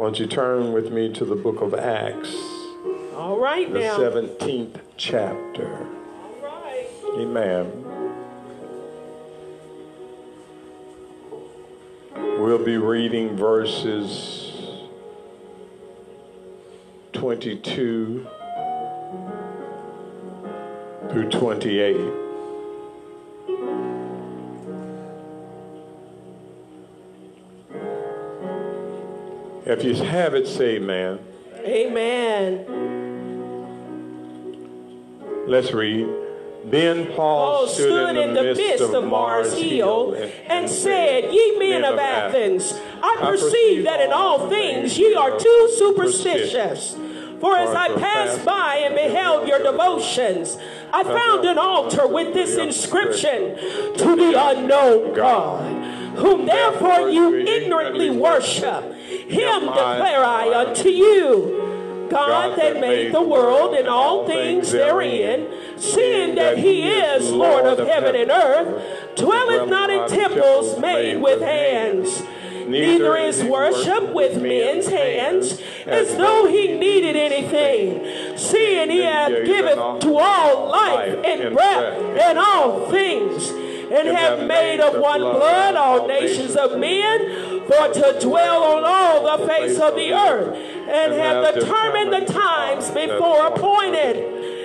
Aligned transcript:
Won't 0.00 0.18
you 0.18 0.26
turn 0.26 0.72
with 0.72 0.90
me 0.90 1.12
to 1.12 1.26
the 1.26 1.34
book 1.34 1.60
of 1.60 1.74
Acts, 1.74 2.34
All 3.14 3.38
right 3.38 3.70
the 3.70 3.80
now. 3.80 3.98
17th 3.98 4.80
chapter? 4.96 5.76
All 5.76 6.38
right. 6.42 6.88
Amen. 7.18 7.84
We'll 12.40 12.64
be 12.64 12.78
reading 12.78 13.36
verses 13.36 14.88
22 17.12 18.26
through 21.10 21.28
28. 21.28 22.29
If 29.70 29.84
you 29.84 29.94
have 29.94 30.34
it, 30.34 30.48
say 30.48 30.78
amen. 30.78 31.20
Amen. 31.64 32.66
Let's 35.46 35.70
read. 35.70 36.08
Then 36.64 37.06
Paul, 37.14 37.14
Paul 37.58 37.68
stood 37.68 38.16
in 38.16 38.34
the 38.34 38.42
midst 38.42 38.82
of 38.82 39.04
Mars 39.04 39.56
Hill 39.56 40.14
and 40.48 40.68
said, 40.68 41.32
Ye 41.32 41.56
men 41.60 41.84
of 41.84 42.00
Athens, 42.00 42.74
I 43.00 43.16
perceive 43.20 43.84
that 43.84 44.00
in 44.00 44.10
all 44.10 44.48
things 44.50 44.98
ye 44.98 45.14
are 45.14 45.38
too 45.38 45.74
superstitious. 45.78 46.96
For 47.40 47.56
as 47.56 47.72
I 47.72 47.96
passed 47.96 48.44
by 48.44 48.82
and 48.84 48.96
beheld 48.96 49.46
your 49.46 49.62
devotions, 49.62 50.58
I 50.92 51.04
found 51.04 51.44
an 51.44 51.58
altar 51.58 52.08
with 52.08 52.34
this 52.34 52.56
inscription 52.56 53.54
To 53.98 54.16
the 54.16 54.34
unknown 54.36 55.14
God, 55.14 56.18
whom 56.18 56.46
therefore 56.46 57.08
you 57.08 57.36
ignorantly 57.36 58.10
worship. 58.10 58.96
Him 59.30 59.60
declare 59.66 60.24
I 60.24 60.52
unto 60.66 60.88
you. 60.88 62.08
God 62.10 62.58
that 62.58 62.80
made 62.80 63.14
the 63.14 63.22
world 63.22 63.74
and 63.74 63.86
all 63.86 64.26
things 64.26 64.72
therein, 64.72 65.46
seeing 65.78 66.34
that 66.34 66.58
he 66.58 66.88
is 66.88 67.30
Lord 67.30 67.66
of 67.66 67.78
heaven 67.86 68.16
and 68.16 68.30
earth, 68.32 69.16
dwelleth 69.16 69.68
not 69.68 69.90
in 69.90 70.08
temples 70.08 70.76
made 70.80 71.22
with 71.22 71.40
hands. 71.40 72.22
Neither 72.66 73.16
is 73.16 73.42
worship 73.44 74.12
with 74.12 74.40
men's 74.42 74.88
hands, 74.88 75.60
as 75.86 76.16
though 76.16 76.46
he 76.48 76.76
needed 76.76 77.14
anything, 77.16 78.36
seeing 78.36 78.90
he 78.90 79.02
hath 79.02 79.30
given 79.44 79.76
to 80.00 80.18
all 80.18 80.68
life 80.68 81.16
and 81.24 81.54
breath. 81.54 81.94
and 82.20 82.38
all 82.38 82.88
things, 82.90 83.50
and 83.90 84.08
have 84.08 84.46
made 84.46 84.80
of 84.80 85.00
one 85.00 85.20
blood 85.20 85.74
all 85.74 86.06
nations 86.06 86.56
of 86.56 86.78
men, 86.78 87.60
for 87.66 87.92
to 87.92 88.18
dwell 88.20 88.62
on 88.62 88.84
all 88.84 89.36
the 89.36 89.46
face 89.46 89.78
of 89.78 89.94
the 89.94 90.12
earth, 90.12 90.56
and 90.56 91.12
have 91.14 91.54
determined 91.54 92.12
the 92.12 92.32
times 92.32 92.90
before 92.90 93.46
appointed, 93.46 94.16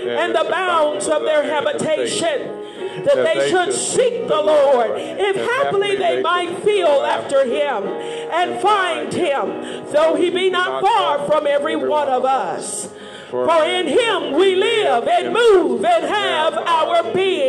and 0.08 0.36
the 0.36 0.48
bounds 0.50 1.08
of 1.08 1.23
their 1.23 1.44
habitation 1.44 2.62
that 3.03 3.16
they 3.16 3.50
should 3.50 3.73
seek 3.73 4.28
the 4.28 4.42
Lord, 4.42 4.92
if 4.96 5.36
happily 5.36 5.96
they 5.96 6.22
might 6.22 6.59
feel 6.59 7.03
after 7.03 7.44
him 7.44 7.84
and 7.84 8.62
find 8.62 9.14
him, 9.14 9.86
though 9.92 10.16
he 10.16 10.30
be 10.30 10.50
not 10.50 10.81
far 10.81 11.26
from 11.28 11.46
every 11.46 11.76
one 11.76 12.08
of 12.08 12.23
us. 12.23 12.90
For 13.30 13.66
in 13.66 13.88
him 13.88 14.34
we 14.34 14.56
live 14.56 15.08
and 15.08 15.34
move 15.34 15.84
and 15.84 16.06
have 16.06 16.53
our 16.53 17.12
being, 17.14 17.44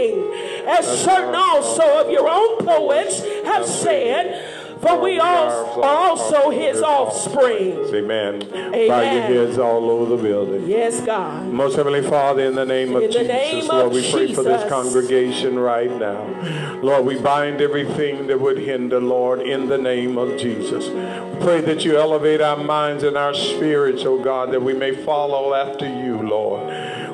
as 0.67 1.05
certain 1.05 1.35
also 1.35 2.05
of 2.05 2.11
your 2.11 2.29
own 2.29 2.59
poets 2.59 3.21
have 3.45 3.67
said. 3.67 4.65
For 4.81 5.01
we 5.01 5.19
all 5.19 5.83
are 5.83 5.85
also 5.85 6.51
his 6.51 6.83
offspring. 6.83 7.73
Amen. 7.95 8.43
Amen. 8.43 8.89
Bow 8.89 9.01
your 9.01 9.23
heads 9.23 9.59
all 9.59 9.91
over 9.91 10.15
the 10.15 10.23
building. 10.23 10.69
Yes, 10.69 11.01
God. 11.01 11.47
Most 11.47 11.77
Heavenly 11.77 12.03
Father, 12.03 12.45
in 12.45 12.55
the 12.55 12.67
name 12.67 12.95
of 12.95 13.03
In 13.03 13.11
Jesus, 13.11 13.27
name 13.27 13.69
Lord, 13.69 13.87
of 13.87 13.93
we 13.93 14.13
pray 14.13 14.35
for 14.35 14.43
this 14.43 14.69
congregation 14.69 15.59
right 15.59 15.91
now. 15.91 16.79
Lord, 16.83 17.07
we 17.07 17.19
bind 17.19 17.63
everything 17.63 18.27
that 18.27 18.39
would 18.39 18.59
hinder, 18.59 19.01
Lord, 19.01 19.41
in 19.41 19.69
the 19.69 19.79
name 19.79 20.19
of 20.19 20.39
Jesus. 20.39 20.89
We 20.89 21.41
pray 21.41 21.63
that 21.63 21.85
you 21.85 21.97
elevate 21.97 22.43
our 22.43 22.59
minds 22.59 23.03
and 23.03 23.17
our 23.17 23.33
spirits, 23.33 24.03
oh 24.05 24.23
God, 24.23 24.53
that 24.53 24.61
we 24.61 24.75
may 24.75 24.95
follow 24.95 25.55
after 25.55 25.87
you, 25.87 26.19
Lord. 26.19 26.69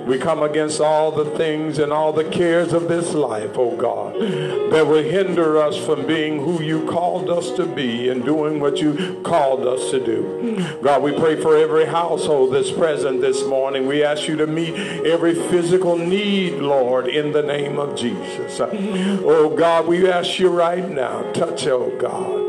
We 0.06 0.18
come 0.18 0.42
against 0.42 0.80
all 0.80 1.12
the 1.12 1.24
things 1.36 1.78
and 1.78 1.92
all 1.92 2.12
the 2.12 2.24
cares 2.24 2.72
of 2.72 2.88
this 2.88 3.14
life, 3.14 3.56
oh 3.56 3.76
God, 3.76 4.14
that 4.14 4.86
will 4.86 5.02
hinder 5.02 5.58
us 5.58 5.76
from 5.76 6.06
being 6.06 6.40
who 6.40 6.60
you 6.60 6.84
called 6.86 7.30
us 7.30 7.52
to 7.52 7.66
be 7.66 8.08
and 8.08 8.24
doing 8.24 8.58
what 8.58 8.78
you 8.78 9.20
called 9.22 9.66
us 9.66 9.90
to 9.92 10.04
do. 10.04 10.78
God, 10.82 11.02
we 11.02 11.12
pray 11.12 11.40
for 11.40 11.56
every 11.56 11.84
household 11.84 12.52
that's 12.52 12.72
present 12.72 13.20
this 13.20 13.44
morning. 13.44 13.86
We 13.86 14.02
ask 14.02 14.26
you 14.26 14.36
to 14.36 14.46
meet 14.46 14.74
every 15.06 15.34
physical 15.34 15.96
need, 15.96 16.54
Lord, 16.54 17.06
in 17.06 17.32
the 17.32 17.42
name 17.42 17.78
of 17.78 17.96
Jesus. 17.96 18.60
Oh 18.60 19.54
God, 19.56 19.86
we 19.86 20.10
ask 20.10 20.38
you 20.38 20.48
right 20.48 20.88
now, 20.88 21.30
touch, 21.32 21.66
oh 21.68 21.96
God. 21.98 22.42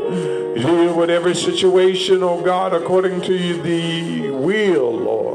Deal 0.56 0.96
with 0.96 1.10
every 1.10 1.36
situation, 1.36 2.24
oh 2.24 2.42
God, 2.42 2.74
according 2.74 3.22
to 3.22 3.62
the 3.62 4.30
will, 4.32 4.92
Lord 4.92 5.33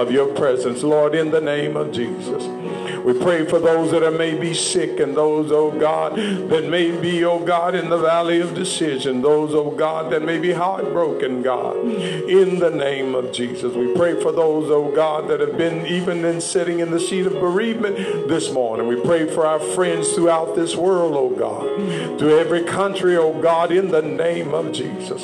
of 0.00 0.10
your 0.10 0.34
presence, 0.34 0.82
Lord, 0.82 1.14
in 1.14 1.30
the 1.30 1.42
name 1.42 1.76
of 1.76 1.92
Jesus. 1.92 2.59
We 3.04 3.14
pray 3.14 3.46
for 3.46 3.58
those 3.58 3.90
that 3.92 4.02
are 4.02 4.10
maybe 4.10 4.54
sick 4.54 5.00
and 5.00 5.16
those, 5.16 5.50
oh 5.52 5.70
God, 5.70 6.16
that 6.16 6.68
may 6.68 6.90
be, 7.00 7.24
oh 7.24 7.38
God, 7.44 7.74
in 7.74 7.88
the 7.88 7.98
valley 7.98 8.40
of 8.40 8.54
decision. 8.54 9.22
Those, 9.22 9.54
oh 9.54 9.70
God, 9.70 10.12
that 10.12 10.22
may 10.22 10.38
be 10.38 10.52
heartbroken, 10.52 11.42
God, 11.42 11.76
in 11.78 12.58
the 12.58 12.70
name 12.70 13.14
of 13.14 13.32
Jesus. 13.32 13.74
We 13.74 13.94
pray 13.94 14.20
for 14.20 14.32
those, 14.32 14.70
oh 14.70 14.90
God, 14.94 15.28
that 15.28 15.40
have 15.40 15.56
been 15.56 15.86
even 15.86 16.24
in 16.24 16.40
sitting 16.40 16.80
in 16.80 16.90
the 16.90 17.00
seat 17.00 17.26
of 17.26 17.34
bereavement 17.34 17.96
this 18.28 18.50
morning. 18.52 18.86
We 18.86 19.00
pray 19.00 19.26
for 19.26 19.46
our 19.46 19.60
friends 19.60 20.12
throughout 20.12 20.54
this 20.54 20.76
world, 20.76 21.14
oh 21.14 21.30
God, 21.30 22.18
to 22.18 22.38
every 22.38 22.64
country, 22.64 23.16
oh 23.16 23.40
God, 23.40 23.72
in 23.72 23.90
the 23.90 24.02
name 24.02 24.54
of 24.54 24.72
Jesus. 24.72 25.22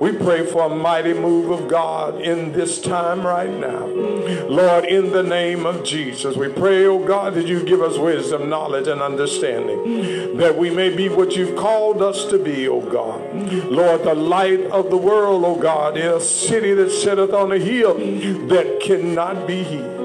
We 0.00 0.12
pray 0.12 0.46
for 0.46 0.64
a 0.64 0.74
mighty 0.74 1.14
move 1.14 1.50
of 1.50 1.68
God 1.68 2.20
in 2.20 2.52
this 2.52 2.80
time 2.80 3.26
right 3.26 3.50
now. 3.50 3.86
Lord, 3.86 4.84
in 4.84 5.10
the 5.12 5.22
name 5.22 5.66
of 5.66 5.84
Jesus, 5.84 6.36
we 6.36 6.48
pray, 6.48 6.86
oh 6.86 7.01
God, 7.06 7.34
that 7.34 7.46
you 7.46 7.62
give 7.62 7.82
us 7.82 7.98
wisdom, 7.98 8.48
knowledge, 8.48 8.86
and 8.88 9.00
understanding, 9.00 10.36
that 10.36 10.56
we 10.56 10.70
may 10.70 10.94
be 10.94 11.08
what 11.08 11.36
you've 11.36 11.56
called 11.56 12.02
us 12.02 12.24
to 12.26 12.38
be, 12.38 12.68
oh 12.68 12.80
God. 12.80 13.20
Lord, 13.70 14.04
the 14.04 14.14
light 14.14 14.62
of 14.66 14.90
the 14.90 14.96
world, 14.96 15.44
oh 15.44 15.56
God, 15.56 15.96
in 15.96 16.06
a 16.06 16.20
city 16.20 16.74
that 16.74 16.90
sitteth 16.90 17.32
on 17.32 17.52
a 17.52 17.58
hill 17.58 17.94
that 18.48 18.80
cannot 18.82 19.46
be 19.46 19.62
hid. 19.62 20.02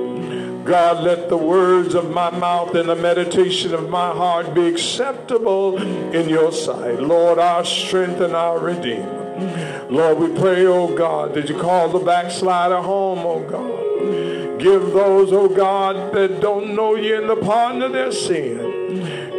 God, 0.66 1.02
let 1.04 1.30
the 1.30 1.38
words 1.38 1.96
of 1.96 2.12
my 2.12 2.30
mouth 2.30 2.76
and 2.76 2.90
the 2.90 2.96
meditation 2.96 3.74
of 3.74 3.90
my 3.90 4.12
heart 4.12 4.54
be 4.54 4.68
acceptable 4.68 5.78
in 6.14 6.28
your 6.28 6.52
sight. 6.52 7.00
Lord, 7.02 7.40
our 7.40 7.64
strength 7.64 8.20
and 8.20 8.36
our 8.36 8.60
redeemer. 8.60 9.88
Lord, 9.90 10.18
we 10.18 10.38
pray, 10.38 10.66
oh 10.66 10.94
God, 10.94 11.36
that 11.36 11.48
you 11.48 11.58
call 11.58 11.88
the 11.88 12.00
backslider 12.00 12.82
home, 12.82 13.20
oh 13.20 13.40
God. 13.50 14.37
Give 14.60 14.82
those, 14.94 15.32
oh 15.32 15.48
God, 15.48 16.14
that 16.14 16.42
don't 16.42 16.76
know 16.76 16.96
you 16.96 17.22
in 17.22 17.28
the 17.28 17.36
pardon 17.36 17.84
of 17.84 17.94
their 17.94 18.12
sin. 18.12 18.60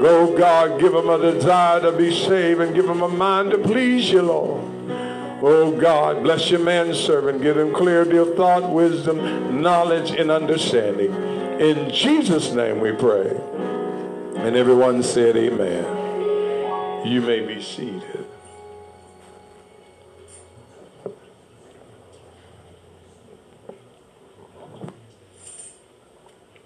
Oh 0.00 0.36
God, 0.36 0.80
give 0.80 0.92
them 0.92 1.08
a 1.08 1.18
desire 1.18 1.80
to 1.80 1.92
be 1.92 2.14
saved 2.14 2.60
and 2.60 2.74
give 2.74 2.86
them 2.86 3.02
a 3.02 3.08
mind 3.08 3.50
to 3.50 3.58
please 3.58 4.10
you, 4.10 4.22
Lord. 4.22 4.64
Oh 5.40 5.76
God, 5.76 6.22
bless 6.22 6.50
your 6.50 6.60
manservant. 6.60 7.42
Give 7.42 7.58
him 7.58 7.74
clarity 7.74 8.16
of 8.16 8.36
thought, 8.36 8.70
wisdom, 8.70 9.60
knowledge, 9.60 10.10
and 10.10 10.30
understanding. 10.30 11.12
In 11.60 11.90
Jesus' 11.92 12.52
name 12.52 12.80
we 12.80 12.92
pray. 12.92 13.36
And 14.36 14.54
everyone 14.56 15.02
said, 15.02 15.36
Amen. 15.36 17.06
You 17.06 17.20
may 17.20 17.40
be 17.40 17.60
seated. 17.60 18.27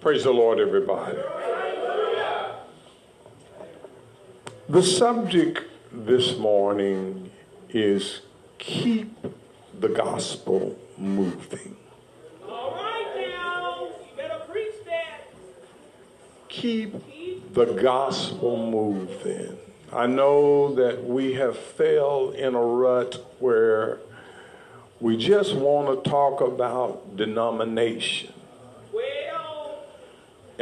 Praise 0.02 0.24
the 0.24 0.32
Lord, 0.32 0.58
everybody. 0.58 1.16
The 4.68 4.82
subject 4.82 5.60
this 5.92 6.36
morning 6.36 7.30
is 7.68 8.22
keep 8.58 9.16
the 9.78 9.88
gospel 9.88 10.76
moving. 10.98 11.76
All 12.48 12.74
right 12.74 13.28
now. 13.30 13.84
You 13.84 14.16
better 14.16 14.40
preach 14.50 14.74
that. 14.86 15.30
Keep 16.48 17.54
the 17.54 17.66
gospel 17.66 18.56
moving. 18.56 19.56
I 19.92 20.08
know 20.08 20.74
that 20.74 21.04
we 21.04 21.34
have 21.34 21.56
fell 21.56 22.30
in 22.30 22.56
a 22.56 22.60
rut 22.60 23.24
where 23.38 24.00
we 24.98 25.16
just 25.16 25.54
want 25.54 26.02
to 26.02 26.10
talk 26.10 26.40
about 26.40 27.16
denomination 27.16 28.31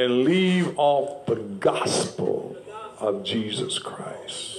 and 0.01 0.25
leave 0.25 0.79
off 0.79 1.27
the 1.27 1.37
gospel 1.37 2.57
of 2.99 3.23
Jesus 3.23 3.79
Christ. 3.79 4.57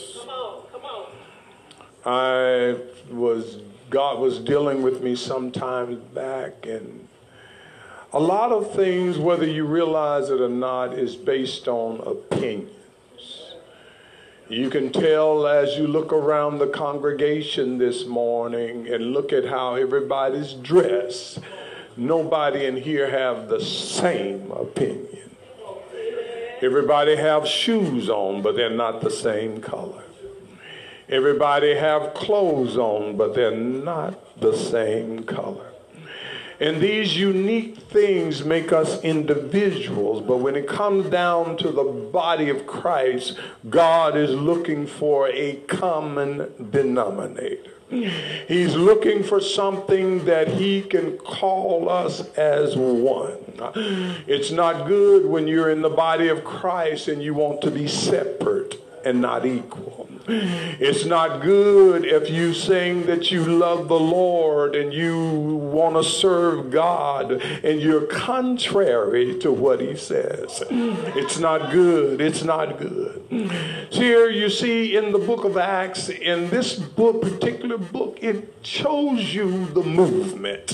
I 2.05 2.77
was 3.09 3.57
God 3.89 4.19
was 4.19 4.39
dealing 4.39 4.83
with 4.83 5.01
me 5.01 5.15
some 5.15 5.51
time 5.51 6.01
back, 6.13 6.65
and 6.65 7.07
a 8.13 8.19
lot 8.19 8.51
of 8.51 8.73
things, 8.73 9.17
whether 9.17 9.45
you 9.45 9.65
realize 9.65 10.29
it 10.29 10.39
or 10.39 10.47
not, 10.47 10.93
is 10.93 11.15
based 11.15 11.67
on 11.67 11.99
opinions. 11.99 13.55
You 14.47 14.69
can 14.69 14.91
tell 14.91 15.47
as 15.47 15.75
you 15.77 15.87
look 15.87 16.13
around 16.13 16.59
the 16.59 16.67
congregation 16.67 17.79
this 17.79 18.05
morning 18.05 18.87
and 18.87 19.11
look 19.11 19.33
at 19.33 19.45
how 19.45 19.75
everybody's 19.75 20.53
dressed. 20.53 21.39
Nobody 21.97 22.65
in 22.65 22.77
here 22.77 23.09
have 23.09 23.49
the 23.49 23.59
same 23.61 24.51
opinion. 24.51 25.30
Everybody 26.61 27.15
have 27.15 27.47
shoes 27.47 28.07
on, 28.07 28.43
but 28.43 28.55
they're 28.55 28.69
not 28.69 29.01
the 29.01 29.09
same 29.09 29.61
color. 29.61 30.03
Everybody 31.09 31.75
have 31.75 32.13
clothes 32.13 32.77
on, 32.77 33.17
but 33.17 33.33
they're 33.33 33.51
not 33.51 34.39
the 34.39 34.55
same 34.55 35.23
color. 35.23 35.71
And 36.59 36.79
these 36.79 37.17
unique 37.17 37.77
things 37.77 38.45
make 38.45 38.71
us 38.71 39.01
individuals, 39.01 40.21
but 40.21 40.37
when 40.37 40.55
it 40.55 40.67
comes 40.67 41.09
down 41.09 41.57
to 41.57 41.71
the 41.71 41.83
body 41.83 42.49
of 42.49 42.67
Christ, 42.67 43.39
God 43.67 44.15
is 44.15 44.29
looking 44.29 44.85
for 44.85 45.27
a 45.29 45.55
common 45.67 46.69
denominator. 46.69 47.71
He's 47.91 48.75
looking 48.75 49.23
for 49.23 49.41
something 49.41 50.25
that 50.25 50.47
he 50.47 50.81
can 50.81 51.17
call 51.17 51.89
us 51.89 52.21
as 52.37 52.75
one. 52.75 53.37
It's 54.27 54.51
not 54.51 54.87
good 54.87 55.25
when 55.25 55.47
you're 55.47 55.69
in 55.69 55.81
the 55.81 55.89
body 55.89 56.29
of 56.29 56.43
Christ 56.43 57.07
and 57.07 57.21
you 57.21 57.33
want 57.33 57.61
to 57.61 57.71
be 57.71 57.87
separate 57.87 58.81
and 59.03 59.21
not 59.21 59.45
equal. 59.45 60.07
It's 60.27 61.03
not 61.03 61.41
good 61.41 62.05
if 62.05 62.29
you 62.29 62.53
sing 62.53 63.07
that 63.07 63.31
you 63.31 63.43
love 63.43 63.87
the 63.87 63.99
Lord 63.99 64.75
and 64.75 64.93
you 64.93 65.17
want 65.17 65.95
to 65.95 66.03
serve 66.03 66.71
God 66.71 67.31
and 67.31 67.81
you're 67.81 68.05
contrary 68.05 69.37
to 69.39 69.51
what 69.51 69.81
he 69.81 69.95
says. 69.95 70.63
It's 70.69 71.39
not 71.39 71.71
good. 71.71 72.21
It's 72.21 72.43
not 72.43 72.77
good. 72.79 73.20
Here 73.31 74.29
you 74.29 74.49
see 74.49 74.97
in 74.97 75.13
the 75.13 75.17
book 75.17 75.45
of 75.45 75.55
Acts, 75.55 76.09
in 76.09 76.49
this 76.49 76.75
book, 76.75 77.21
particular 77.21 77.77
book, 77.77 78.17
it 78.21 78.53
shows 78.61 79.33
you 79.33 79.67
the 79.67 79.83
movement 79.83 80.73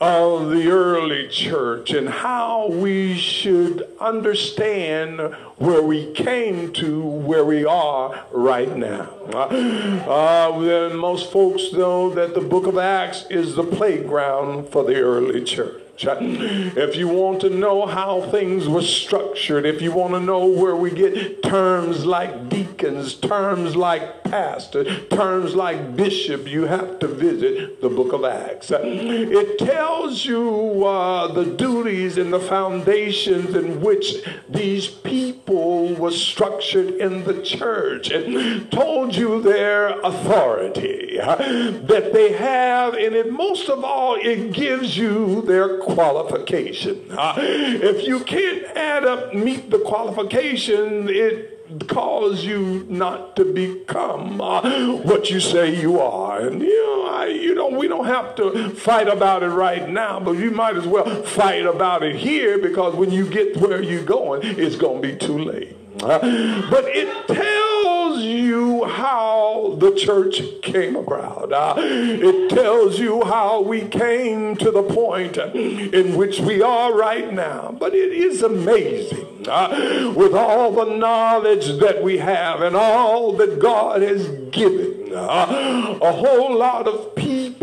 of 0.00 0.48
the 0.48 0.68
early 0.70 1.28
church 1.28 1.90
and 1.90 2.08
how 2.08 2.68
we 2.68 3.18
should 3.18 3.86
understand 4.00 5.20
where 5.58 5.82
we 5.82 6.10
came 6.12 6.72
to 6.72 7.02
where 7.02 7.44
we 7.44 7.66
are 7.66 8.24
right 8.32 8.74
now. 8.74 9.10
Uh, 9.28 10.90
most 10.94 11.30
folks 11.30 11.70
know 11.74 12.08
that 12.08 12.32
the 12.32 12.40
book 12.40 12.66
of 12.66 12.78
Acts 12.78 13.26
is 13.28 13.56
the 13.56 13.64
playground 13.64 14.70
for 14.70 14.84
the 14.84 14.98
early 15.00 15.44
church. 15.44 15.82
If 16.00 16.96
you 16.96 17.08
want 17.08 17.40
to 17.40 17.50
know 17.50 17.86
how 17.86 18.22
things 18.30 18.68
were 18.68 18.82
structured, 18.82 19.66
if 19.66 19.82
you 19.82 19.92
want 19.92 20.14
to 20.14 20.20
know 20.20 20.46
where 20.46 20.76
we 20.76 20.90
get 20.90 21.42
terms 21.42 22.06
like 22.06 22.48
deacons, 22.48 23.14
terms 23.14 23.74
like 23.74 24.24
pastor, 24.24 24.84
terms 25.08 25.54
like 25.54 25.96
bishop, 25.96 26.46
you 26.46 26.66
have 26.66 26.98
to 27.00 27.08
visit 27.08 27.80
the 27.80 27.88
book 27.88 28.12
of 28.12 28.24
Acts. 28.24 28.70
It 28.70 29.58
tells 29.58 30.24
you 30.24 30.84
uh, 30.86 31.32
the 31.32 31.44
duties 31.44 32.16
and 32.18 32.32
the 32.32 32.40
foundations 32.40 33.54
in 33.54 33.80
which 33.80 34.24
these 34.48 34.86
people 34.86 35.94
were 35.94 36.10
structured 36.10 36.94
in 36.94 37.24
the 37.24 37.42
church. 37.42 38.10
It 38.10 38.70
told 38.70 39.16
you 39.16 39.42
their 39.42 39.98
authority 40.00 41.18
that 41.18 42.10
they 42.12 42.32
have, 42.32 42.94
and 42.94 43.14
it 43.14 43.32
most 43.32 43.68
of 43.68 43.84
all, 43.84 44.14
it 44.14 44.52
gives 44.52 44.96
you 44.96 45.42
their 45.42 45.78
qualification. 45.94 47.04
Uh, 47.10 47.34
if 47.38 48.06
you 48.06 48.20
can't 48.20 48.64
add 48.76 49.04
up, 49.04 49.34
meet 49.34 49.70
the 49.70 49.78
qualification, 49.78 51.08
it 51.08 51.54
cause 51.86 52.44
you 52.44 52.86
not 52.88 53.36
to 53.36 53.44
become 53.44 54.40
uh, 54.40 54.96
what 54.98 55.30
you 55.30 55.40
say 55.40 55.78
you 55.78 56.00
are. 56.00 56.40
And 56.40 56.62
you 56.62 56.86
know, 56.86 57.06
I, 57.08 57.26
you 57.26 57.54
know, 57.54 57.68
we 57.68 57.88
don't 57.88 58.06
have 58.06 58.34
to 58.36 58.70
fight 58.70 59.08
about 59.08 59.42
it 59.42 59.48
right 59.48 59.88
now, 59.88 60.18
but 60.20 60.32
you 60.32 60.50
might 60.50 60.76
as 60.76 60.86
well 60.86 61.22
fight 61.24 61.66
about 61.66 62.02
it 62.02 62.16
here 62.16 62.58
because 62.58 62.94
when 62.94 63.10
you 63.10 63.28
get 63.28 63.56
where 63.58 63.82
you're 63.82 64.04
going, 64.04 64.40
it's 64.44 64.76
going 64.76 65.02
to 65.02 65.08
be 65.08 65.16
too 65.16 65.38
late. 65.38 65.76
Uh, 66.02 66.70
but 66.70 66.84
it 66.86 67.26
tells 67.26 67.97
you 68.20 68.84
how 68.84 69.76
the 69.78 69.94
church 69.94 70.42
came 70.62 70.96
about. 70.96 71.52
Uh, 71.52 71.74
it 71.78 72.50
tells 72.50 72.98
you 72.98 73.24
how 73.24 73.60
we 73.60 73.82
came 73.82 74.56
to 74.56 74.70
the 74.70 74.82
point 74.82 75.36
in 75.36 76.16
which 76.16 76.40
we 76.40 76.62
are 76.62 76.94
right 76.94 77.32
now. 77.32 77.76
But 77.78 77.94
it 77.94 78.12
is 78.12 78.42
amazing 78.42 79.48
uh, 79.48 80.12
with 80.16 80.34
all 80.34 80.72
the 80.72 80.96
knowledge 80.96 81.78
that 81.80 82.02
we 82.02 82.18
have 82.18 82.60
and 82.60 82.76
all 82.76 83.32
that 83.34 83.58
God 83.58 84.02
has 84.02 84.28
given. 84.50 85.12
Uh, 85.14 85.98
a 86.02 86.12
whole 86.12 86.56
lot 86.56 86.86
of 86.86 87.14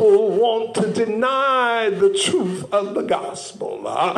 people 0.06 0.30
want 0.30 0.76
to 0.76 0.94
deny 0.94 1.90
the 1.90 2.10
truth 2.14 2.72
of 2.72 2.94
the 2.94 3.02
gospel, 3.02 3.88
uh, 3.88 4.14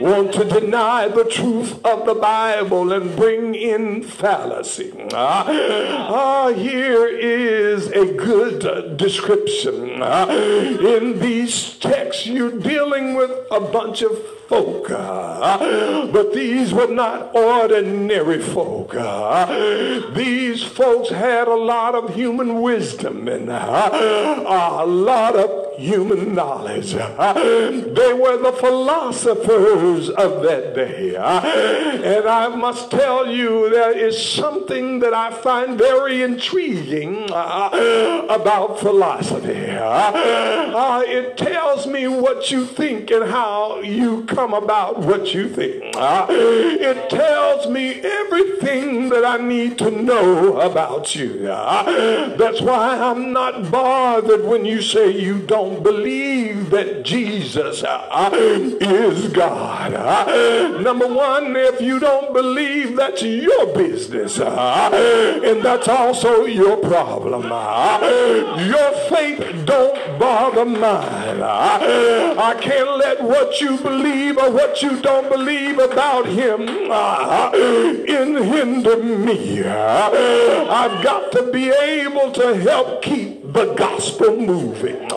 want 0.00 0.32
to 0.34 0.44
deny 0.44 1.08
the 1.08 1.24
truth 1.24 1.84
of 1.84 2.04
the 2.06 2.14
Bible 2.14 2.92
and 2.92 3.16
bring 3.16 3.54
in 3.54 4.02
fallacy. 4.02 4.92
Uh, 5.12 5.44
uh 5.48 6.52
here 6.52 7.06
is 7.06 7.88
a 7.88 8.12
good 8.12 8.96
description. 8.96 10.02
Uh, 10.02 10.26
in 10.28 11.18
these 11.18 11.78
texts, 11.78 12.26
you're 12.26 12.58
dealing 12.58 13.14
with 13.14 13.30
a 13.50 13.60
bunch 13.60 14.02
of 14.02 14.18
folk. 14.52 14.90
Uh, 14.90 16.06
but 16.08 16.34
these 16.34 16.74
were 16.74 16.92
not 16.92 17.34
ordinary 17.34 18.38
folk. 18.38 18.94
Uh, 18.94 20.10
these 20.12 20.62
folks 20.62 21.08
had 21.08 21.48
a 21.48 21.54
lot 21.54 21.94
of 21.94 22.14
human 22.14 22.60
wisdom 22.60 23.28
and 23.28 23.48
uh, 23.48 23.90
a 23.92 24.84
lot 24.84 25.21
of 25.30 25.76
human 25.78 26.34
knowledge. 26.34 26.92
They 26.92 28.12
were 28.12 28.36
the 28.36 28.52
philosophers 28.58 30.10
of 30.10 30.42
that 30.42 30.74
day. 30.74 31.16
And 31.16 32.26
I 32.26 32.48
must 32.48 32.90
tell 32.90 33.26
you, 33.26 33.70
there 33.70 33.96
is 33.96 34.20
something 34.22 35.00
that 35.00 35.14
I 35.14 35.30
find 35.30 35.78
very 35.78 36.22
intriguing 36.22 37.24
about 37.30 38.78
philosophy. 38.80 39.70
Uh, 39.70 41.02
it 41.06 41.36
tells 41.36 41.86
me 41.86 42.06
what 42.08 42.50
you 42.50 42.64
think 42.64 43.10
and 43.10 43.30
how 43.30 43.80
you 43.80 44.24
come 44.24 44.52
about 44.54 44.98
what 44.98 45.34
you 45.34 45.48
think. 45.48 45.96
Uh, 45.96 46.26
it 46.30 47.10
tells 47.10 47.68
me 47.68 48.00
everything 48.00 49.08
that 49.10 49.24
I 49.24 49.38
need 49.38 49.78
to 49.78 49.90
know 49.90 50.60
about 50.60 51.14
you. 51.14 51.48
Uh, 51.48 52.36
that's 52.36 52.60
why 52.60 52.98
I'm 52.98 53.32
not 53.32 53.70
bothered 53.70 54.44
when 54.44 54.64
you 54.64 54.82
say 54.82 55.10
you 55.14 55.38
don't 55.38 55.82
believe 55.82 56.70
that 56.70 57.04
Jesus 57.04 57.82
uh, 57.82 58.30
is 58.32 59.32
God. 59.32 59.94
Uh, 59.94 60.80
number 60.80 61.06
one, 61.06 61.54
if 61.56 61.80
you 61.80 61.98
don't 61.98 62.32
believe, 62.32 62.96
that's 62.96 63.22
your 63.22 63.66
business. 63.74 64.38
Uh, 64.38 65.40
and 65.44 65.62
that's 65.62 65.88
also 65.88 66.44
your 66.44 66.76
problem. 66.76 67.42
Your 67.42 68.92
faith 69.08 69.66
don't 69.66 70.18
bother 70.18 70.64
mine. 70.64 71.42
I 71.42 72.56
can't 72.60 72.96
let 72.98 73.22
what 73.22 73.60
you 73.60 73.76
believe 73.78 74.38
or 74.38 74.50
what 74.50 74.82
you 74.82 75.00
don't 75.00 75.28
believe 75.28 75.78
about 75.78 76.26
him 76.26 76.62
in 76.62 78.42
hinder 78.42 78.96
me. 79.02 79.62
I've 79.62 81.02
got 81.02 81.32
to 81.32 81.50
be 81.52 81.68
able 81.70 82.32
to 82.32 82.56
help 82.56 83.02
keep 83.02 83.41
the 83.52 83.74
gospel 83.74 84.36
moving. 84.36 85.08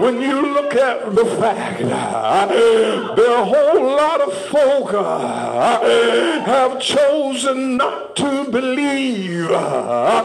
When 0.00 0.20
you 0.22 0.54
look 0.54 0.74
at 0.74 1.14
the 1.14 1.24
fact, 1.24 1.80
there 1.80 3.30
are 3.30 3.42
a 3.42 3.44
whole 3.44 3.84
lot 3.84 4.20
of 4.20 4.32
folk 4.32 4.94
uh, 4.94 5.80
have 6.44 6.80
chosen 6.80 7.76
not 7.76 8.14
to 8.16 8.48
believe 8.50 9.50
uh, 9.50 10.22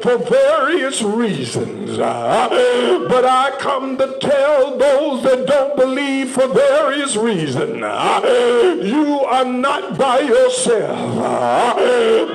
for 0.00 0.18
various 0.18 1.00
reasons. 1.02 1.98
Uh, 1.98 3.06
but 3.08 3.24
I 3.24 3.56
come 3.58 3.96
to 3.98 4.18
tell 4.20 4.76
those 4.76 5.22
that 5.22 5.46
don't 5.46 5.76
believe 5.76 6.30
for 6.30 6.48
various 6.48 7.16
reasons, 7.16 7.76
you 7.78 9.20
are 9.24 9.44
not 9.44 9.96
by 9.96 10.20
yourself. 10.20 11.76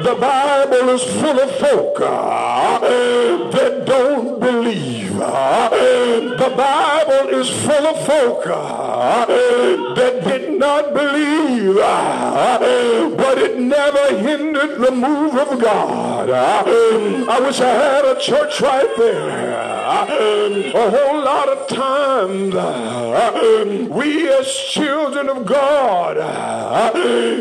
The 0.03 0.17
Bible 0.19 0.89
is 0.89 1.03
full 1.03 1.39
of 1.39 1.51
folk 1.57 1.99
that 3.53 3.85
don't 3.85 4.22
don't 4.23 4.39
believe. 4.39 5.19
Uh, 5.19 5.69
the 5.69 6.53
Bible 6.55 7.39
is 7.39 7.49
full 7.49 7.87
of 7.87 8.05
folk 8.05 8.47
uh, 8.47 9.25
that 9.95 10.23
did 10.23 10.59
not 10.59 10.93
believe, 10.93 11.77
uh, 11.77 13.09
but 13.15 13.37
it 13.37 13.59
never 13.59 14.17
hindered 14.17 14.79
the 14.79 14.91
move 14.91 15.35
of 15.35 15.59
God. 15.59 16.29
Uh, 16.29 16.63
I 17.29 17.39
wish 17.39 17.59
I 17.59 17.69
had 17.69 18.05
a 18.05 18.19
church 18.19 18.61
right 18.61 18.89
there. 18.97 19.59
Uh, 19.59 19.83
a 20.75 20.89
whole 20.89 21.23
lot 21.23 21.49
of 21.49 21.67
times 21.67 22.53
we 23.89 24.29
as 24.29 24.47
children 24.53 25.29
of 25.29 25.45
God 25.45 26.17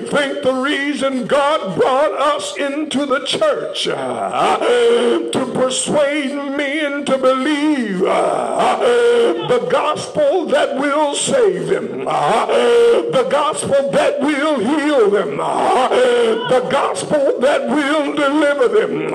think 0.09 0.43
the 0.43 0.55
reason 0.55 1.27
God 1.27 1.79
brought 1.79 2.13
us 2.13 2.57
into 2.57 3.07
the 3.07 3.25
church 3.25 3.85
to 3.85 5.51
persuade 5.55 6.35
men 6.35 7.05
to 7.05 7.19
believe 7.19 8.01
the 8.01 9.69
gospel 9.71 10.47
that 10.47 10.77
will 10.77 11.15
save 11.15 11.69
them, 11.69 12.07
the 12.49 13.27
gospel 13.31 13.91
that 13.91 14.21
will 14.21 14.59
heal 14.59 15.11
them, 15.11 15.37
the 15.37 16.69
gospel 16.71 17.39
that 17.41 17.69
will 17.69 18.15
deliver 18.15 18.69
them. 18.69 19.11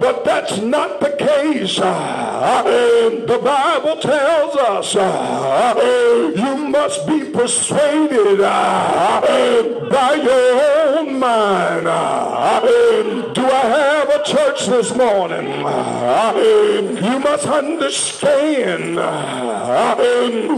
But 0.00 0.24
that's 0.24 0.58
not 0.60 1.00
the 1.00 1.10
case. 1.18 1.76
The 1.76 3.40
Bible 3.42 3.96
tells 4.00 4.56
us 4.56 4.94
you 6.36 6.56
must 6.68 7.06
be 7.06 7.24
persuaded 7.30 8.38
by 9.90 10.14
your 10.22 10.60
own 10.98 11.18
mind. 11.18 11.84
Do 13.34 13.44
I 13.44 13.64
have 13.78 14.08
a 14.08 14.22
church 14.24 14.66
this 14.66 14.94
morning? 14.94 15.46
You 17.04 17.18
must 17.20 17.46
understand 17.46 18.96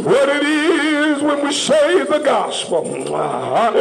what 0.05 0.29
it 0.29 0.43
is 0.45 1.23
when 1.25 1.45
we 1.45 1.53
say 1.53 2.05
the 2.05 2.19
gospel. 2.19 3.15
Um, 3.15 3.75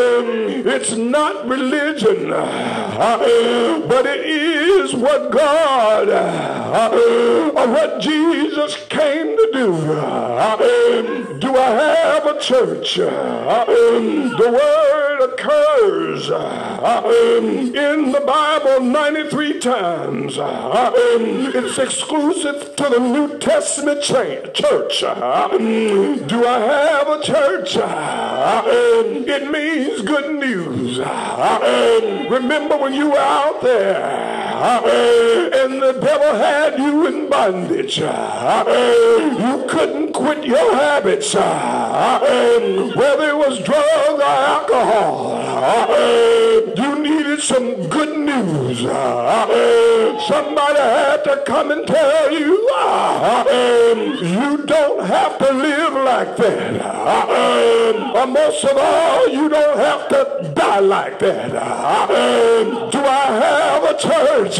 it's 0.68 0.94
not 0.94 1.48
religion, 1.48 2.30
but 2.30 4.06
it 4.06 4.26
is 4.26 4.94
what 4.96 5.32
God 5.32 6.10
uh, 6.10 7.52
or 7.56 7.68
what 7.68 8.02
Jesus 8.02 8.73
came 8.90 9.38
to 9.38 9.50
do. 9.54 9.74
Uh, 9.94 11.38
do 11.38 11.58
I 11.58 11.70
have 11.70 12.26
a 12.26 12.40
church? 12.40 13.00
Uh, 13.00 13.66
the 13.66 14.50
word 14.52 15.34
occurs 15.34 16.30
uh, 16.30 17.02
in 17.06 18.12
the 18.12 18.22
Bible 18.22 18.82
93 18.86 19.60
times. 19.60 20.36
It's 20.38 21.78
exclusive 21.78 22.76
to 22.76 22.84
the 22.84 23.00
New 23.00 23.38
Testament 23.40 24.02
church. 24.02 24.58
Do 25.02 26.46
I 26.48 26.60
have 26.60 27.08
a 27.08 27.22
church? 27.24 27.78
It 27.78 29.52
means 29.52 30.02
good 30.02 30.36
news. 30.40 31.00
Remember 32.30 32.78
when 32.78 32.94
you 32.94 33.12
were 33.12 33.18
out 33.18 33.62
there 33.62 34.33
and 34.64 35.82
the 35.82 35.94
devil 35.94 36.36
had 36.36 36.78
you 36.80 37.08
in 37.08 37.30
bondage. 37.30 37.98
You 37.98 38.06
couldn't 39.68 40.14
quit 40.14 40.46
your 40.46 40.76
habits, 40.76 41.34
whether 41.34 43.30
it 43.30 43.38
was 43.38 43.60
drugs 43.60 44.10
or 44.10 44.22
alcohol. 44.22 45.40
You 46.78 47.03
needed 47.34 47.44
some 47.44 47.88
good 47.90 48.18
news. 48.18 48.86
Ah, 48.88 49.48
somebody 50.28 50.80
had 50.80 51.24
to 51.24 51.44
come 51.46 51.72
and 51.72 51.88
tell 51.88 52.32
you 52.32 52.68
ah, 52.72 53.42
um, 53.42 54.00
you 54.18 54.66
don't 54.66 55.06
have 55.06 55.38
to 55.38 55.54
live 55.54 55.94
like 55.94 56.36
that. 56.38 58.16
Or 58.16 58.28
most 58.28 58.64
of 58.64 58.78
all, 58.78 59.28
you 59.30 59.50
don't 59.50 59.78
have 59.78 60.08
to 60.10 60.52
die 60.54 60.80
like 60.80 61.20
that. 61.20 61.56
Um, 61.56 62.90
do 62.90 63.00
I 63.00 63.26
have 63.46 63.84
a 63.84 63.98
church? 63.98 64.60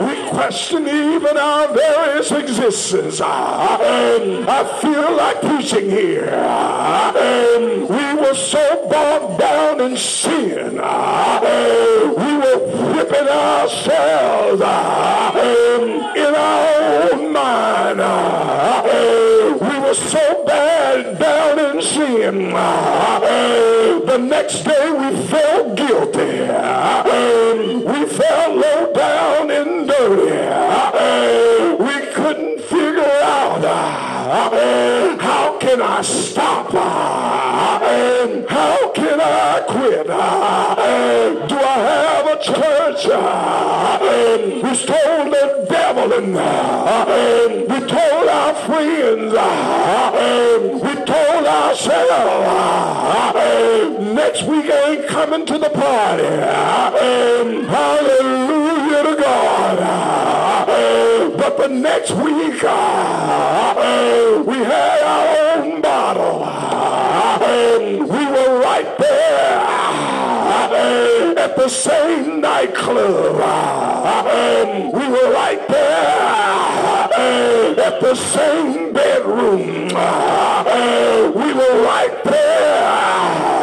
We 0.00 0.23
question 0.34 0.86
even 0.88 1.36
our 1.36 1.72
various 1.72 2.32
existence. 2.32 3.20
Um, 3.20 4.46
I 4.48 4.64
feel 4.82 5.16
like 5.16 5.40
preaching 5.40 5.88
here. 5.88 6.34
Um, 6.34 7.86
we 7.88 8.14
were 8.20 8.34
so 8.34 8.88
bogged 8.90 9.38
down 9.38 9.80
in 9.80 9.96
sin. 9.96 10.80
Um, 10.80 11.42
we 12.22 12.32
were 12.42 12.58
whipping 12.94 13.28
ourselves 13.28 14.60
in 16.24 16.34
our 16.34 17.12
own 17.12 17.32
mind. 17.32 17.98
We 19.60 19.78
were 19.80 19.94
so 19.94 20.44
bad 20.46 21.18
down 21.18 21.58
in 21.58 21.82
sin. 21.82 22.52
The 24.06 24.18
next 24.18 24.64
day 24.64 24.90
we 24.90 25.16
felt 25.26 25.76
guilty. 25.76 26.34
We 27.92 28.06
felt 28.06 28.56
low 28.56 28.92
down 28.92 29.50
and 29.50 29.83
We 29.96 30.10
couldn't 32.12 32.60
figure 32.62 33.04
out 33.22 33.64
uh, 33.64 35.16
how 35.18 35.56
can 35.58 35.80
I 35.80 36.02
stop? 36.02 36.74
Uh, 36.74 37.78
how 38.48 38.90
can 38.90 39.20
I 39.20 39.60
quit? 39.68 40.10
Uh, 40.10 41.46
do 41.46 41.54
I 41.56 41.78
have 41.92 42.26
a 42.26 42.36
church? 42.42 43.06
We 44.64 44.72
told 44.84 45.32
the 45.32 45.66
devil 45.70 46.12
and 46.12 46.34
we 47.70 47.78
told 47.86 48.28
our 48.28 48.54
friends, 48.66 49.32
we 50.82 50.94
told 51.04 51.46
ourselves, 51.46 52.44
next 54.12 54.42
week 54.42 54.66
I 54.70 54.96
ain't 54.96 55.06
coming 55.06 55.46
to 55.46 55.56
the 55.58 55.70
party. 55.70 56.24
Hallelujah 57.68 58.73
God. 59.34 60.66
But 61.36 61.56
the 61.58 61.68
next 61.68 62.10
week, 62.12 62.62
uh, 62.64 64.42
we 64.46 64.56
had 64.56 65.00
our 65.02 65.58
own 65.58 65.80
bottle. 65.80 66.38
We 68.06 68.26
were 68.26 68.60
right 68.60 68.98
there 68.98 69.58
at 71.38 71.56
the 71.56 71.68
same 71.68 72.40
nightclub. 72.40 73.36
We 74.94 75.08
were 75.08 75.30
right 75.32 75.68
there 75.68 75.94
at 77.86 78.00
the 78.00 78.14
same 78.14 78.92
bedroom. 78.92 79.88
We 81.34 81.52
were 81.52 81.82
right 81.84 82.24
there. 82.24 83.53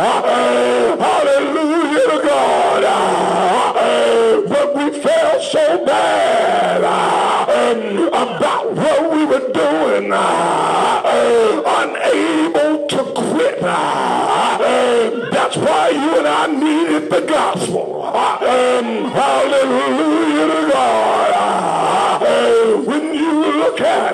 What 8.75 9.11
we 9.13 9.25
were 9.25 9.51
doing, 9.51 10.11
uh, 10.13 11.01
uh, 11.05 11.63
unable 11.81 12.87
to 12.87 13.03
quit. 13.13 13.59
Uh, 13.61 14.57
um, 14.61 15.29
that's 15.31 15.57
why 15.57 15.89
you 15.89 16.17
and 16.17 16.27
I 16.27 16.47
needed 16.47 17.09
the 17.09 17.21
gospel. 17.21 18.03
Um, 18.05 19.11
hallelujah 19.11 20.47
to 20.47 20.71
God. 20.71 21.30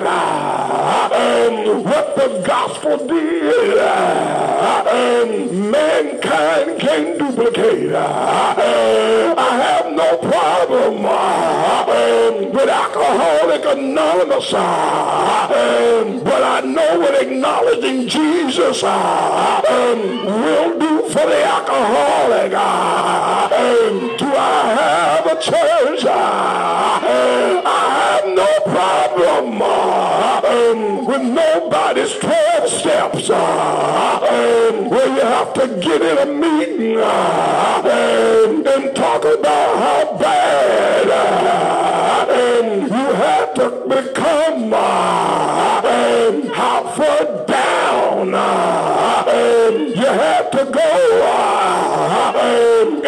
At 0.08 1.66
what 1.84 2.06
the 2.16 2.28
gospel 2.46 2.96
did, 3.06 3.76
mankind 5.52 6.80
can't 6.80 7.18
duplicate. 7.18 7.92
I 7.94 9.50
have 9.64 9.92
no 9.92 10.16
problem 10.18 11.02
with 12.52 12.68
Alcoholic 12.68 13.64
Anonymous, 13.64 14.50
but 14.50 16.42
I 16.42 16.60
know 16.64 16.98
what 16.98 17.14
acknowledging 17.22 18.08
Jesus 18.08 18.82
will 18.82 20.78
do 20.78 21.02
for 21.08 21.26
the 21.26 21.44
alcoholic. 21.44 22.52
Do 24.18 24.26
I 24.26 24.38
have 24.78 25.26
a 25.26 25.36
church? 25.40 26.04
I 26.04 27.00
have 27.02 28.27
problem. 28.60 29.62
Um, 29.62 31.04
with 31.06 31.22
nobody's 31.22 32.12
12 32.18 32.68
steps. 32.68 33.30
Um, 33.30 34.90
Where 34.90 35.08
you 35.08 35.20
have 35.20 35.52
to 35.54 35.68
get 35.80 36.02
in 36.02 36.18
a 36.18 36.26
meeting. 36.26 36.96
Um, 36.98 38.66
and 38.66 38.96
talk 38.96 39.24
about 39.24 39.78
how 39.78 40.18
bad 40.18 41.06
you 42.82 43.14
have 43.14 43.54
to 43.54 43.70
become. 43.88 44.72
How 46.54 46.82
far 46.96 47.46
down 47.46 48.28
you 49.96 50.06
have 50.06 50.37
to 50.58 50.64
go 50.72 50.80
uh, 51.22 52.32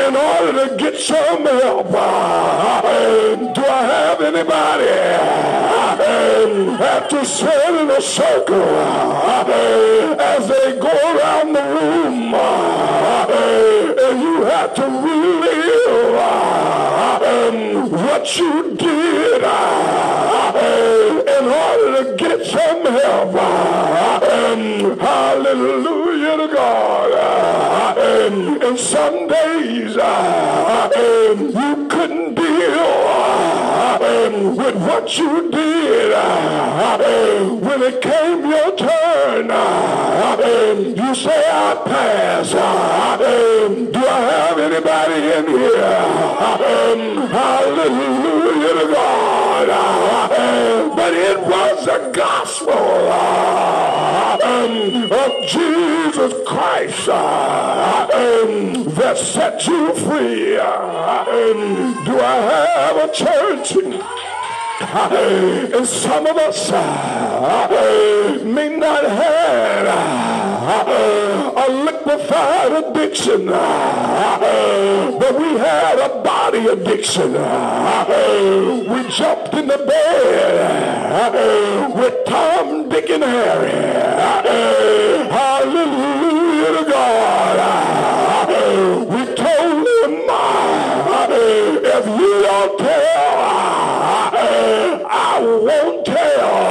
in 0.07 0.15
order 0.15 0.69
to 0.69 0.77
get 0.77 0.95
some 1.01 1.45
help. 1.45 1.87
Uh, 1.91 2.81
um, 2.85 3.53
do 3.53 3.63
I 3.63 3.83
have 3.97 4.21
anybody 4.21 4.89
uh, 4.89 5.97
um, 6.11 6.79
have 6.79 7.09
to 7.09 7.25
sit 7.25 7.75
in 7.81 7.91
a 7.91 8.01
circle 8.01 8.63
um, 8.63 9.51
as 10.21 10.47
they 10.47 10.79
go 10.79 10.95
around 11.17 11.53
the 11.53 11.63
room. 11.63 12.35
And 14.03 14.21
you 14.23 14.45
have 14.45 14.75
to 14.75 14.83
relive 14.83 15.51
what 17.91 18.37
you 18.39 18.77
did 18.77 19.43
in 21.37 21.45
order 21.67 22.05
to 22.05 22.15
get 22.17 22.47
some 22.47 22.83
help. 22.87 23.35
Hallelujah 25.01 25.90
some 28.81 29.29
days 29.29 29.97
uh, 29.97 30.91
um, 30.97 31.39
you 31.49 31.89
couldn't 31.89 32.39
uh, 32.39 32.43
deal 32.43 32.89
um, 34.09 34.57
with 34.57 34.77
what 34.77 35.19
you 35.19 35.51
did. 35.51 36.13
Uh, 36.13 37.41
um, 37.41 37.61
when 37.61 37.83
it 37.83 38.01
came 38.01 38.47
your 38.49 38.75
turn, 38.77 39.51
you 40.97 41.15
say, 41.15 41.45
I 41.51 41.80
pass. 41.91 42.55
Uh, 42.55 43.19
um, 43.31 43.91
do 43.93 43.99
I 43.99 44.21
have 44.35 44.59
anybody 44.59 45.21
in 45.37 45.45
here? 45.59 45.85
Um, 46.59 47.01
hallelujah 47.29 48.75
to 48.81 48.87
God. 48.95 49.69
Uh, 49.69 50.95
but 50.95 51.13
it 51.13 51.39
was 51.41 51.85
the 51.85 52.13
gospel 52.15 52.73
uh, 52.73 54.39
um, 54.43 55.13
of 55.13 55.33
Jesus 55.49 56.33
Christ 56.47 57.07
that 59.01 59.17
set 59.17 59.67
you 59.67 59.93
free. 59.95 60.57
Do 62.07 62.15
I 62.21 62.37
have 62.77 62.97
a 62.97 63.13
church? 63.13 63.69
And 64.83 65.87
some 65.87 66.27
of 66.27 66.37
us 66.37 66.71
may 68.45 68.77
not 68.77 69.05
have 69.05 70.50
a 70.63 71.67
liquefied 71.71 72.73
addiction, 72.73 73.47
but 73.47 75.39
we 75.39 75.57
had 75.59 75.99
a 75.99 76.23
body 76.23 76.67
addiction. 76.69 77.33
We 77.33 79.09
jumped 79.09 79.55
in 79.55 79.67
the 79.69 79.79
bed 79.79 81.33
with 81.95 82.25
Tom, 82.27 82.89
Dick, 82.91 83.09
and 83.11 83.23
Harry. 83.23 83.71
Hallelujah 85.31 86.73
to 86.79 86.85
God. 86.91 87.57
We 89.09 89.25
told 89.35 89.87
him, 89.87 90.13
if 91.85 92.07
you 92.07 92.43
don't 92.43 92.79
tell, 92.79 93.39
I 95.09 95.41
won't 95.41 96.05
tell. 96.05 96.70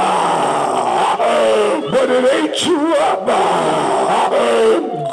Ate 2.49 2.65
you 2.65 2.95
up. 2.95 3.27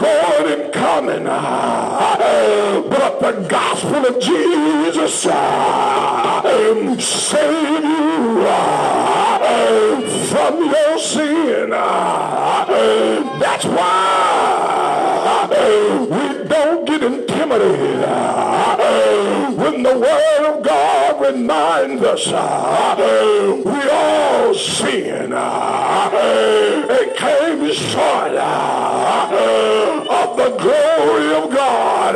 Going 0.00 0.61
and 0.61 0.73
coming. 0.73 1.25
But 1.25 3.21
the 3.21 3.47
gospel 3.49 4.07
of 4.07 4.21
Jesus 4.21 5.26
uh, 5.26 6.43
um, 6.45 6.99
save 7.00 7.85
you 7.85 8.45
uh, 8.47 9.38
um, 9.52 10.02
from 10.28 10.64
your 10.64 10.99
sin. 10.99 11.73
Uh, 11.73 12.64
um, 12.69 13.38
that's 13.38 13.64
why 13.66 15.47
we 16.11 16.49
don't 16.49 16.87
get 16.87 17.02
intimidated 17.02 18.00
when 19.57 19.83
the 19.83 19.99
word 19.99 20.45
of 20.47 20.62
God 20.62 20.86
reminds 21.33 22.02
us 22.02 22.26
uh, 22.28 23.62
we 23.64 23.90
all 23.90 24.54
sin 24.54 25.33
uh, 25.33 26.11
and 26.90 27.16
came 27.16 27.73
short 27.73 28.33
uh, 28.33 30.06
of 30.09 30.37
the 30.37 30.50
glory 30.56 31.35
of 31.35 31.50
God. 31.50 32.14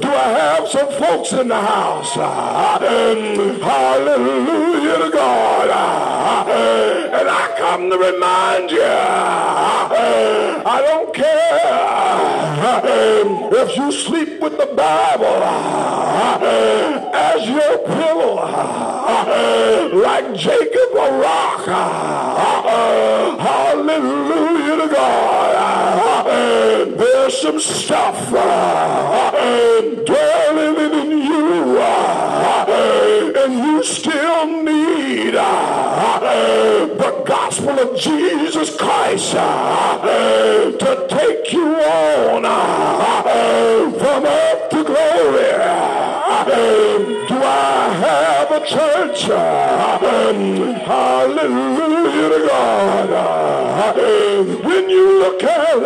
Do 0.00 0.08
I 0.08 0.28
have 0.28 0.68
some 0.68 0.81
folks 1.12 1.32
in 1.32 1.48
the 1.48 1.60
house? 1.60 2.14
Hallelujah 2.14 2.88
to 5.04 5.10
God. 5.12 5.68
And 7.12 7.28
I 7.28 7.54
come 7.58 7.90
to 7.90 7.98
remind 7.98 8.70
you, 8.70 8.82
I 10.64 10.80
don't 10.88 11.12
care 11.14 11.32
if 13.62 13.76
you 13.76 13.92
sleep 13.92 14.40
with 14.40 14.56
the 14.56 14.66
Bible 14.74 15.42
as 17.14 17.46
your 17.46 17.78
pillow, 17.78 18.36
like 20.02 20.34
Jacob 20.34 20.94
a 20.94 21.10
rock. 21.20 21.66
Hallelujah 23.38 24.76
to 24.82 24.88
God. 24.94 25.52
There's 26.98 27.36
some 27.40 27.60
stuff 27.60 28.30
dwelling 30.06 30.76
in 30.84 31.01
gospel 37.62 37.90
of 37.90 37.98
Jesus 37.98 38.76
Christ 38.76 39.34
uh, 39.36 40.72
to 40.72 41.06
take 41.08 41.52
you 41.52 41.74
on 41.74 42.44
uh, 42.44 43.90
from 43.98 44.24
earth 44.24 44.70
to 44.70 44.84
glory. 44.84 45.81
Have 48.52 48.64
a 48.64 48.66
church? 48.66 49.22
Hallelujah 50.84 52.28
to 52.28 52.40
God. 52.46 53.08
When 54.62 54.90
you 54.90 55.20
look 55.20 55.42
at 55.42 55.78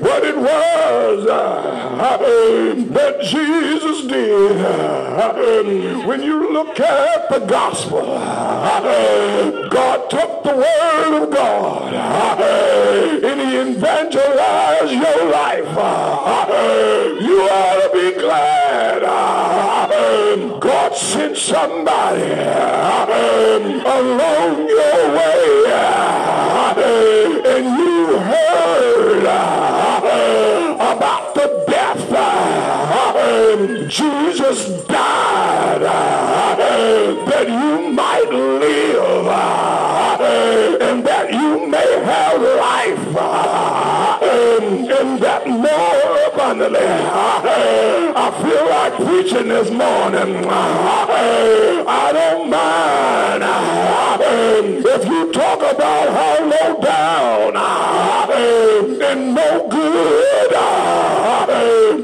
what 0.00 0.22
it 0.24 0.36
was 0.36 1.26
that 2.94 3.20
Jesus 3.20 4.06
did, 4.06 4.56
when 6.06 6.22
you 6.22 6.52
look 6.52 6.78
at 6.78 7.30
the 7.30 7.40
gospel, 7.40 8.02
God 9.68 10.08
took 10.08 10.44
the 10.44 10.54
word 10.54 11.22
of 11.24 11.30
God 11.32 11.92
and 13.24 13.40
he 13.40 13.58
evangelized 13.58 14.92
your 14.92 15.30
life. 15.32 15.68
You 17.20 17.42
ought 17.42 17.80
to 17.82 17.90
be 17.92 18.12
glad 18.20 19.02
sent 20.96 21.36
somebody. 21.36 22.22
Along 23.86 24.68
your 24.68 25.12
way. 25.16 25.66
And 27.44 27.64
you 27.78 28.18
heard 28.18 29.24
uh, 29.26 30.74
about 30.74 31.34
the 31.34 31.64
death 31.68 32.12
uh, 32.12 33.88
Jesus 33.88 34.84
died 34.86 35.82
uh, 35.82 36.56
that 37.26 37.46
you 37.48 37.90
might 37.92 38.30
live 38.30 39.26
and 40.82 41.04
that 41.04 41.32
you 41.32 41.66
may 41.66 42.00
have 42.04 42.40
life 42.40 43.95
and 44.62 45.20
that 45.20 45.46
more 45.46 46.26
abundantly. 46.28 46.80
I 46.80 48.30
feel 48.42 48.66
like 48.70 48.94
preaching 48.96 49.48
this 49.48 49.70
morning. 49.70 50.46
I 50.48 52.12
don't 52.12 52.50
mind 52.50 53.42
if 54.84 55.04
you 55.06 55.32
talk 55.32 55.58
about 55.58 56.08
how 56.08 56.38
low 56.44 56.80
down 56.80 57.56
and 59.02 59.34
no 59.34 59.68
good 59.68 60.50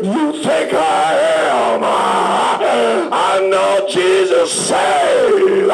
you 0.04 0.32
think 0.42 0.74
I 0.74 1.14
am. 1.48 1.84
I 3.12 3.40
know 3.50 3.86
Jesus 3.88 4.52
saved 4.52 5.70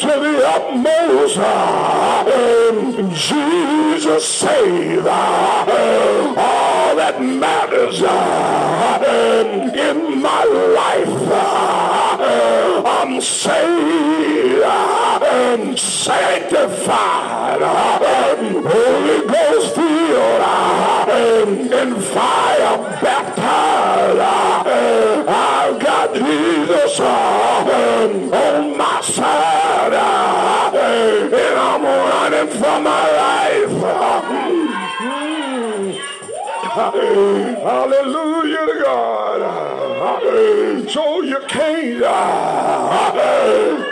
to 0.00 0.06
the 0.06 0.42
utmost. 0.46 1.38
Jesus 3.20 4.26
saved 4.26 5.06
all 5.06 5.66
that 6.96 7.20
matters 7.20 8.00
uh, 8.02 9.04
in 9.76 10.22
my 10.22 10.44
life. 10.44 11.28
Uh, 11.30 12.82
I'm 12.86 13.20
saved 13.20 14.62
uh, 14.62 15.20
and 15.22 15.78
sanctified, 15.78 17.60
Holy 17.60 19.26
Ghost 19.28 19.74
filled 19.74 20.40
and 21.72 22.02
fire 22.02 22.78
baptized. 23.02 24.69
On 26.98 28.76
my 28.76 29.00
side, 29.00 29.92
and 29.92 31.58
I'm 31.58 31.82
running 31.84 32.48
for 32.48 32.80
my 32.80 33.10
life. 33.16 33.70
Hallelujah 37.62 38.66
to 38.66 38.74
God. 38.82 39.40
So 40.90 41.22
you 41.22 41.38
can't 41.46 42.02
uh, 42.02 43.14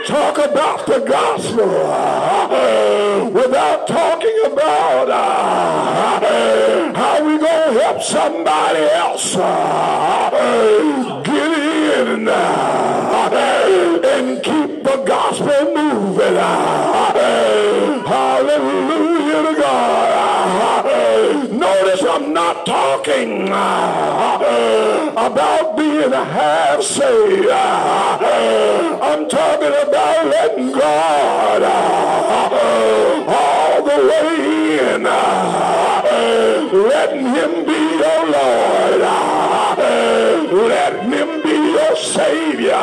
talk 0.04 0.38
about 0.38 0.86
the 0.86 0.98
gospel 0.98 1.70
uh, 1.70 3.30
without 3.32 3.86
talking 3.86 4.40
about 4.44 5.08
uh, 5.08 6.18
how 6.94 7.24
we 7.24 7.38
going 7.38 7.74
to 7.74 7.80
help 7.80 8.02
somebody 8.02 8.80
else 8.80 9.36
in 12.06 12.28
uh, 12.28 13.30
and 14.04 14.42
keep 14.42 14.84
the 14.84 15.02
gospel 15.04 15.74
moving. 15.74 16.36
Uh, 16.36 17.12
hallelujah 18.06 19.42
to 19.48 19.54
God. 19.60 20.86
Uh, 20.86 21.48
notice 21.52 22.02
I'm 22.02 22.32
not 22.32 22.64
talking 22.64 23.48
about 25.18 25.76
being 25.76 26.12
a 26.12 26.24
half 26.24 26.82
saved. 26.82 27.48
I'm 27.50 29.28
talking 29.28 29.74
about 29.88 30.26
letting 30.26 30.70
God 30.72 31.62
all 33.28 33.82
the 33.82 33.98
way 34.08 34.94
in. 34.94 35.02
Letting 36.88 37.26
him 37.26 37.64
be 37.66 37.80
your 37.98 38.30
Lord. 38.30 38.68
Be 40.58 41.16
your 41.16 41.17
Savior. 42.28 42.76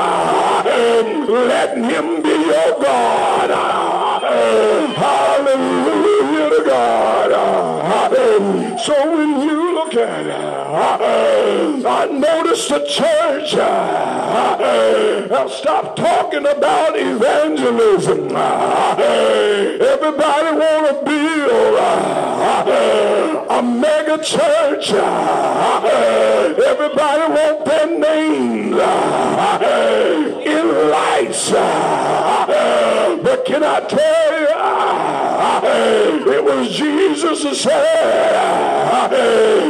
Let 1.52 1.78
him 1.78 2.24
be 2.24 2.30
your 2.30 2.72
God. 2.82 3.50
Hallelujah 5.04 6.50
to 6.50 6.62
God. 6.66 7.32
So 8.80 8.96
when 9.16 9.42
you 9.42 9.65
I 9.98 10.24
noticed 12.12 12.68
the 12.68 12.80
church 12.80 13.54
uh, 13.54 15.28
uh, 15.32 15.48
stop 15.48 15.96
talking 15.96 16.46
about 16.46 17.00
evangelism. 17.00 18.28
Uh, 18.36 18.98
everybody 19.00 20.58
want 20.58 20.88
to 20.88 20.96
build 21.06 21.78
uh, 21.80 23.46
a 23.52 23.64
mega 23.64 24.18
church. 24.22 24.92
Everybody 26.60 27.32
want 27.32 27.64
their 27.66 27.88
names 27.88 28.76
in 30.46 30.90
lights. 30.92 31.52
But 33.24 33.46
can 33.46 33.64
I 33.64 33.80
tell 33.88 34.42
you, 34.42 34.45
it 35.68 36.44
was 36.44 36.70
Jesus 36.70 37.44
who 37.44 37.54
said, 37.56 39.12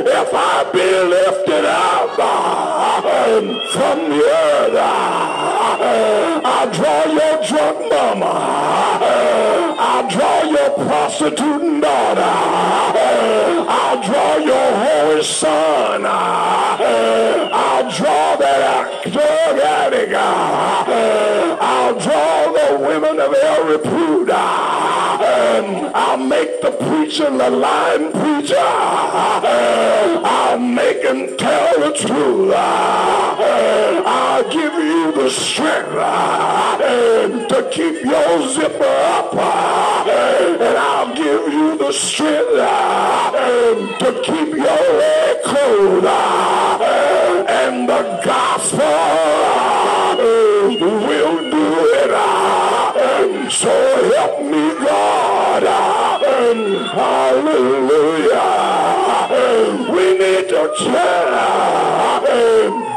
if 0.08 0.34
I 0.34 0.64
be 0.72 0.80
lifted 0.80 1.66
up 1.66 2.20
um, 2.20 3.60
from 3.74 4.10
the 4.10 4.24
earth, 4.24 4.76
um, 4.76 6.42
I'll 6.46 6.72
draw 6.72 7.06
your 7.06 7.38
drunk 7.48 7.78
mama. 7.90 8.34
Um, 9.02 9.76
I'll 9.78 10.08
draw 10.10 10.44
your 10.44 10.70
prostituting 10.88 11.80
daughter. 11.82 12.22
I'll 13.68 14.02
draw 14.04 14.38
your 14.38 14.72
holy 14.86 15.24
son. 15.24 16.06
I'll 16.06 17.90
draw 17.92 18.36
that 18.38 19.05
drug 19.46 19.60
addict. 19.60 20.14
I'll 21.62 22.00
draw 22.00 22.52
the 22.52 22.78
women 22.80 23.20
of 23.20 23.34
El 23.34 23.68
Repute. 23.68 24.30
I'll 24.32 26.18
make 26.18 26.62
the 26.62 26.72
preacher 26.72 27.30
the 27.30 27.50
lying 27.50 28.12
preacher. 28.12 28.56
I'll 30.28 30.60
make 30.60 31.04
him 31.04 31.38
tell 31.38 31.80
the 31.80 31.92
truth. 31.96 32.54
I'll 34.08 34.44
give 34.52 34.74
you 34.74 35.12
the 35.14 35.30
strength 35.30 35.92
to 37.50 37.70
keep 37.72 38.04
your 38.04 38.48
zipper 38.50 38.84
up. 38.84 39.34
And 39.36 40.78
I'll 40.78 41.05
give 41.36 41.54
you 41.54 41.78
the 41.78 41.92
strength 41.92 42.60
um, 42.60 43.78
to 44.00 44.22
keep 44.24 44.50
your 44.56 44.84
leg 45.00 45.42
closed. 45.44 46.06
Uh, 46.06 47.46
and 47.48 47.90
the 47.90 48.22
gospel 48.24 48.82
uh, 48.82 50.16
will 50.18 51.52
do 51.52 51.68
it. 52.02 52.12
Uh, 52.12 52.94
um, 53.06 53.52
so 53.52 53.74
help 54.16 54.42
me 54.44 54.66
God. 54.86 55.64
Um, 56.24 56.60
hallelujah. 57.00 58.52
We 59.92 60.06
need 60.18 60.48
to 60.50 60.62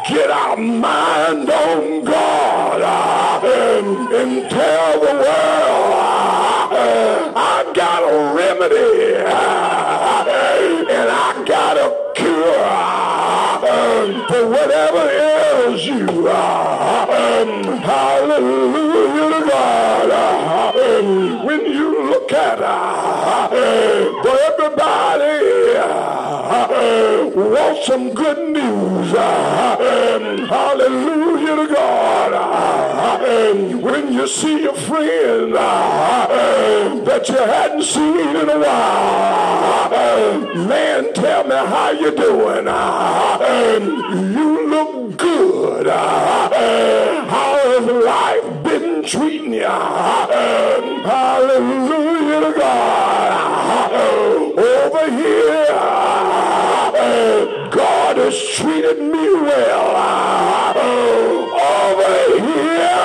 get 0.09 0.31
our 0.31 0.57
mind 0.57 1.51
on 1.51 2.05
God 2.05 2.83
and 4.13 4.51
tell 4.51 5.01
the 5.01 5.07
world 5.07 6.18
got 7.79 8.03
a 8.03 8.35
remedy 8.35 9.15
and 9.15 11.09
I 11.09 11.45
got 11.47 11.77
a 11.77 11.95
cure 12.17 12.59
for 14.27 14.49
whatever 14.51 15.09
ails 15.09 15.87
you. 15.87 16.27
Hallelujah 17.87 19.29
to 19.31 19.41
God. 19.49 20.09
When 21.45 21.61
you 21.67 22.11
look 22.11 22.33
at 22.33 22.61
uh, 22.61 23.49
for 23.49 24.37
everybody 24.51 25.77
uh, 25.79 27.31
wants 27.33 27.87
some 27.87 28.13
good 28.13 28.39
news. 28.55 29.15
Uh, 29.15 29.78
Hallelujah 30.49 31.57
to 31.57 31.67
God. 31.75 32.33
When 33.83 34.13
you 34.13 34.27
see 34.29 34.65
a 34.65 34.73
friend 34.73 35.55
that 35.55 37.29
you 37.29 37.37
hadn't 37.37 37.83
seen 37.83 38.37
in 38.37 38.49
a 38.49 38.59
while, 38.59 39.91
man, 40.67 41.13
tell 41.15 41.45
me 41.45 41.55
how 41.55 41.91
you 41.91 42.11
doing. 42.15 42.67
You 44.35 44.69
look 44.69 45.17
good. 45.17 45.87
How 45.87 46.51
has 47.65 47.85
life 48.05 48.63
been 48.65 49.03
treating 49.05 49.53
you? 49.55 49.63
Hallelujah 51.13 52.41
to 52.41 52.53
God. 52.59 53.93
Over 54.59 55.11
here, 55.11 55.67
has 58.31 58.49
treated 58.51 58.99
me 58.99 59.33
well. 59.41 59.95
Oh, 60.77 61.49
over 61.73 62.13
here, 62.45 63.01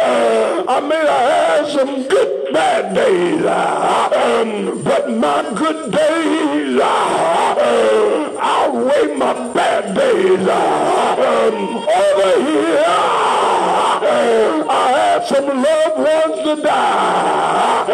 oh, 0.00 0.64
I 0.66 0.80
may 0.80 0.96
have 0.96 1.28
had 1.30 1.66
some 1.76 2.08
good 2.08 2.54
bad 2.54 2.94
days, 2.94 3.44
um, 3.44 4.82
but 4.82 5.10
my 5.10 5.42
good 5.54 5.92
days 5.92 6.80
uh, 6.80 8.38
outweigh 8.40 9.14
my 9.14 9.34
bad 9.52 9.94
days. 9.94 10.48
Um, 10.48 11.54
over 12.00 12.32
here, 12.48 13.45
I 14.68 14.88
had 14.98 15.26
some 15.26 15.46
loved 15.46 15.98
ones 15.98 16.38
to 16.46 16.62
die, 16.62 17.84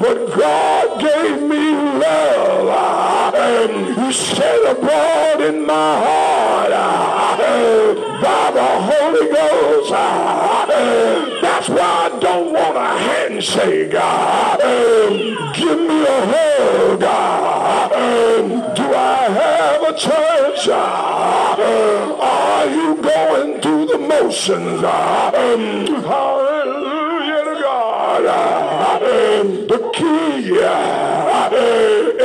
but 0.00 0.18
God 0.36 1.00
gave 1.00 1.42
me 1.42 1.64
love. 1.98 3.34
And 3.34 3.94
he 3.98 4.12
shed 4.12 4.76
abroad 4.76 5.40
in 5.42 5.66
my 5.66 5.92
heart 6.04 6.70
by 8.22 8.50
the 8.52 8.66
Holy 8.88 9.28
Ghost. 9.32 10.45
That's 11.40 11.68
why 11.68 12.10
I 12.12 12.18
don't 12.20 12.52
want 12.52 12.76
a 12.76 12.98
handshake. 13.08 13.94
Um, 13.94 15.12
give 15.54 15.78
me 15.78 16.02
a 16.04 16.26
hug. 16.26 17.00
God. 17.00 17.92
Um, 17.92 18.48
do 18.74 18.94
I 18.94 19.28
have 19.40 19.82
a 19.82 19.92
church? 19.98 20.68
Um, 20.68 22.20
are 22.20 22.66
you 22.66 22.96
going 23.02 23.60
through 23.60 23.86
the 23.86 23.98
motions? 23.98 24.80
Hallelujah 24.80 26.04
to 27.44 27.54
God. 27.62 28.22
The 29.68 29.78
key. 29.94 30.16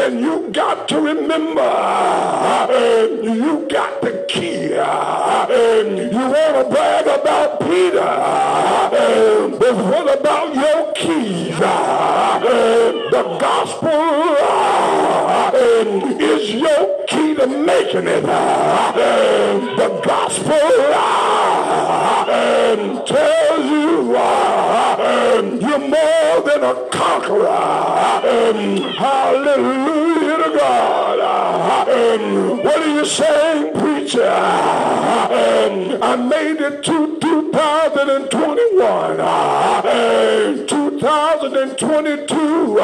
And 0.03 0.19
you 0.19 0.49
got 0.51 0.87
to 0.87 0.99
remember, 0.99 1.61
you 3.21 3.67
got 3.69 4.01
the 4.01 4.25
key. 4.27 4.69
You 4.69 4.77
want 6.33 6.55
to 6.57 6.65
brag 6.71 7.05
about 7.05 7.59
Peter, 7.59 7.99
but 9.59 9.75
what 9.75 10.19
about 10.19 10.55
your 10.55 10.91
keys? 10.93 11.55
The 11.59 13.23
gospel 13.39 13.91
is 16.19 16.51
your 16.51 17.05
key 17.05 17.35
to 17.35 17.45
making 17.45 18.07
it. 18.07 18.23
The 18.23 20.01
gospel 20.03 20.67
tells 23.05 23.65
you 23.65 24.15
you're 25.61 25.79
more 25.79 26.20
than 26.41 26.63
a 26.63 26.73
conqueror. 26.89 27.47
Um, 27.47 28.77
hallelujah 28.93 30.38
to 30.43 30.58
God. 30.58 31.19
Um, 31.89 32.63
what 32.63 32.77
are 32.77 32.93
you 32.93 33.06
saying, 33.06 33.73
preacher? 34.12 34.28
I 36.04 36.15
made 36.15 36.60
it 36.62 36.84
to 36.84 37.19
2021, 37.19 39.17
2022, 40.67 42.80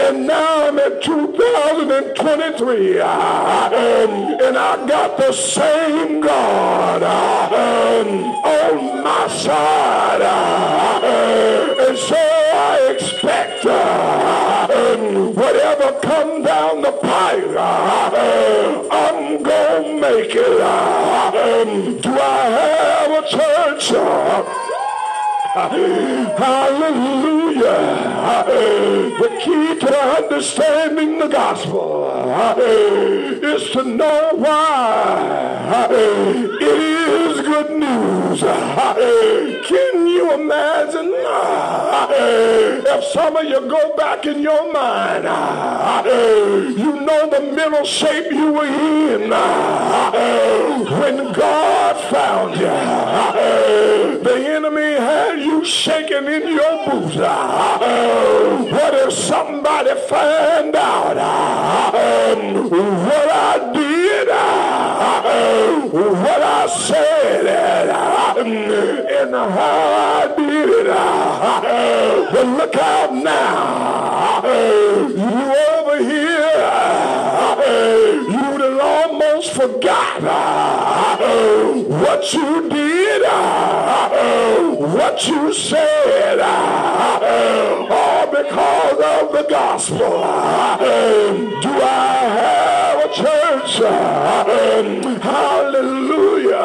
and 0.00 0.26
now 0.26 0.68
I'm 0.68 0.78
at 0.78 1.02
2023, 1.02 3.00
and 3.00 4.58
I 4.58 4.86
got 4.86 5.16
the 5.16 5.32
same 5.32 6.20
God 6.20 7.02
um, 7.02 8.08
on 8.44 9.02
my 9.02 9.28
side, 9.28 10.20
and 11.88 11.98
so 11.98 12.21
expect 12.94 13.64
uh, 13.64 14.66
whatever 15.32 15.98
comes 16.00 16.44
down 16.44 16.82
the 16.82 16.92
pipe, 16.92 17.56
uh, 17.56 18.88
I'm 18.90 19.42
gonna 19.42 20.00
make 20.00 20.34
it. 20.34 20.60
Uh, 20.60 21.30
do 22.00 22.10
I 22.10 22.44
have 22.58 23.24
a 23.24 23.28
church? 23.28 24.61
Hallelujah. 25.54 27.12
The 29.18 29.28
key 29.44 29.78
to 29.80 29.94
understanding 30.16 31.18
the 31.18 31.28
gospel 31.28 32.10
eh, 32.56 33.38
is 33.42 33.70
to 33.72 33.84
know 33.84 34.30
why 34.36 35.88
eh, 35.90 36.48
it 36.58 36.62
is 36.62 37.40
good 37.46 37.70
news. 37.70 38.42
Eh, 38.42 39.62
can 39.68 40.06
you 40.06 40.32
imagine 40.32 41.12
if 42.94 43.04
some 43.12 43.36
of 43.36 43.44
you 43.44 43.60
go 43.68 43.94
back 43.94 44.24
in 44.24 44.40
your 44.40 44.72
mind, 44.72 45.24
you 46.78 47.00
know 47.00 47.28
the 47.28 47.52
mental 47.54 47.84
shape 47.84 48.32
you 48.32 48.52
were 48.52 48.64
in 48.64 49.28
when 50.98 51.32
God 51.34 51.96
found 52.10 52.58
you. 52.58 54.22
The 54.22 54.36
enemy 54.48 54.92
had 54.94 55.41
you 55.44 55.64
shaking 55.64 56.26
in 56.26 56.48
your 56.48 56.86
boots. 56.86 57.16
Uh, 57.16 57.78
uh, 57.80 58.62
what 58.64 58.94
if 58.94 59.12
somebody 59.12 59.94
find 60.08 60.74
out 60.76 61.16
uh, 61.16 61.92
what 62.70 63.28
I 63.28 63.72
did, 63.72 64.28
what 65.92 66.42
I 66.42 66.66
said, 66.68 67.46
and 68.38 69.34
how 69.34 70.20
I 70.20 70.34
did 70.36 70.68
it? 70.68 70.86
But 72.32 72.46
look 72.46 72.76
out 72.76 73.14
now. 73.14 74.42
You 74.44 75.54
over 75.76 75.98
here, 76.02 76.62
you 78.30 78.58
done 78.58 78.80
almost 78.80 79.52
forgot 79.52 80.22
what 81.88 82.32
you 82.32 82.68
did, 82.68 83.22
what 85.12 85.28
you 85.28 85.52
said, 85.52 86.38
uh, 86.38 87.86
all 87.90 88.26
because 88.30 88.92
of 88.92 89.32
the 89.32 89.42
gospel. 89.46 89.98
Do 89.98 91.72
I 91.82 92.16
have 92.40 92.98
a 93.04 93.08
church? 93.12 93.76
Hallelujah. 95.22 96.64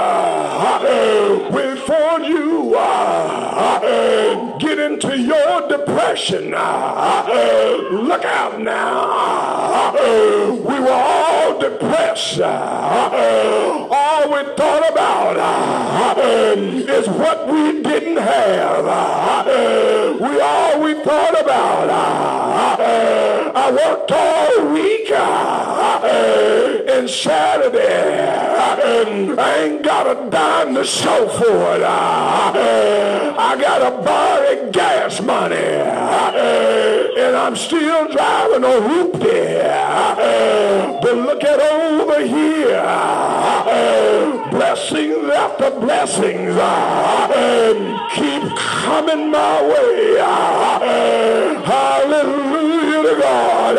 Before 1.51 2.19
you 2.21 2.75
uh, 2.77 4.57
get 4.59 4.79
into 4.79 5.19
your 5.19 5.67
depression, 5.67 6.53
uh, 6.55 7.27
look 7.91 8.23
out 8.23 8.61
now. 8.61 9.91
We 10.53 10.79
were 10.79 10.89
all 10.89 11.59
depressed. 11.59 12.39
All 12.39 14.06
we 14.29 14.43
thought 14.55 14.91
about 14.91 15.37
uh, 15.37 16.21
um, 16.21 16.59
is 16.75 17.07
what 17.07 17.47
we 17.47 17.81
didn't 17.81 18.17
have. 18.17 18.85
Uh, 18.85 19.43
um, 19.47 20.19
we 20.19 20.41
all 20.41 20.81
we 20.81 20.93
thought 21.03 21.39
about. 21.39 21.89
Uh, 21.89 23.46
um, 23.46 23.46
I 23.67 23.71
worked 23.71 24.11
all 24.13 24.71
week 24.71 25.11
uh, 25.11 25.99
and 26.87 27.09
Saturday. 27.09 28.23
I 29.37 29.57
ain't 29.57 29.83
got 29.83 30.07
a 30.07 30.29
dime 30.29 30.73
to 30.75 30.85
show 30.85 31.27
for 31.27 31.75
it. 31.75 31.81
Uh, 31.81 32.53
uh, 32.55 33.35
I 33.37 33.59
got 33.59 33.79
to 33.79 33.91
borrow 34.05 34.71
gas 34.71 35.19
money. 35.21 35.57
And 35.57 37.35
I'm 37.35 37.57
still 37.57 38.07
driving 38.07 38.63
a 38.63 38.79
hoopty. 38.87 39.59
But 41.01 41.15
look 41.17 41.43
at 41.43 41.59
over 41.59 42.25
here. 42.25 42.81
Blessings 44.49 45.29
after 45.29 45.71
blessings 45.71 46.55
keep 48.15 48.43
coming 48.55 49.29
my 49.29 49.61
way. 49.61 50.15
Hallelujah 51.65 52.46
to 53.07 53.15
God. 53.15 53.77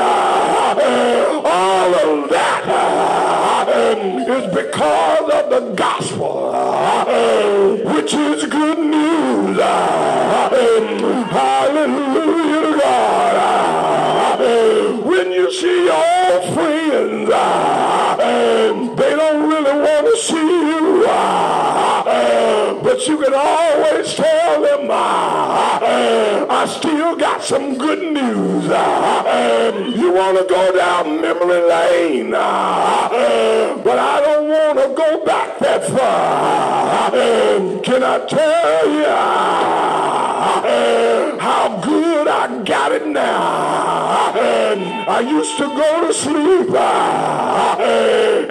All 1.44 1.94
of 1.94 2.30
that 2.30 2.64
um, 2.64 3.98
is 4.20 4.46
because 4.54 5.30
of 5.30 5.50
the 5.50 5.74
gospel, 5.74 6.54
um, 6.54 7.94
which 7.94 8.14
is 8.14 8.46
good 8.46 8.78
news. 8.78 9.58
Um, 9.58 11.24
hallelujah 11.28 12.60
to 12.62 12.78
God. 12.80 14.38
When 15.04 15.32
you 15.32 15.52
see 15.52 15.84
your 15.84 16.42
friends, 16.54 17.28
they 18.96 19.10
don't 19.14 19.48
really 19.48 19.76
want 19.78 20.06
to 20.06 20.16
see 20.16 20.36
you. 20.36 21.47
But 22.98 23.06
you 23.06 23.16
can 23.16 23.32
always 23.32 24.12
tell 24.12 24.60
them, 24.60 24.90
uh, 24.90 24.94
uh, 24.94 26.46
I 26.50 26.66
still 26.66 27.14
got 27.14 27.44
some 27.44 27.78
good 27.78 28.12
news. 28.12 28.68
Uh, 28.68 29.92
you 29.94 30.12
want 30.12 30.36
to 30.36 30.44
go 30.52 30.76
down 30.76 31.20
memory 31.20 31.60
lane, 31.60 32.32
but 32.32 32.40
I 34.00 34.20
don't 34.20 34.48
want 34.48 34.78
to 34.80 34.94
go 34.96 35.24
back 35.24 35.60
that 35.60 35.84
far. 35.86 37.12
Can 37.82 38.02
I 38.02 38.18
tell 38.26 38.90
you 38.90 39.06
how 41.38 41.80
good 41.80 42.26
I 42.26 42.64
got 42.64 42.90
it 42.90 43.06
now? 43.06 44.32
I 45.08 45.20
used 45.20 45.56
to 45.58 45.68
go 45.68 46.08
to 46.08 46.12
sleep 46.12 46.74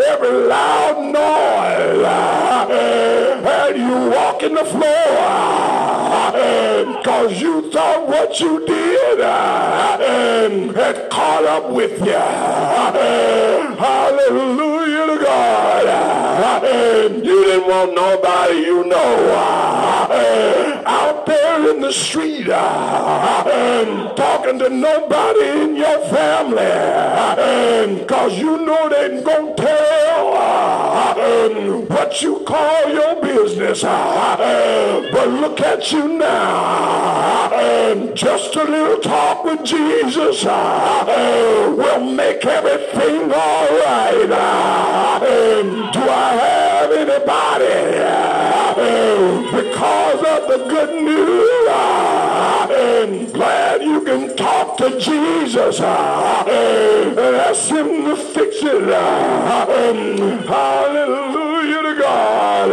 every 0.08 0.48
loud 0.48 1.04
noise 1.12 2.37
you 3.88 4.10
walk 4.12 4.44
in 4.44 4.54
the 4.54 4.66
floor 4.66 5.08
because 6.98 7.42
you 7.42 7.72
thought 7.72 8.08
what 8.08 8.40
you 8.40 8.66
did 8.66 9.20
had 10.76 11.10
caught 11.10 11.46
up 11.46 11.70
with 11.72 12.00
you. 12.00 12.12
Hallelujah 13.78 15.08
to 15.08 15.18
God. 15.24 16.64
You 17.26 17.44
didn't 17.46 17.68
want 17.68 17.94
nobody 17.96 18.60
you 18.60 18.86
know 18.86 20.08
eh, 20.12 20.84
out 20.86 21.26
there 21.26 21.70
in 21.74 21.82
the 21.82 21.92
street 21.92 22.48
talking 24.16 24.60
to 24.60 24.70
nobody 24.70 25.62
in 25.62 25.76
your 25.76 26.00
family 26.08 27.98
because 28.00 28.38
you 28.38 28.66
know 28.66 28.90
they 28.90 29.16
ain't 29.16 29.26
going 29.26 29.56
to 29.56 29.62
tell 29.62 29.97
what 31.90 32.22
you 32.22 32.40
call 32.46 32.90
your 32.90 33.22
business. 33.22 33.82
But 33.82 35.28
look 35.30 35.60
at 35.62 35.92
you 35.92 36.08
now. 36.18 37.50
Just 38.14 38.56
a 38.56 38.64
little 38.64 39.00
talk 39.00 39.44
with 39.44 39.64
Jesus 39.64 40.44
will 40.46 42.04
make 42.04 42.46
everything 42.46 43.32
all 43.32 43.68
right. 43.80 44.28
Do 45.94 46.02
I 46.02 46.34
have 46.36 46.92
anybody? 46.92 48.27
Because 48.78 50.20
of 50.20 50.48
the 50.48 50.58
good 50.70 50.94
news, 51.04 51.50
I'm 51.68 53.32
glad 53.32 53.82
you 53.82 54.02
can 54.02 54.36
talk 54.36 54.78
to 54.78 55.00
Jesus 55.00 55.80
and 55.80 57.18
ask 57.18 57.70
him 57.70 58.06
to 58.06 58.16
fix 58.16 58.58
it. 58.62 58.84
Hallelujah 60.48 61.47
God. 61.98 62.72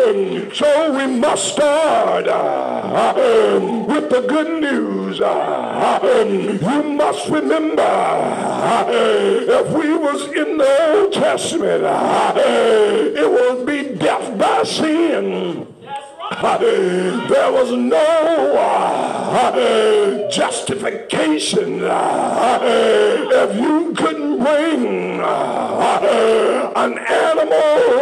Um, 0.00 0.54
so 0.54 0.96
we 0.96 1.06
must 1.06 1.52
start 1.52 2.28
um, 2.28 3.86
with 3.86 4.10
the 4.10 4.22
good 4.22 4.62
news. 4.62 5.20
Um, 5.20 6.58
you 6.58 6.82
must 6.94 7.28
remember 7.28 7.82
if 8.88 9.68
we 9.72 9.94
was 9.96 10.22
in 10.32 10.58
the 10.58 10.92
Old 10.92 11.12
Testament, 11.12 11.84
it 11.84 13.30
would 13.30 13.66
be 13.66 13.94
death 13.94 14.38
by 14.38 14.62
sin. 14.64 15.66
There 17.28 17.52
was 17.52 17.70
no 17.70 18.56
uh, 18.56 20.28
justification 20.28 21.84
uh, 21.84 22.58
if 23.32 23.60
you 23.60 23.94
couldn't 23.94 24.38
bring 24.38 25.20
uh, 25.20 26.72
an 26.74 26.98
animal 26.98 27.96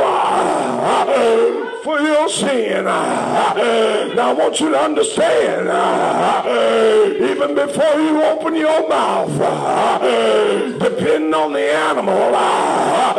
for 1.85 2.01
your 2.01 2.29
sin. 2.31 2.85
Now 2.85 3.55
I 3.55 4.33
want 4.33 4.59
you 4.59 4.71
to 4.71 4.79
understand, 4.79 5.69
uh, 5.69 7.13
even 7.21 7.55
before 7.55 8.01
you 8.01 8.23
open 8.23 8.57
your 8.57 8.89
mouth, 8.89 9.39
uh, 9.39 10.79
depending 10.79 11.35
on 11.35 11.53
the 11.53 11.61
animal, 11.61 12.35
uh, 12.35 13.15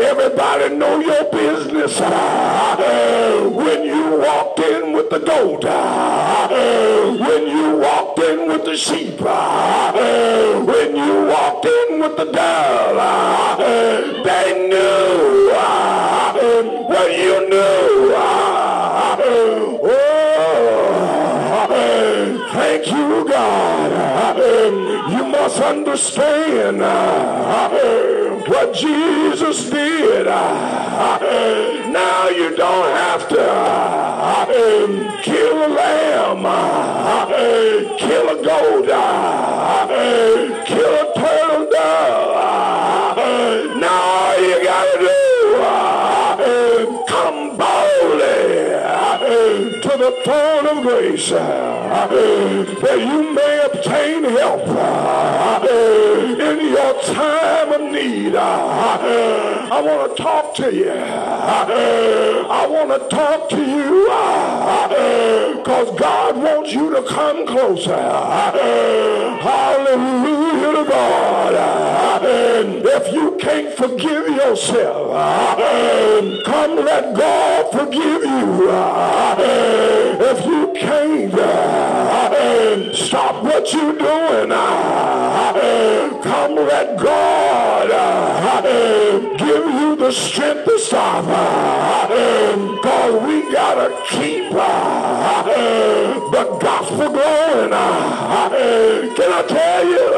everybody 0.00 0.74
know 0.76 0.98
your 1.00 1.24
business. 1.30 2.00
When 3.60 3.84
you 3.84 4.18
walked 4.18 4.60
in 4.60 4.92
with 4.94 5.10
the 5.10 5.18
goat, 5.18 5.64
Eh, 6.32 7.10
when 7.18 7.48
you 7.48 7.76
walked 7.78 8.20
in 8.20 8.46
with 8.46 8.64
the 8.64 8.76
sheep, 8.76 9.20
eh, 9.20 10.58
when 10.60 10.94
you 10.94 11.26
walked 11.26 11.66
in 11.66 12.00
with 12.00 12.16
the 12.16 12.26
dove, 12.26 13.60
eh, 13.60 14.22
they 14.22 14.68
knew 14.68 15.50
what 16.92 17.10
you 17.18 17.48
knew. 17.48 17.70
Thank 22.70 22.86
you, 22.86 23.26
God. 23.28 23.92
Uh, 23.92 24.68
um, 24.68 25.10
you 25.10 25.24
must 25.26 25.60
understand 25.60 26.80
uh, 26.80 27.68
what 28.46 28.72
Jesus 28.72 29.68
did. 29.68 30.28
Uh, 30.28 31.18
now 31.90 32.28
you 32.28 32.54
don't 32.54 32.94
have 32.94 33.28
to 33.28 33.42
um, 34.22 35.10
kill 35.24 35.66
a 35.66 35.68
lamb, 35.74 36.44
kill 37.98 38.28
a 38.28 38.36
goat, 38.40 38.86
kill 40.64 40.94
a 40.94 41.12
turtle 41.16 41.68
dove. 41.72 43.16
Now 43.80 44.00
all 44.00 44.38
you 44.40 44.62
gotta 44.62 44.98
do, 46.38 47.02
come 47.08 47.56
boldly 47.56 48.70
to 49.82 49.89
the 50.00 50.12
throne 50.24 50.66
of 50.66 50.82
grace 50.82 51.28
that 51.28 52.98
you 52.98 53.34
may 53.34 53.69
obtain 53.90 54.24
help 54.24 54.62
uh, 54.68 55.66
in 55.68 56.68
your 56.68 57.02
time 57.02 57.72
of 57.72 57.80
need. 57.92 58.34
Uh, 58.34 59.68
I 59.72 59.80
want 59.82 60.16
to 60.16 60.22
talk 60.22 60.54
to 60.56 60.74
you. 60.74 60.90
Uh, 60.90 62.46
I 62.50 62.66
want 62.66 62.90
to 62.90 63.08
talk 63.08 63.48
to 63.50 63.56
you 63.56 64.04
because 65.56 65.98
God 65.98 66.36
wants 66.36 66.72
you 66.72 66.90
to 66.90 67.02
come 67.02 67.46
closer. 67.46 67.96
Hallelujah 69.40 70.84
to 70.84 70.90
God. 70.90 71.54
If 72.22 73.12
you 73.12 73.36
can't 73.38 73.74
forgive 73.74 74.28
yourself, 74.28 75.12
come 76.44 76.76
let 76.76 77.16
God 77.16 77.72
forgive 77.72 78.22
you. 78.22 80.09
If 80.32 80.46
you 80.46 80.72
can't 80.76 81.34
uh, 81.34 82.94
stop 82.94 83.42
what 83.42 83.72
you're 83.72 83.98
doing, 83.98 84.52
uh, 84.52 86.20
come 86.22 86.54
let 86.54 86.96
God 86.96 87.90
uh, 87.90 89.36
give 89.36 89.66
you 89.74 89.96
the 89.96 90.12
strength 90.12 90.66
to 90.66 90.78
stop. 90.78 91.24
Because 92.06 93.22
we 93.26 93.52
got 93.52 93.74
to 93.74 93.90
keep 94.08 94.52
the 94.52 96.58
gospel 96.60 97.10
going. 97.10 97.70
Can 99.16 99.32
I 99.32 99.42
tell 99.48 99.84
you 99.84 100.14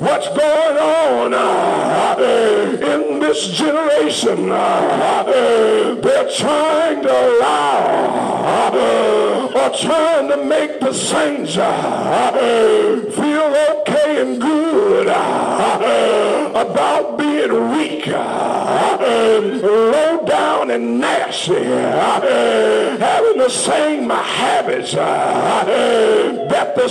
what's 0.00 0.28
going 0.28 0.78
on 0.78 1.34
uh, 1.34 2.16
in 2.20 3.18
this 3.20 3.48
generation? 3.48 4.50
Uh, 4.50 4.54
uh, 4.54 5.94
they're 5.94 6.30
trying 6.36 7.02
to 7.02 7.10
allow 7.10 8.12
or 9.54 9.70
trying 9.78 10.28
to 10.28 10.36
make 10.44 10.80
the 10.80 10.92
saints 10.92 11.54
feel 11.54 11.62
okay 13.80 14.20
and 14.22 14.40
good 14.40 15.06
about 15.08 17.18
being 17.18 17.70
weak, 17.70 18.06
low 18.06 20.24
down 20.26 20.70
and 20.70 21.00
nasty, 21.00 21.64
having 21.64 23.38
the 23.38 23.48
same 23.48 24.10
habits 24.10 24.94
the 26.74 26.88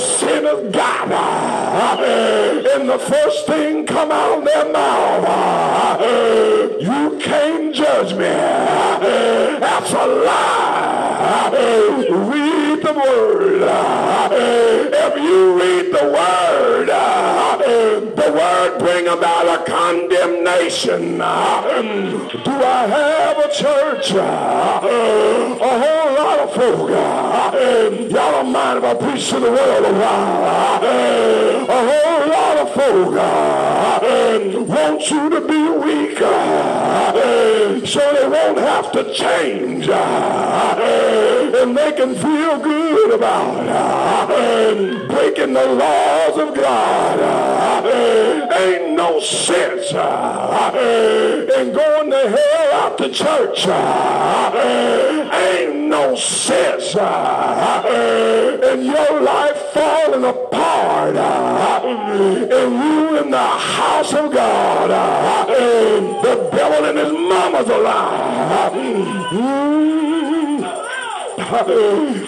of 0.51 0.71
God, 0.71 1.11
And 1.11 2.89
the 2.89 2.99
first 2.99 3.45
thing 3.47 3.85
come 3.85 4.11
out 4.11 4.39
of 4.39 4.45
their 4.45 4.71
mouth, 4.71 6.01
you 6.81 7.19
can't 7.19 7.73
judge 7.73 8.13
me. 8.13 8.29
That's 9.61 9.91
a 9.93 10.05
lie. 10.07 11.49
Read 12.09 12.83
the 12.83 12.93
word. 12.93 13.61
If 14.93 15.15
you 15.21 15.59
read 15.59 15.85
the 15.93 16.05
word, 16.17 16.87
the 18.15 18.31
word 18.31 18.79
bring 18.79 19.07
about 19.07 19.47
a 19.47 19.63
condemnation. 19.69 21.17
Do 21.17 21.23
I 21.23 22.87
have 22.87 23.37
a 23.37 23.49
church? 23.53 24.11
A 24.11 24.19
whole 25.59 26.13
lot 26.15 26.39
of 26.39 26.53
folk. 26.53 26.89
Y'all 28.11 28.31
don't 28.31 28.51
mind 28.51 28.77
if 28.79 28.83
I 28.83 28.93
preach 28.95 29.29
to 29.29 29.39
the 29.39 29.51
world 29.51 29.70
a 29.85 29.93
while. 29.93 30.83
A 31.63 31.79
whole 31.89 32.25
lot 32.29 32.57
of 32.57 32.67
folk 32.73 33.15
want 34.67 35.09
you 35.09 35.29
to 35.29 35.41
be 35.41 35.69
weak 35.85 36.17
so 37.87 37.99
they 38.13 38.27
won't 38.27 38.57
have 38.59 38.91
to 38.91 39.03
change 39.13 39.87
and 39.89 41.77
they 41.77 41.91
can 41.91 42.15
feel 42.15 42.57
good 42.59 43.13
about 43.13 44.27
breaking 45.07 45.53
the 45.53 45.65
laws 45.65 46.37
of 46.37 46.55
God. 46.55 47.19
Ain't 48.53 48.91
no 48.95 49.19
sense 49.19 49.91
in 49.91 51.73
going 51.73 52.09
to 52.11 52.29
hell 52.29 52.71
out 52.81 52.97
the 52.97 53.09
church. 53.09 53.67
Ain't 55.33 55.75
no 55.87 56.15
sense 56.15 56.95
in 58.71 58.85
your 58.85 59.21
life 59.21 59.60
falling 59.73 60.23
apart 60.23 61.15
uh, 61.15 61.81
and 61.83 62.73
you 62.73 63.17
in 63.23 63.31
the 63.31 63.37
house 63.37 64.13
of 64.13 64.31
God. 64.33 64.91
Uh, 64.91 65.45
the 66.21 66.49
devil 66.51 66.85
and 66.85 66.97
his 66.97 67.11
mama's 67.11 67.69
alive. 67.69 68.73
Mm-hmm. 68.73 69.81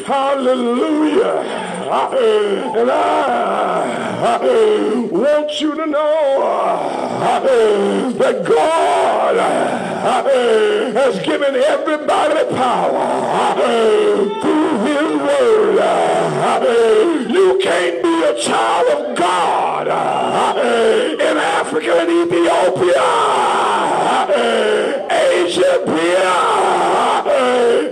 Hallelujah. 0.06 1.64
And 1.94 2.90
I 2.90 4.40
uh, 4.42 5.08
want 5.12 5.62
you 5.62 5.76
to 5.76 5.86
know 5.86 6.40
that 8.18 8.46
God 8.46 9.36
has 10.94 11.20
given 11.20 11.56
everybody 11.56 12.56
power 12.56 13.54
through 14.42 14.80
his 14.86 15.22
word. 15.22 16.13
You 16.62 17.58
can't 17.64 18.04
be 18.04 18.24
a 18.24 18.36
child 18.40 18.88
of 18.90 19.16
God 19.18 19.88
uh, 19.88 20.54
in 21.14 21.38
Africa 21.38 22.02
and 22.02 22.12
Ethiopia, 22.12 23.02
uh, 24.30 25.08
Asia, 25.10 25.82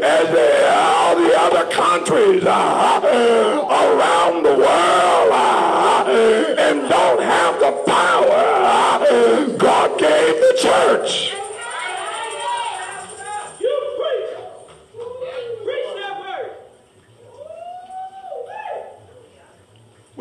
as 0.04 0.30
uh, 0.30 0.76
all 0.78 1.16
the 1.16 1.34
other 1.40 1.66
countries 1.72 2.44
around 2.44 4.44
the 4.44 4.56
world 4.56 5.32
and 6.60 6.88
don't 6.88 7.22
have 7.24 7.60
the 7.60 7.72
power 7.88 9.58
God 9.58 9.98
gave 10.00 10.36
the 10.36 10.54
church. 10.62 11.34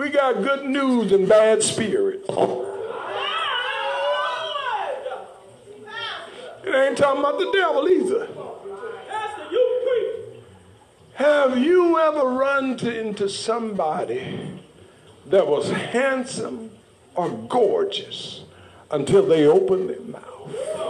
We 0.00 0.08
got 0.08 0.42
good 0.42 0.64
news 0.64 1.12
and 1.12 1.28
bad 1.28 1.62
spirits. 1.62 2.26
It 2.26 2.34
ain't 6.74 6.96
talking 6.96 7.20
about 7.20 7.38
the 7.38 7.50
devil 7.52 7.86
either. 7.86 8.26
Have 11.16 11.58
you 11.58 11.98
ever 11.98 12.26
run 12.30 12.78
to, 12.78 12.98
into 12.98 13.28
somebody 13.28 14.40
that 15.26 15.46
was 15.46 15.70
handsome 15.70 16.70
or 17.14 17.28
gorgeous 17.28 18.44
until 18.90 19.26
they 19.26 19.44
opened 19.44 19.90
their 19.90 20.00
mouth? 20.00 20.89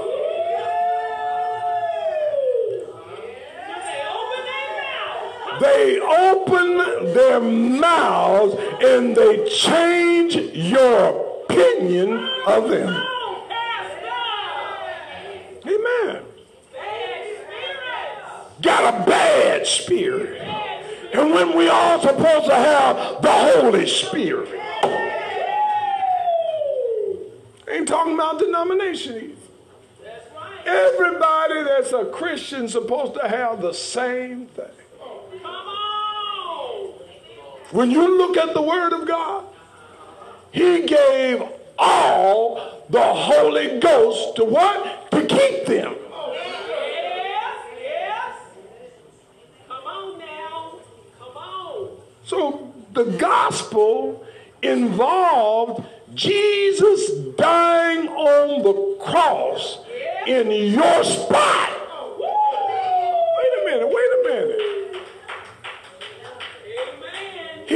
They 5.61 6.01
open 6.01 6.79
their 7.13 7.39
mouths 7.39 8.57
and 8.83 9.15
they 9.15 9.47
change 9.51 10.35
your 10.35 11.45
opinion 11.45 12.27
of 12.47 12.71
them. 12.71 13.07
Amen. 15.67 16.23
Got 18.63 18.95
a 18.95 19.07
bad 19.07 19.67
spirit. 19.67 20.41
And 21.13 21.33
when 21.33 21.55
we 21.57 21.69
are 21.69 22.01
supposed 22.01 22.47
to 22.47 22.55
have 22.55 23.21
the 23.21 23.31
Holy 23.31 23.87
Spirit. 23.87 24.49
Ain't 27.69 27.87
talking 27.87 28.15
about 28.15 28.39
denominations. 28.39 29.39
Everybody 30.65 31.63
that's 31.65 31.93
a 31.93 32.07
Christian 32.07 32.69
supposed 32.69 33.15
to 33.21 33.29
have 33.29 33.61
the 33.61 33.73
same 33.73 34.47
thing. 34.47 34.80
When 37.73 37.91
you 37.91 38.19
look 38.19 38.37
at 38.37 38.53
the 38.53 38.63
Word 38.63 38.93
of 38.93 39.07
God, 39.07 39.45
He 40.51 40.87
gave 40.87 41.43
all 41.79 42.85
the 42.91 43.01
Holy 43.01 43.79
Ghost 43.79 44.37
to 44.37 44.45
what? 44.45 45.11
To 45.13 45.25
keep 45.25 45.67
them. 45.67 45.95
So 52.25 52.73
the 52.93 53.05
gospel 53.05 54.25
involved 54.63 55.85
Jesus 56.15 57.11
dying 57.37 58.09
on 58.09 58.63
the 58.63 59.03
cross 59.05 59.79
in 60.27 60.51
your 60.51 61.05
spot. 61.05 61.71
Wait 62.19 63.53
a 63.59 63.65
minute, 63.65 63.89
wait 63.89 64.11
a 64.13 64.29
minute. 64.29 64.71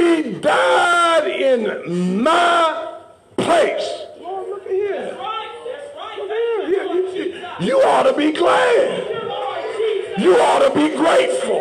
He 0.05 0.33
died 0.39 1.27
in 1.27 2.21
my 2.21 2.99
place. 3.37 3.89
Lord, 4.21 4.47
look 4.49 4.65
at 4.65 4.71
here. 4.71 5.17
Look 5.17 6.29
at 6.29 6.69
here. 6.69 6.69
You, 6.69 7.09
you, 7.15 7.67
you 7.67 7.81
ought 7.81 8.03
to 8.03 8.13
be 8.13 8.31
glad. 8.31 9.07
You 10.19 10.39
ought 10.39 10.59
to 10.67 10.75
be 10.75 10.95
grateful. 10.95 11.59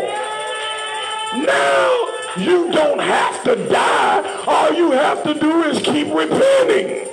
Now 1.46 2.08
you 2.36 2.70
don't 2.70 3.00
have 3.00 3.42
to 3.44 3.56
die. 3.68 4.44
All 4.46 4.74
you 4.74 4.90
have 4.90 5.22
to 5.24 5.34
do 5.34 5.62
is 5.62 5.78
keep 5.80 6.12
repenting. 6.14 7.08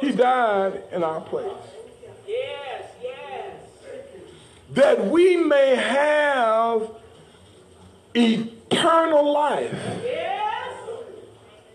He 0.00 0.12
died 0.12 0.82
in 0.92 1.04
our 1.04 1.20
place. 1.20 1.52
That 4.74 5.06
we 5.06 5.36
may 5.36 5.76
have 5.76 6.88
eternal 8.14 9.32
life. 9.32 9.78
Yes. 10.02 10.76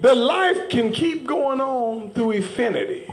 The 0.02 0.16
life 0.16 0.70
can 0.70 0.92
keep 0.92 1.26
going 1.28 1.62
on 1.62 2.12
through 2.12 2.32
infinity. 2.32 3.08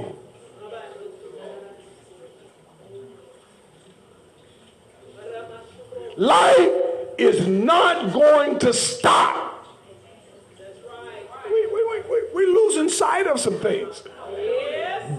Life 6.16 6.70
is 7.18 7.46
not 7.46 8.12
going 8.12 8.58
to 8.60 8.72
stop. 8.72 9.66
We, 11.44 11.66
we, 11.66 12.00
we, 12.08 12.22
we're 12.32 12.54
losing 12.54 12.88
sight 12.88 13.26
of 13.26 13.40
some 13.40 13.58
things. 13.58 14.02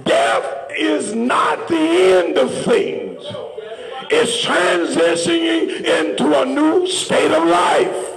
Death 0.05 0.71
is 0.71 1.13
not 1.13 1.67
the 1.67 1.77
end 1.77 2.37
of 2.37 2.51
things. 2.63 3.23
It's 4.09 4.45
transitioning 4.45 5.83
into 5.83 6.41
a 6.41 6.45
new 6.45 6.87
state 6.87 7.31
of 7.31 7.47
life. 7.47 8.11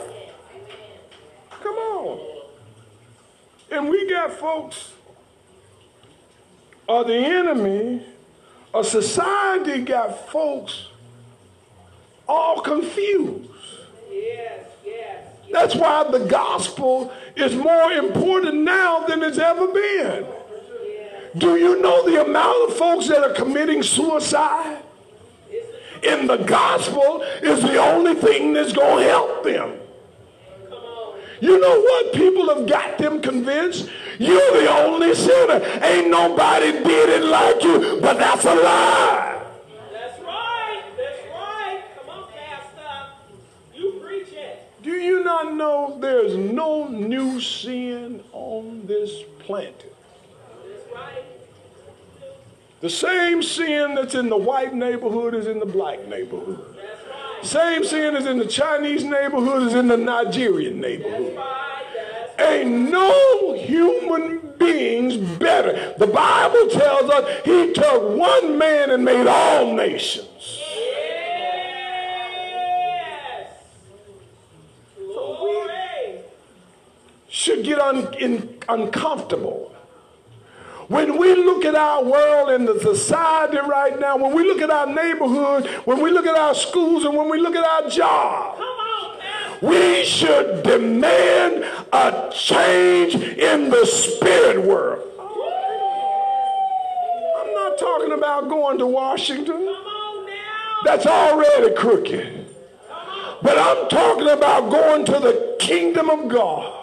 Come 1.62 1.74
on. 1.76 2.20
And 3.70 3.88
we 3.88 4.08
got 4.10 4.32
folks, 4.32 4.92
or 6.86 7.04
the 7.04 7.16
enemy, 7.16 8.04
a 8.74 8.84
society 8.84 9.82
got 9.82 10.28
folks 10.30 10.88
all 12.28 12.60
confused. 12.60 13.50
Yes, 14.10 14.66
yes. 14.84 15.26
That's 15.50 15.74
why 15.74 16.10
the 16.10 16.20
gospel 16.20 17.12
is 17.34 17.54
more 17.54 17.92
important 17.92 18.62
now 18.62 19.00
than 19.06 19.22
it's 19.22 19.38
ever 19.38 19.68
been. 19.68 20.26
Do 21.36 21.56
you 21.56 21.80
know 21.80 22.08
the 22.08 22.24
amount 22.24 22.70
of 22.70 22.76
folks 22.76 23.08
that 23.08 23.22
are 23.22 23.32
committing 23.32 23.82
suicide? 23.82 24.82
In 26.02 26.26
the 26.26 26.36
gospel 26.36 27.22
is 27.42 27.62
the 27.62 27.78
only 27.78 28.14
thing 28.14 28.52
that's 28.52 28.72
going 28.72 29.04
to 29.04 29.10
help 29.10 29.44
them. 29.44 29.78
You 31.40 31.60
know 31.60 31.80
what? 31.80 32.12
People 32.14 32.48
have 32.54 32.66
got 32.66 32.98
them 32.98 33.20
convinced. 33.22 33.88
You're 34.18 34.60
the 34.60 34.70
only 34.70 35.14
sinner. 35.14 35.60
Ain't 35.82 36.10
nobody 36.10 36.72
did 36.72 37.08
it 37.08 37.24
like 37.24 37.62
you, 37.62 38.00
but 38.00 38.18
that's 38.18 38.44
a 38.44 38.54
lie. 38.54 39.44
That's 39.92 40.20
right. 40.20 40.82
That's 40.96 41.28
right. 41.32 41.82
Come 41.96 42.10
on, 42.10 42.28
Pastor. 42.32 43.12
You 43.74 44.00
preach 44.04 44.32
it. 44.32 44.68
Do 44.82 44.90
you 44.90 45.22
not 45.22 45.54
know 45.54 45.96
there's 46.00 46.36
no 46.36 46.88
new 46.88 47.40
sin 47.40 48.24
on 48.32 48.86
this 48.86 49.22
planet? 49.38 49.94
The 52.80 52.90
same 52.90 53.42
sin 53.42 53.96
that's 53.96 54.14
in 54.14 54.28
the 54.28 54.36
white 54.36 54.72
neighborhood 54.72 55.34
is 55.34 55.46
in 55.46 55.58
the 55.58 55.66
black 55.66 56.06
neighborhood. 56.06 56.76
Same 57.42 57.84
sin 57.84 58.14
is 58.16 58.26
in 58.26 58.38
the 58.38 58.46
Chinese 58.46 59.04
neighborhood 59.04 59.64
is 59.64 59.74
in 59.74 59.88
the 59.88 59.96
Nigerian 59.96 60.80
neighborhood. 60.80 61.38
Ain't 62.38 62.90
no 62.90 63.54
human 63.54 64.54
beings 64.58 65.16
better. 65.16 65.94
The 65.98 66.06
Bible 66.06 66.68
tells 66.68 67.10
us 67.10 67.44
he 67.44 67.72
took 67.72 68.16
one 68.16 68.58
man 68.58 68.90
and 68.90 69.04
made 69.04 69.26
all 69.26 69.74
nations. 69.74 70.26
should 77.48 77.64
get 77.64 77.78
un, 77.78 78.12
in, 78.14 78.58
uncomfortable 78.68 79.74
when 80.88 81.18
we 81.18 81.34
look 81.34 81.66
at 81.66 81.74
our 81.74 82.02
world 82.02 82.48
and 82.48 82.66
the 82.66 82.80
society 82.80 83.58
right 83.58 84.00
now, 84.00 84.16
when 84.16 84.34
we 84.34 84.42
look 84.42 84.62
at 84.62 84.70
our 84.70 84.86
neighborhood, 84.86 85.66
when 85.84 86.00
we 86.00 86.10
look 86.10 86.26
at 86.26 86.34
our 86.34 86.54
schools, 86.54 87.04
and 87.04 87.14
when 87.14 87.28
we 87.28 87.38
look 87.38 87.54
at 87.54 87.64
our 87.64 87.90
job, 87.90 88.58
we 89.60 90.02
should 90.04 90.62
demand 90.62 91.64
a 91.92 92.30
change 92.34 93.14
in 93.14 93.68
the 93.68 93.84
spirit 93.84 94.62
world. 94.64 95.04
I'm 97.38 97.52
not 97.54 97.78
talking 97.78 98.12
about 98.12 98.48
going 98.48 98.78
to 98.78 98.86
Washington. 98.86 99.76
That's 100.84 101.06
already 101.06 101.74
crooked. 101.74 102.46
But 103.42 103.58
I'm 103.58 103.88
talking 103.88 104.28
about 104.28 104.70
going 104.70 105.04
to 105.04 105.12
the 105.12 105.56
kingdom 105.60 106.08
of 106.08 106.28
God 106.28 106.77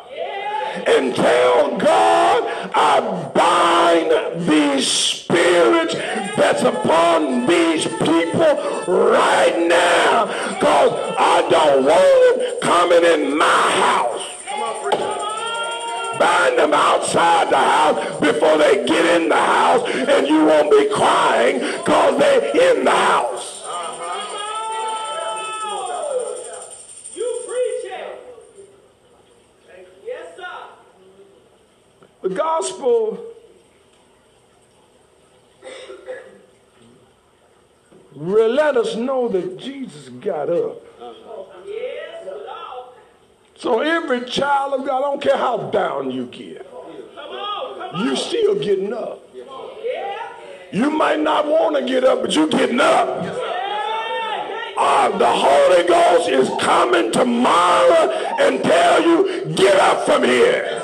and 0.88 1.16
tell 1.16 1.78
God, 1.78 2.44
I 2.74 3.32
bind 3.34 4.48
these 4.48 4.88
spirits 4.88 5.96
that's 6.36 6.64
upon 6.64 7.48
these 7.48 7.86
people 7.88 8.54
right 8.88 9.66
now 9.68 10.26
because 10.26 11.16
I 11.18 11.48
don't 11.50 11.86
want 11.86 12.40
them 12.40 12.60
coming 12.62 13.04
in 13.04 13.38
my 13.38 13.46
house. 13.46 14.22
Bind 16.20 16.58
them 16.58 16.74
outside 16.74 17.50
the 17.50 17.58
house 17.58 18.20
before 18.20 18.58
they 18.58 18.86
get 18.86 19.22
in 19.22 19.30
the 19.30 19.36
house 19.36 19.84
and 19.88 20.28
you 20.28 20.46
won't 20.46 20.72
be 20.72 20.90
crying 20.94 21.60
because 21.60 22.18
they're 22.20 22.78
in 22.78 22.86
the 22.86 22.92
house. 22.92 23.55
The 32.26 32.34
gospel 32.34 33.24
will 38.16 38.50
let 38.50 38.76
us 38.78 38.96
know 38.96 39.28
that 39.28 39.60
Jesus 39.60 40.10
got 40.10 40.50
up. 40.50 40.82
So 43.58 43.82
every 43.82 44.26
child 44.26 44.80
of 44.80 44.88
God, 44.88 44.98
I 44.98 45.02
don't 45.02 45.22
care 45.22 45.38
how 45.38 45.70
down 45.70 46.10
you 46.10 46.26
get, 46.26 46.68
you 48.00 48.16
still 48.16 48.56
getting 48.56 48.92
up. 48.92 49.22
You 50.72 50.90
might 50.90 51.20
not 51.20 51.46
want 51.46 51.76
to 51.76 51.86
get 51.86 52.04
up, 52.04 52.24
but 52.24 52.36
you're 52.36 52.48
getting 52.48 52.82
up. 52.82 53.08
Uh, 54.78 55.16
the 55.16 55.30
Holy 55.32 55.88
Ghost 55.88 56.30
is 56.30 56.50
coming 56.60 57.12
tomorrow 57.12 58.10
and 58.40 58.64
tell 58.64 59.04
you, 59.04 59.46
get 59.54 59.80
up 59.80 60.08
from 60.08 60.24
here. 60.24 60.75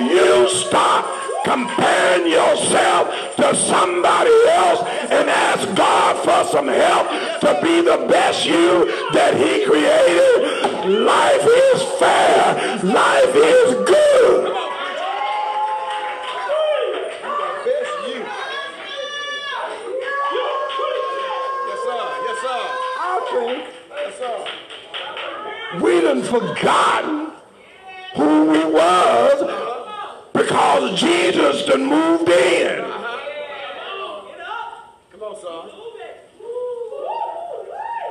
You 0.00 0.48
stop 0.48 1.04
comparing 1.44 2.30
yourself 2.30 3.08
to 3.36 3.54
somebody 3.54 4.30
else 4.48 4.82
and 5.10 5.30
ask 5.30 5.74
God 5.74 6.16
for 6.24 6.50
some 6.50 6.68
help 6.68 7.08
to 7.40 7.58
be 7.62 7.80
the 7.80 8.06
best 8.08 8.44
you 8.44 8.84
that 9.12 9.34
he 9.36 9.64
created. 9.64 11.00
Life 11.04 11.46
is 11.46 11.82
fair. 11.98 12.84
Life 12.84 13.34
is 13.36 13.74
good. 13.88 13.96
We 25.80 26.00
done 26.00 26.22
forgotten 26.22 27.32
who 28.14 28.44
we 28.50 28.64
were 28.64 29.35
because 30.36 31.00
Jesus 31.00 31.64
done 31.64 31.86
moved 31.86 32.28
in. 32.28 32.82
Come 35.12 35.22
on, 35.22 35.40
son. 35.40 35.70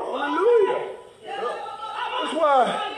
Hallelujah. 0.01 0.89
That's 1.23 2.33
why 2.33 2.91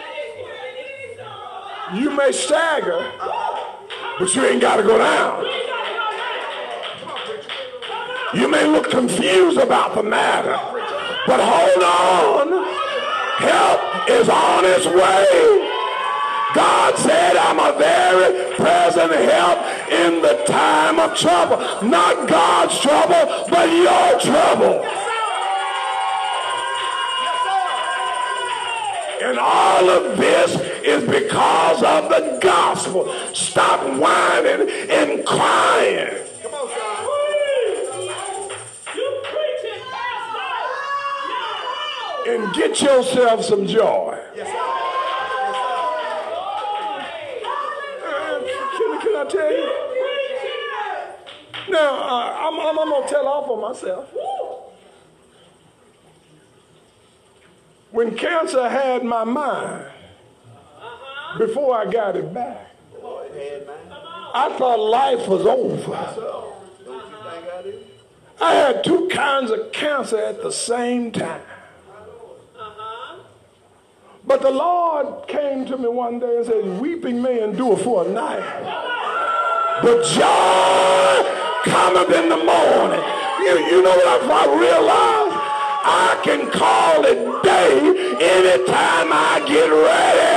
you 1.93 2.09
may 2.11 2.31
stagger, 2.31 3.11
but 4.19 4.33
you 4.33 4.45
ain't 4.45 4.61
got 4.61 4.77
to 4.77 4.83
go 4.83 4.97
down. 4.97 5.45
You 8.33 8.47
may 8.49 8.65
look 8.65 8.89
confused 8.89 9.57
about 9.57 9.95
the 9.95 10.03
matter, 10.03 10.57
but 11.25 11.39
hold 11.41 11.83
on. 11.83 12.63
Help 13.39 14.09
is 14.09 14.29
on 14.29 14.65
its 14.65 14.85
way. 14.85 15.66
God 16.55 16.97
said, 16.97 17.35
I'm 17.37 17.59
a 17.59 17.77
very 17.77 18.55
present 18.55 19.11
help 19.11 19.59
in 19.91 20.21
the 20.21 20.43
time 20.47 20.99
of 20.99 21.15
trouble. 21.17 21.57
Not 21.87 22.27
God's 22.27 22.79
trouble, 22.79 23.45
but 23.49 23.69
your 23.71 24.19
trouble. 24.19 24.85
And 29.21 29.39
all 29.39 29.89
of 29.89 30.17
this 30.17 30.55
is 30.85 31.03
because 31.03 31.83
of 31.83 32.09
the 32.09 32.39
gospel. 32.41 33.13
Stop 33.33 33.81
whining 33.99 34.69
and 34.89 35.25
crying. 35.25 36.23
Come 36.43 36.53
on, 36.53 36.69
son. 36.69 37.03
And 42.27 42.53
get 42.53 42.81
yourself 42.81 43.43
some 43.43 43.65
joy. 43.65 44.17
Yes, 44.35 44.47
sir. 44.47 44.57
Uh, 48.05 48.39
Can, 48.77 49.01
can 49.01 49.15
I 49.27 49.29
tell 49.29 49.51
you? 49.51 49.87
Now, 51.69 51.95
uh, 51.95 52.47
I'm, 52.47 52.59
I'm, 52.59 52.79
I'm 52.79 52.89
going 52.89 53.03
to 53.07 53.09
tell 53.09 53.27
off 53.27 53.49
on 53.49 53.61
myself. 53.61 54.09
When 57.91 58.15
cancer 58.15 58.69
had 58.69 59.03
my 59.03 59.23
mind, 59.25 59.85
before 61.37 61.75
I 61.75 61.91
got 61.91 62.15
it 62.15 62.33
back, 62.33 62.71
I 64.33 64.55
thought 64.57 64.79
life 64.79 65.27
was 65.27 65.45
over. 65.45 65.93
I 68.39 68.53
had 68.53 68.83
two 68.83 69.09
kinds 69.09 69.51
of 69.51 69.71
cancer 69.71 70.17
at 70.17 70.41
the 70.41 70.51
same 70.51 71.11
time. 71.11 71.41
But 74.27 74.41
the 74.41 74.51
Lord 74.51 75.27
came 75.29 75.65
to 75.67 75.77
me 75.77 75.87
one 75.87 76.19
day 76.19 76.37
and 76.37 76.45
said, 76.45 76.81
Weeping 76.81 77.21
may 77.21 77.41
endure 77.41 77.77
for 77.77 78.05
a 78.05 78.09
night, 78.09 78.86
but 79.81 80.03
joy 80.05 81.69
cometh 81.69 82.11
in 82.11 82.29
the 82.29 82.37
morning. 82.37 83.03
You, 83.41 83.59
you 83.69 83.81
know 83.83 83.95
what 83.95 84.07
I, 84.07 84.17
I 84.31 84.59
realized? 84.59 85.37
I 85.89 86.19
can 86.23 86.51
call 86.51 87.05
it 87.05 87.43
day 87.43 87.77
anytime 88.19 89.13
I 89.13 89.43
get 89.47 89.69
ready. 89.69 90.27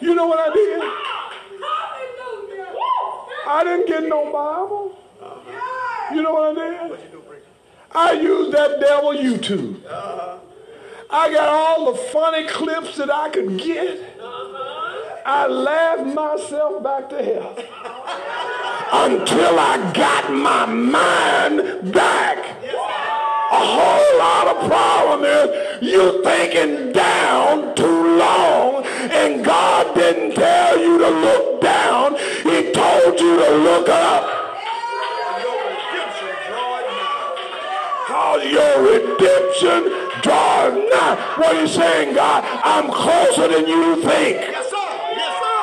You, 0.00 0.14
know 0.14 0.26
what 0.26 0.38
I 0.38 0.54
did? 0.54 0.82
I 3.48 3.64
didn't 3.64 3.86
get 3.88 4.02
no 4.04 4.24
Bible. 4.32 4.98
You 6.14 6.22
know 6.22 6.32
what 6.32 6.56
I 6.56 6.88
did? 6.88 6.98
I 7.92 8.12
used 8.12 8.52
that 8.52 8.78
devil 8.78 9.12
YouTube. 9.12 9.82
I 11.08 11.32
got 11.32 11.48
all 11.48 11.92
the 11.92 11.98
funny 11.98 12.46
clips 12.48 12.96
that 12.96 13.10
I 13.10 13.28
could 13.28 13.58
get. 13.58 14.00
I 15.24 15.46
laughed 15.46 16.14
myself 16.14 16.82
back 16.82 17.08
to 17.10 17.22
hell 17.22 17.56
until 18.92 19.58
I 19.58 19.92
got 19.92 20.32
my 20.32 20.66
mind 20.66 21.92
back. 21.92 22.38
A 23.52 23.58
whole 23.58 24.18
lot 24.18 24.46
of 24.48 24.68
problem 24.68 25.24
is 25.24 25.82
you 25.82 26.22
thinking 26.24 26.92
down 26.92 27.74
too 27.76 28.18
long 28.18 28.84
and 28.84 29.44
God 29.44 29.94
didn't 29.94 30.34
tell 30.34 30.78
you 30.78 30.98
to 30.98 31.08
look 31.08 31.60
down. 31.60 32.16
He 32.42 32.72
told 32.72 33.20
you 33.20 33.36
to 33.36 33.50
look 33.56 33.88
up. 33.88 34.32
Your 38.36 38.82
redemption 38.82 40.05
draweth 40.26 40.74
nigh. 40.74 40.86
Cause 40.86 40.90
your 40.90 40.90
redemption 40.90 40.90
draws 40.90 40.90
nigh. 40.90 41.16
What 41.38 41.48
are 41.54 41.60
you 41.60 41.68
saying, 41.68 42.14
God? 42.14 42.44
I'm 42.64 42.90
closer 42.90 43.46
than 43.48 43.66
you 43.68 44.02
think. 44.02 44.36
Yes, 44.36 44.70
sir. 44.70 44.90
Yes, 45.16 45.34
sir. 45.42 45.62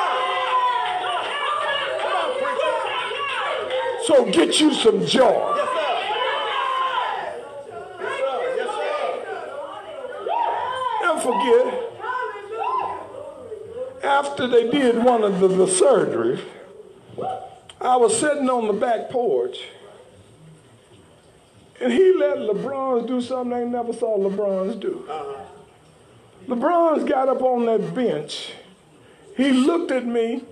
Come 2.00 2.16
on, 2.16 2.30
preacher. 2.40 2.74
So 4.06 4.14
get 4.32 4.60
you 4.60 4.72
some 4.72 5.04
joy. 5.06 5.54
Yes, 5.56 5.68
sir. 5.76 5.92
Yes, 8.00 8.18
sir. 8.18 8.40
Yes, 8.56 8.74
forget, 11.24 11.66
after 14.04 14.46
they 14.46 14.70
did 14.70 15.02
one 15.02 15.22
of 15.24 15.40
the, 15.40 15.48
the 15.48 15.66
surgeries, 15.66 16.40
I 17.80 17.96
was 17.96 18.18
sitting 18.18 18.48
on 18.50 18.66
the 18.66 18.74
back 18.74 19.10
porch, 19.10 19.58
and 21.80 21.92
he 21.92 22.14
let 22.14 22.38
LeBron 22.38 23.06
do 23.06 23.20
something 23.20 23.50
they 23.50 23.64
never 23.64 23.92
saw 23.92 24.16
LeBron's 24.18 24.76
do. 24.76 25.04
Uh-huh. 25.08 25.44
LeBron's 26.46 27.04
got 27.08 27.28
up 27.28 27.42
on 27.42 27.66
that 27.66 27.94
bench. 27.94 28.52
He 29.36 29.50
looked 29.50 29.90
at 29.90 30.06
me, 30.06 30.44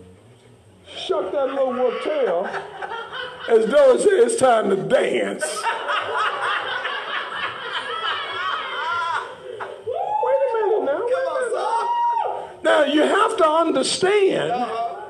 shook 0.96 1.30
that 1.32 1.48
little 1.48 1.72
wolf 1.72 2.02
tail, 2.02 2.46
as 3.48 3.66
though 3.66 3.94
it 3.94 4.00
said 4.00 4.12
it's 4.14 4.36
time 4.36 4.70
to 4.70 4.76
dance. 4.76 5.44
Wait 10.24 10.38
a 10.48 10.52
minute 10.54 10.84
now. 10.84 11.02
On, 11.02 11.52
son. 11.52 12.64
Now 12.64 12.84
you 12.84 13.02
have 13.02 13.36
to 13.36 13.46
understand, 13.46 14.50
uh-huh. 14.50 15.02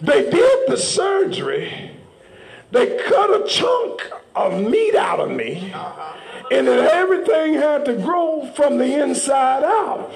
they 0.00 0.30
did 0.30 0.68
the 0.68 0.76
surgery, 0.76 1.90
they 2.70 2.98
cut 3.04 3.30
a 3.30 3.46
chunk 3.46 4.10
of 4.38 4.70
meat 4.70 4.94
out 4.94 5.20
of 5.20 5.30
me, 5.30 5.72
uh-huh. 5.72 6.16
and 6.52 6.66
that 6.66 6.92
everything 6.92 7.54
had 7.54 7.84
to 7.86 7.94
grow 7.94 8.46
from 8.54 8.78
the 8.78 9.02
inside 9.02 9.64
out. 9.64 10.10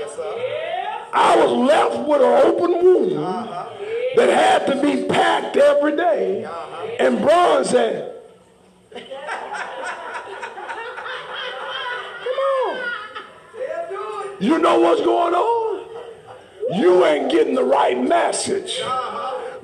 I 1.12 1.36
was 1.36 1.50
left 1.52 2.08
with 2.08 2.22
an 2.22 2.46
open 2.46 2.72
wound 2.72 3.18
uh-huh. 3.18 3.70
that 4.16 4.28
had 4.28 4.66
to 4.66 4.80
be 4.80 5.04
packed 5.04 5.56
every 5.56 5.96
day. 5.96 6.44
Uh-huh. 6.44 6.86
And 6.98 7.18
Braun 7.20 7.64
said, 7.64 8.14
Come 8.92 9.02
on. 12.64 12.80
You 14.40 14.58
know 14.58 14.80
what's 14.80 15.02
going 15.02 15.34
on? 15.34 15.86
You 16.74 17.04
ain't 17.04 17.30
getting 17.30 17.54
the 17.54 17.64
right 17.64 18.00
message. 18.00 18.80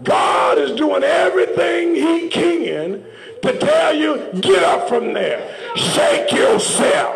God 0.03 0.59
is 0.59 0.77
doing 0.77 1.03
everything 1.03 1.95
he 1.95 2.29
can 2.29 3.05
to 3.43 3.59
tell 3.59 3.95
you, 3.95 4.31
get 4.41 4.63
up 4.63 4.89
from 4.89 5.13
there. 5.13 5.41
Shake 5.77 6.33
yourself. 6.33 7.15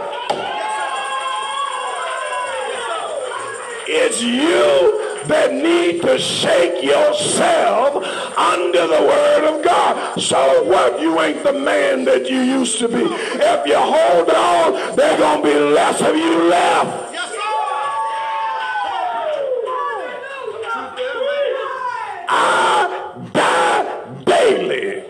It's 3.94 4.22
you 4.22 5.00
that 5.26 5.52
need 5.52 6.02
to 6.02 6.18
shake 6.18 6.82
yourself 6.82 8.04
under 8.36 8.86
the 8.86 9.02
word 9.06 9.44
of 9.44 9.62
God. 9.64 10.18
So 10.20 10.64
what? 10.64 11.00
You 11.00 11.20
ain't 11.20 11.42
the 11.42 11.52
man 11.52 12.04
that 12.06 12.28
you 12.28 12.40
used 12.40 12.78
to 12.78 12.88
be. 12.88 13.02
If 13.04 13.66
you 13.66 13.76
hold 13.76 14.30
on, 14.30 14.96
there's 14.96 15.18
going 15.18 15.42
to 15.42 15.48
be 15.48 15.54
less 15.54 16.00
of 16.00 16.16
you 16.16 16.44
left. 16.48 17.12
Yes, 17.12 17.30
sir. 17.30 17.36
Truth 20.96 20.98
is, 20.98 21.56
I 22.28 22.34
die 23.32 23.84
daily. 24.24 25.04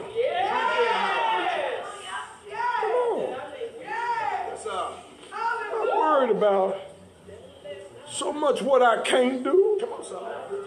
Yes, 3.80 4.62
sir. 4.62 4.86
I'm 5.32 5.86
not 5.86 5.96
worried 5.98 6.30
about 6.36 6.76
so 8.12 8.32
much 8.32 8.60
what 8.60 8.82
I 8.82 9.00
can't 9.02 9.42
do. 9.42 9.80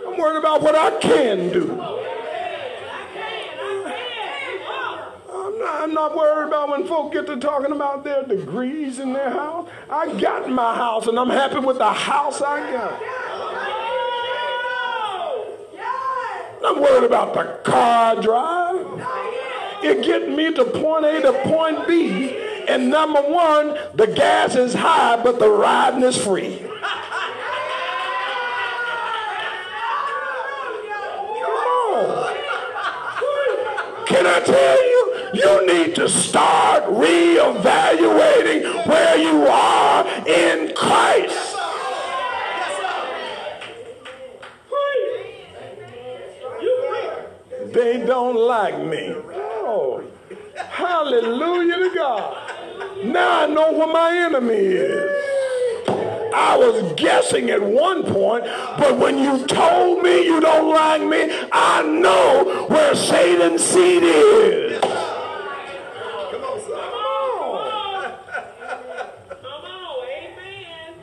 I'm 0.08 0.18
worried 0.18 0.40
about 0.40 0.64
what 0.64 0.76
I 0.76 1.00
can 1.00 1.54
do. 1.54 1.72
I'm 5.32 5.60
not, 5.60 5.84
I'm 5.84 5.94
not 5.94 6.16
worried 6.18 6.48
about 6.48 6.70
when 6.70 6.88
folk 6.88 7.14
get 7.14 7.28
to 7.28 7.38
talking 7.38 7.72
about 7.72 8.04
their 8.04 8.24
degrees 8.24 8.98
in 8.98 9.14
their 9.14 9.30
house. 9.30 9.70
I 9.90 10.20
got 10.20 10.50
my 10.50 10.76
house 10.76 11.06
and 11.06 11.20
I'm 11.20 11.30
happy 11.30 11.60
with 11.60 11.78
the 11.78 11.94
house 11.94 12.42
I 12.42 12.72
got. 12.72 13.00
I'm 16.66 16.82
worried 16.82 17.04
about 17.04 17.36
the 17.36 17.60
car 17.64 18.18
I 18.18 18.22
drive. 18.22 19.08
It 19.84 20.04
get 20.04 20.28
me 20.30 20.52
to 20.54 20.66
point 20.66 21.06
A 21.06 21.22
to 21.22 21.34
point 21.44 21.88
B 21.88 22.36
And 22.68 22.90
number 22.90 23.22
one, 23.22 23.78
the 23.94 24.08
gas 24.08 24.56
is 24.56 24.74
high, 24.74 25.22
but 25.22 25.38
the 25.38 25.48
riding 25.48 26.02
is 26.02 26.18
free. 26.18 26.66
Can 34.26 34.42
I 34.42 34.44
tell 34.44 34.84
you? 34.84 35.14
You 35.36 35.68
need 35.68 35.94
to 35.98 36.10
start 36.10 36.86
reevaluating 36.86 38.88
where 38.88 39.18
you 39.20 39.46
are 39.46 40.04
in 40.28 40.74
Christ. 40.74 41.56
They 47.68 48.04
don't 48.04 48.36
like 48.36 48.84
me. 48.84 49.14
Oh, 49.14 50.04
hallelujah 50.56 51.76
to 51.76 51.92
God. 51.94 53.04
Now 53.04 53.44
I 53.44 53.46
know 53.46 53.74
where 53.74 53.94
my 53.94 54.18
enemy 54.18 54.56
is. 54.56 55.25
I 56.36 56.58
was 56.58 56.94
guessing 56.98 57.50
at 57.50 57.64
one 57.64 58.04
point, 58.04 58.44
but 58.78 58.98
when 58.98 59.18
you 59.18 59.48
told 59.48 60.04
me 60.04 60.26
you 60.26 60.42
don't 60.42 60.70
like 60.70 61.02
me, 61.02 61.34
I 61.50 61.82
know 61.82 62.66
where 62.68 62.94
Satan's 62.94 63.64
seat 63.64 64.04
is. 64.04 64.82
Come 64.82 64.92
on. 66.44 66.60
Come 69.30 69.64
on, 69.64 70.08
amen. 70.10 70.94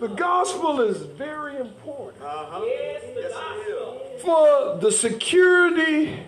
The 0.00 0.08
gospel 0.08 0.80
is 0.82 0.98
very 0.98 1.56
important. 1.56 2.22
Uh-huh. 2.22 2.62
Yes, 2.66 3.02
the 3.16 3.22
gospel 3.32 4.10
For 4.20 4.78
the 4.80 4.92
security 4.92 6.20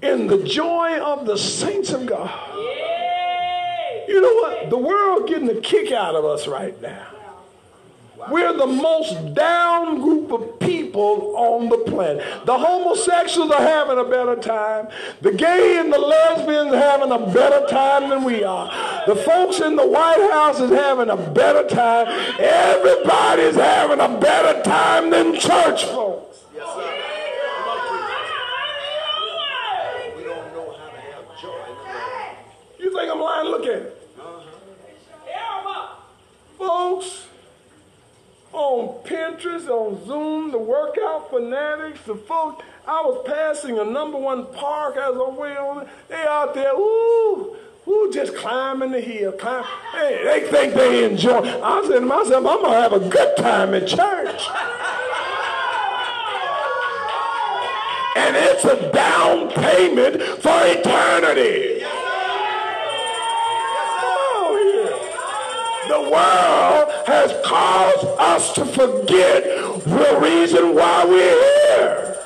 and 0.00 0.30
the 0.30 0.42
joy 0.42 0.98
of 1.00 1.26
the 1.26 1.36
saints 1.36 1.92
of 1.92 2.06
God. 2.06 2.81
You 4.12 4.20
know 4.20 4.34
what? 4.34 4.68
The 4.68 4.76
world 4.76 5.26
getting 5.26 5.48
a 5.48 5.58
kick 5.58 5.90
out 5.90 6.14
of 6.14 6.26
us 6.26 6.46
right 6.46 6.78
now. 6.82 7.06
We're 8.30 8.52
the 8.52 8.66
most 8.66 9.34
down 9.34 10.02
group 10.02 10.30
of 10.30 10.60
people 10.60 11.34
on 11.34 11.70
the 11.70 11.78
planet. 11.78 12.22
The 12.44 12.58
homosexuals 12.58 13.50
are 13.50 13.62
having 13.62 13.96
a 13.96 14.04
better 14.04 14.36
time. 14.36 14.88
The 15.22 15.32
gay 15.32 15.78
and 15.78 15.90
the 15.90 15.98
lesbians 15.98 16.74
are 16.74 16.76
having 16.76 17.10
a 17.10 17.32
better 17.32 17.66
time 17.68 18.10
than 18.10 18.22
we 18.24 18.44
are. 18.44 18.70
The 19.06 19.16
folks 19.16 19.60
in 19.60 19.76
the 19.76 19.86
White 19.88 20.30
House 20.30 20.60
is 20.60 20.70
having 20.70 21.08
a 21.08 21.16
better 21.16 21.66
time. 21.66 22.06
Everybody's 22.38 23.56
having 23.56 23.98
a 23.98 24.20
better 24.20 24.62
time 24.62 25.08
than 25.08 25.32
church 25.40 25.86
folks. 25.86 26.44
Yes, 26.54 26.68
sir. 26.74 27.08
We 30.16 30.22
don't 30.22 30.52
know 30.52 30.76
how 30.78 30.90
to 30.90 31.00
have 31.00 31.40
joy. 31.40 31.64
You 32.78 32.92
think 32.94 33.10
I'm 33.10 33.20
lying? 33.20 33.48
Look 33.48 33.62
at 33.62 33.72
it. 33.72 33.98
Uh-huh. 34.18 35.96
Folks, 36.58 37.26
on 38.52 39.02
Pinterest, 39.04 39.68
on 39.68 40.04
Zoom, 40.06 40.50
the 40.50 40.58
workout 40.58 41.30
fanatics, 41.30 42.00
the 42.06 42.14
folks. 42.14 42.64
I 42.86 43.00
was 43.02 43.24
passing 43.26 43.78
a 43.78 43.84
number 43.84 44.18
one 44.18 44.46
park 44.52 44.96
as 44.96 45.14
I 45.14 45.30
way 45.30 45.56
on 45.56 45.82
it. 45.82 45.88
They 46.08 46.22
out 46.22 46.52
there, 46.54 46.74
ooh, 46.74 47.56
ooh, 47.88 48.10
just 48.12 48.36
climbing 48.36 48.90
the 48.90 49.00
hill. 49.00 49.32
Climb. 49.32 49.64
Hey, 49.92 50.20
they 50.24 50.50
think 50.50 50.74
they 50.74 51.04
enjoy. 51.04 51.40
I 51.62 51.84
said 51.86 52.00
to 52.00 52.06
myself, 52.06 52.46
I'm 52.46 52.62
gonna 52.62 52.80
have 52.80 52.92
a 52.92 53.08
good 53.08 53.36
time 53.36 53.74
at 53.74 53.86
church. 53.86 54.48
and 58.16 58.36
it's 58.36 58.64
a 58.64 58.92
down 58.92 59.48
payment 59.50 60.22
for 60.42 60.60
eternity. 60.66 61.82
Oh, 64.04 64.58
the 65.88 66.00
world 66.10 66.81
has 67.06 67.34
caused 67.44 68.06
us 68.18 68.52
to 68.54 68.64
forget 68.64 69.44
the 69.44 70.18
reason 70.22 70.74
why 70.74 71.04
we're 71.04 71.18
here. 71.18 72.16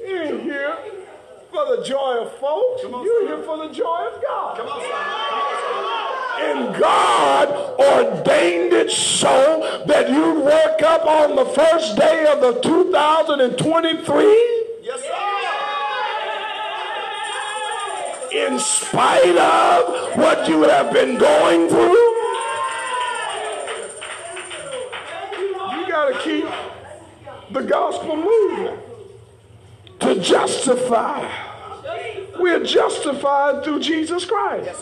You 0.00 0.16
ain't 0.16 0.42
here 0.42 0.76
for 1.50 1.76
the 1.76 1.82
joy 1.84 2.18
of 2.22 2.32
folks. 2.38 2.82
You're 2.82 3.26
here 3.26 3.42
for 3.42 3.56
the 3.66 3.72
joy 3.72 4.10
of 4.12 4.22
God. 4.22 4.60
And 6.40 6.80
God 6.80 7.48
ordained 7.78 8.72
it 8.72 8.90
so 8.90 9.84
that 9.86 10.08
you'd 10.08 10.42
wake 10.42 10.82
up 10.82 11.04
on 11.06 11.36
the 11.36 11.44
first 11.44 11.96
day 11.96 12.26
of 12.26 12.40
the 12.40 12.60
2023 12.60 14.49
spite 18.60 19.36
of 19.36 20.16
what 20.16 20.48
you 20.48 20.62
have 20.62 20.92
been 20.92 21.18
going 21.18 21.68
through. 21.68 22.10
You 25.76 25.88
got 25.88 26.12
to 26.12 26.20
keep 26.22 26.44
the 27.50 27.62
gospel 27.62 28.16
moving 28.16 28.78
to 30.00 30.20
justify. 30.20 31.28
We're 32.38 32.64
justified 32.64 33.64
through 33.64 33.80
Jesus 33.80 34.24
Christ. 34.24 34.80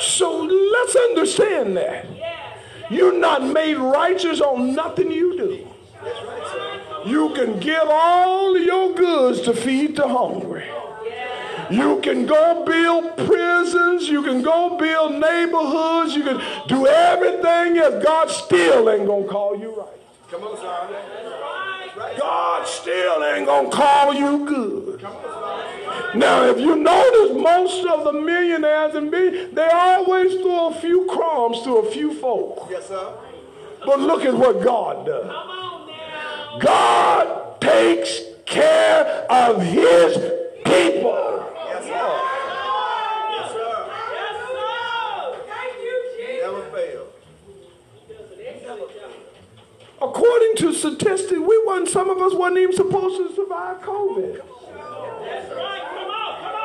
So 0.00 0.42
let's 0.42 0.96
understand 0.96 1.76
that. 1.76 2.06
You're 2.90 3.18
not 3.18 3.42
made 3.44 3.76
righteous 3.76 4.40
on 4.40 4.74
nothing 4.74 5.10
you 5.10 5.36
do. 5.36 5.68
You 7.06 7.30
can 7.34 7.58
give 7.58 7.84
all 7.84 8.58
your 8.58 8.94
goods 8.94 9.40
to 9.42 9.54
feed 9.54 9.96
the 9.96 10.08
hungry. 10.08 10.64
You 11.72 12.00
can 12.02 12.26
go 12.26 12.64
build 12.66 13.16
prisons. 13.16 14.08
You 14.08 14.22
can 14.22 14.42
go 14.42 14.76
build 14.76 15.12
neighborhoods. 15.12 16.14
You 16.14 16.22
can 16.22 16.42
do 16.68 16.86
everything 16.86 17.76
if 17.76 18.04
God 18.04 18.30
still 18.30 18.90
ain't 18.90 19.06
going 19.06 19.24
to 19.24 19.28
call 19.30 19.58
you 19.58 19.74
right. 19.74 19.88
Come 20.30 20.44
on, 20.44 20.56
son. 20.56 22.18
God 22.18 22.66
still 22.66 23.24
ain't 23.24 23.46
going 23.46 23.70
to 23.70 23.76
call 23.76 24.14
you 24.14 24.44
good. 24.46 25.02
Now, 26.14 26.44
if 26.44 26.58
you 26.58 26.76
notice, 26.76 27.42
most 27.42 27.86
of 27.86 28.04
the 28.04 28.12
millionaires 28.12 28.94
and 28.94 29.10
me, 29.10 29.46
they 29.46 29.68
always 29.68 30.34
throw 30.42 30.68
a 30.68 30.74
few 30.74 31.06
crumbs 31.06 31.62
to 31.62 31.76
a 31.76 31.90
few 31.90 32.14
folk. 32.14 32.66
Yes, 32.70 32.88
sir. 32.88 33.14
But 33.84 34.00
look 34.00 34.24
at 34.24 34.34
what 34.34 34.62
God 34.62 35.06
does. 35.06 35.26
God 36.60 37.60
takes 37.60 38.20
care 38.44 39.26
of 39.30 39.62
his 39.62 40.16
people. 40.64 41.51
According 50.02 50.56
to 50.56 50.72
statistics, 50.74 51.40
we 51.40 51.62
weren't, 51.64 51.88
some 51.88 52.10
of 52.10 52.18
us 52.18 52.34
weren't 52.34 52.58
even 52.58 52.74
supposed 52.74 53.18
to 53.18 53.32
survive 53.36 53.80
COVID. 53.82 54.40
Come 54.40 54.48
on, 54.48 55.22
come 55.94 56.10
on, 56.10 56.40
come 56.40 56.56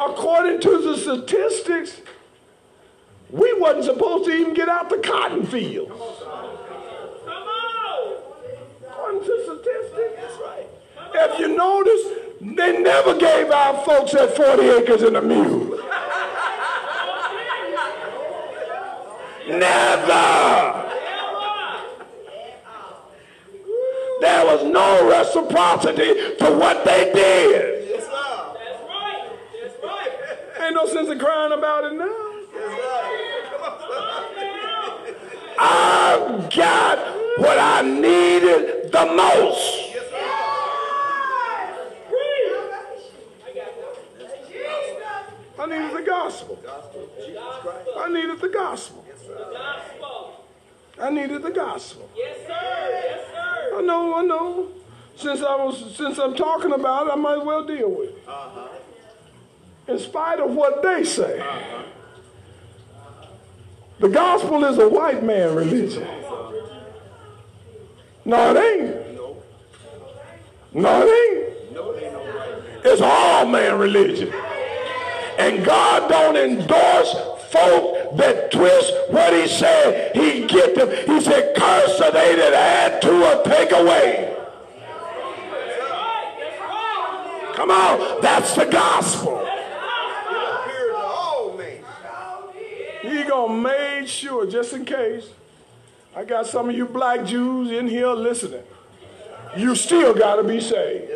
on. 0.00 0.10
According 0.10 0.60
to 0.62 0.78
the 0.78 0.96
statistics, 0.96 2.00
we 3.30 3.52
wasn't 3.60 3.84
supposed 3.84 4.24
to 4.24 4.32
even 4.32 4.54
get 4.54 4.68
out 4.68 4.90
the 4.90 4.98
cotton 4.98 5.46
fields. 5.46 5.92
Come 5.92 6.00
on. 6.00 6.58
According 8.88 9.20
to 9.20 9.42
statistics, 9.44 10.14
that's 10.16 10.38
right. 10.40 10.66
If 11.14 11.38
you 11.38 11.56
notice, 11.56 12.02
they 12.40 12.82
never 12.82 13.16
gave 13.16 13.52
our 13.52 13.84
folks 13.84 14.12
that 14.12 14.36
40 14.36 14.62
acres 14.68 15.02
and 15.02 15.16
a 15.16 15.22
mule. 15.22 15.63
Never. 19.58 20.90
There 24.20 24.46
was 24.46 24.64
no 24.64 25.08
reciprocity 25.08 26.36
to 26.36 26.50
what 26.58 26.84
they 26.84 27.12
did. 27.12 27.88
Yes, 27.88 28.04
sir. 28.04 28.10
That's 28.10 28.82
right. 28.88 29.30
That's 29.60 29.76
right. 29.82 30.66
Ain't 30.66 30.74
no 30.74 30.86
sense 30.86 31.08
in 31.10 31.18
crying 31.18 31.52
about 31.52 31.84
it 31.84 31.92
now. 31.94 32.24
I 35.58 36.48
got 36.54 36.98
what 37.38 37.58
I 37.58 37.82
needed 37.82 38.90
the 38.90 39.06
most. 39.14 39.80
I 45.56 45.66
needed 45.66 45.96
the 45.96 46.02
gospel. 46.02 46.58
I 47.96 48.08
needed 48.08 48.40
the 48.40 48.48
gospel. 48.48 49.03
I 51.04 51.10
needed 51.10 51.42
the 51.42 51.50
gospel. 51.50 52.08
Yes, 52.16 52.38
sir. 52.46 52.48
Yes, 52.48 53.26
sir. 53.30 53.78
I 53.78 53.82
know, 53.82 54.14
I 54.14 54.22
know. 54.22 54.68
Since 55.16 55.42
I 55.42 55.54
was 55.56 55.94
since 55.94 56.18
I'm 56.18 56.34
talking 56.34 56.72
about 56.72 57.08
it, 57.08 57.12
I 57.12 57.16
might 57.16 57.40
as 57.40 57.44
well 57.44 57.66
deal 57.66 57.90
with 57.90 58.08
it. 58.08 58.24
Uh-huh. 58.26 58.68
In 59.86 59.98
spite 59.98 60.40
of 60.40 60.54
what 60.54 60.82
they 60.82 61.04
say. 61.04 61.40
Uh-huh. 61.40 61.82
The 64.00 64.08
gospel 64.08 64.64
is 64.64 64.78
a 64.78 64.88
white 64.88 65.22
man 65.22 65.54
religion. 65.54 66.08
No, 68.24 68.54
it 68.54 68.58
ain't. 68.58 69.14
No, 70.72 71.06
it 71.06 71.10
ain't. 71.10 72.86
It's 72.86 73.02
all 73.02 73.44
man 73.44 73.78
religion. 73.78 74.32
And 75.38 75.64
God 75.64 76.08
don't 76.08 76.36
endorse 76.36 77.14
folk 77.50 77.93
that 78.16 78.50
twist 78.50 78.92
what 79.10 79.32
he 79.32 79.48
said. 79.48 80.14
He 80.14 80.46
get 80.46 80.74
them. 80.74 80.88
He 80.88 81.20
said, 81.20 81.56
curse 81.56 82.00
are 82.00 82.12
they 82.12 82.34
that 82.36 82.52
add 82.52 83.02
to 83.02 83.40
or 83.40 83.44
take 83.44 83.72
away. 83.72 84.30
Come 87.54 87.70
on, 87.70 88.20
that's 88.20 88.54
the 88.54 88.66
gospel. 88.66 89.40
He 93.02 93.22
gonna 93.22 93.54
make 93.54 94.08
sure, 94.08 94.46
just 94.46 94.72
in 94.72 94.84
case, 94.84 95.28
I 96.16 96.24
got 96.24 96.46
some 96.46 96.68
of 96.68 96.76
you 96.76 96.86
black 96.86 97.24
Jews 97.24 97.70
in 97.70 97.86
here 97.86 98.08
listening. 98.08 98.62
You 99.56 99.74
still 99.76 100.14
gotta 100.14 100.42
be 100.42 100.60
saved. 100.60 101.12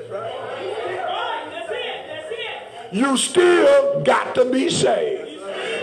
You 2.91 3.17
still 3.17 4.01
got 4.03 4.35
to 4.35 4.47
be 4.47 4.71
saved. 4.71 5.18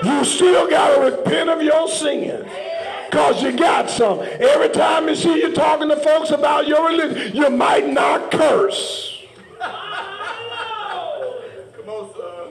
You 0.04 0.26
still 0.26 0.70
got 0.70 0.96
to 0.96 1.02
repent 1.16 1.50
of 1.50 1.62
your 1.62 1.88
sins. 1.88 2.46
Because 3.10 3.42
you 3.42 3.56
got 3.58 3.90
some. 3.90 4.20
Every 4.20 4.70
time 4.70 5.08
you 5.08 5.16
see 5.16 5.38
you 5.38 5.54
talking 5.54 5.88
to 5.90 5.96
folks 5.96 6.32
about 6.32 6.68
your 6.68 6.88
religion, 6.90 7.36
you 7.36 7.50
might 7.50 7.88
not 7.88 8.30
curse. 8.32 9.24
Come 9.58 9.70
on, 11.88 12.14
sir. 12.14 12.48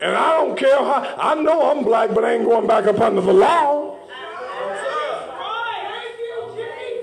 And 0.00 0.14
I 0.14 0.36
don't 0.36 0.56
care 0.56 0.76
how, 0.76 1.16
I 1.18 1.34
know 1.34 1.70
I'm 1.70 1.82
black, 1.82 2.14
but 2.14 2.24
I 2.24 2.34
ain't 2.34 2.44
going 2.44 2.68
back 2.68 2.86
up 2.86 3.00
under 3.00 3.20
the 3.20 3.32
law. 3.32 3.96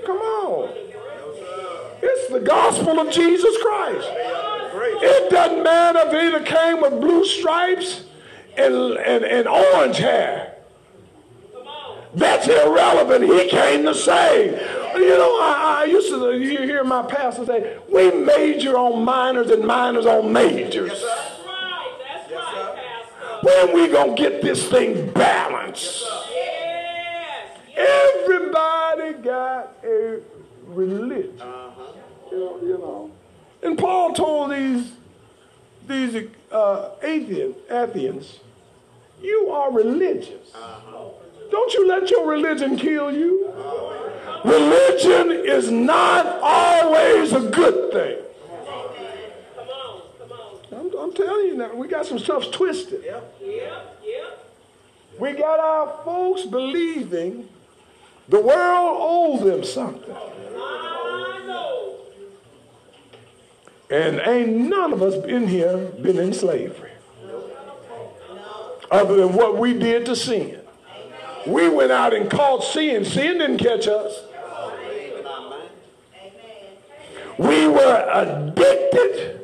Come 0.06 0.16
on. 0.16 0.70
It's 2.02 2.32
the 2.32 2.40
gospel 2.40 3.00
of 3.00 3.10
Jesus 3.12 3.54
Christ. 3.62 4.08
It 5.02 5.30
doesn't 5.30 5.62
matter 5.62 6.00
if 6.04 6.44
he 6.44 6.52
came 6.52 6.80
with 6.80 7.00
blue 7.00 7.24
stripes 7.24 8.04
and, 8.56 8.74
and, 8.74 9.24
and 9.24 9.48
orange 9.48 9.98
hair. 9.98 10.56
That's 12.14 12.48
irrelevant. 12.48 13.24
He 13.24 13.48
came 13.48 13.84
to 13.84 13.94
save. 13.94 14.52
You 14.96 15.18
know, 15.18 15.38
I, 15.42 15.82
I 15.82 15.84
used 15.84 16.08
to 16.08 16.38
hear 16.38 16.82
my 16.82 17.02
pastor 17.02 17.44
say, 17.44 17.78
we 17.92 18.10
major 18.10 18.78
on 18.78 19.04
minors 19.04 19.50
and 19.50 19.64
minors 19.66 20.06
on 20.06 20.32
majors. 20.32 20.92
Yes, 20.92 21.36
when 23.42 23.74
we 23.74 23.88
going 23.88 24.16
to 24.16 24.22
get 24.22 24.40
this 24.42 24.68
thing 24.68 25.10
balanced? 25.12 26.04
Everybody 27.76 29.12
got 29.22 29.76
a 29.84 30.20
religion. 30.66 31.38
You 32.30 32.38
know, 32.38 32.58
you 32.62 32.78
know. 32.78 33.10
And 33.62 33.78
Paul 33.78 34.12
told 34.12 34.52
these, 34.52 34.92
these 35.86 36.28
uh, 36.52 36.90
atheists, 37.02 37.60
Athenians, 37.68 38.40
you 39.22 39.50
are 39.50 39.72
religious. 39.72 40.52
Don't 41.50 41.72
you 41.74 41.88
let 41.88 42.10
your 42.10 42.28
religion 42.28 42.76
kill 42.76 43.12
you. 43.12 43.52
Religion 44.44 45.30
is 45.32 45.70
not 45.70 46.26
always 46.42 47.32
a 47.32 47.40
good 47.40 47.92
thing. 47.92 48.18
Come 49.56 49.68
on, 49.68 50.02
come 50.18 50.32
on. 50.32 51.04
I'm 51.04 51.14
telling 51.14 51.46
you 51.46 51.56
now, 51.56 51.74
we 51.74 51.88
got 51.88 52.06
some 52.06 52.18
stuff 52.18 52.50
twisted. 52.50 53.02
Yep. 53.04 53.36
Yep. 53.40 54.00
Yep. 54.04 54.52
We 55.18 55.32
got 55.32 55.58
our 55.58 56.04
folks 56.04 56.42
believing 56.44 57.48
the 58.28 58.40
world 58.40 58.98
owes 59.00 59.44
them 59.44 59.64
something. 59.64 60.14
And 63.90 64.20
ain't 64.20 64.68
none 64.68 64.92
of 64.92 65.02
us 65.02 65.14
in 65.26 65.48
here 65.48 65.76
been 65.76 66.18
in 66.18 66.32
slavery. 66.32 66.90
Other 68.90 69.16
than 69.16 69.32
what 69.32 69.58
we 69.58 69.74
did 69.74 70.06
to 70.06 70.16
sin. 70.16 70.60
We 71.46 71.68
went 71.68 71.92
out 71.92 72.12
and 72.12 72.30
caught 72.30 72.64
sin. 72.64 73.04
Sin 73.04 73.38
didn't 73.38 73.58
catch 73.58 73.86
us. 73.86 74.20
We 77.38 77.68
were 77.68 78.08
addicted 78.12 79.36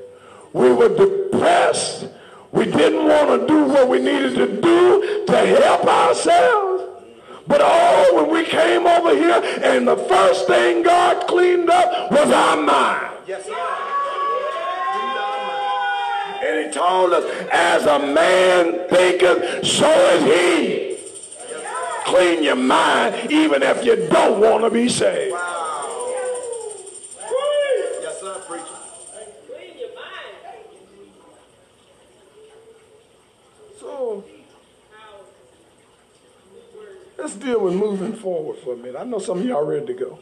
we 0.53 0.71
were 0.73 0.95
depressed. 0.95 2.09
We 2.51 2.67
didn't 2.67 3.09
want 3.09 3.41
to 3.41 3.47
do 3.47 3.65
what 3.65 3.89
we 3.89 3.99
needed 3.99 4.35
to 4.35 4.61
do 4.61 5.25
to 5.27 5.37
help 5.37 5.85
ourselves. 5.85 6.83
But 7.47 7.61
oh, 7.63 8.11
when 8.15 8.31
we 8.31 8.45
came 8.45 8.87
over 8.87 9.15
here 9.15 9.43
and 9.63 9.89
the 9.89 9.97
first 9.97 10.47
thing 10.47 10.83
God 10.83 11.27
cleaned 11.27 11.71
up 11.71 12.13
was 12.13 12.31
our 12.31 12.57
mind. 12.63 13.17
Yes, 13.27 13.47
sir. 13.47 13.92
And 16.53 16.67
he 16.67 16.71
told 16.71 17.15
us, 17.15 17.25
as 17.51 17.87
a 17.87 17.99
man 17.99 18.87
thinketh, 18.91 19.65
so 19.67 19.89
is 19.89 20.23
he. 20.25 20.99
Clean 22.05 22.43
your 22.43 22.57
mind 22.57 23.31
even 23.33 23.63
if 23.63 23.83
you 23.83 23.97
don't 24.09 24.39
want 24.39 24.63
to 24.65 24.71
be 24.71 24.87
saved. 24.87 25.35
Yes, 28.03 28.21
sir, 28.21 28.35
preacher. 28.47 28.67
Clean 29.47 29.79
your 29.79 29.95
mind. 29.95 30.37
So 33.81 34.25
let's 37.17 37.35
deal 37.37 37.61
with 37.61 37.73
moving 37.73 38.13
forward 38.13 38.59
for 38.59 38.75
a 38.75 38.77
minute. 38.77 38.97
I 38.99 39.05
know 39.05 39.19
some 39.19 39.39
of 39.39 39.47
y'all 39.47 39.65
ready 39.65 39.87
to 39.87 39.95
go. 39.95 40.19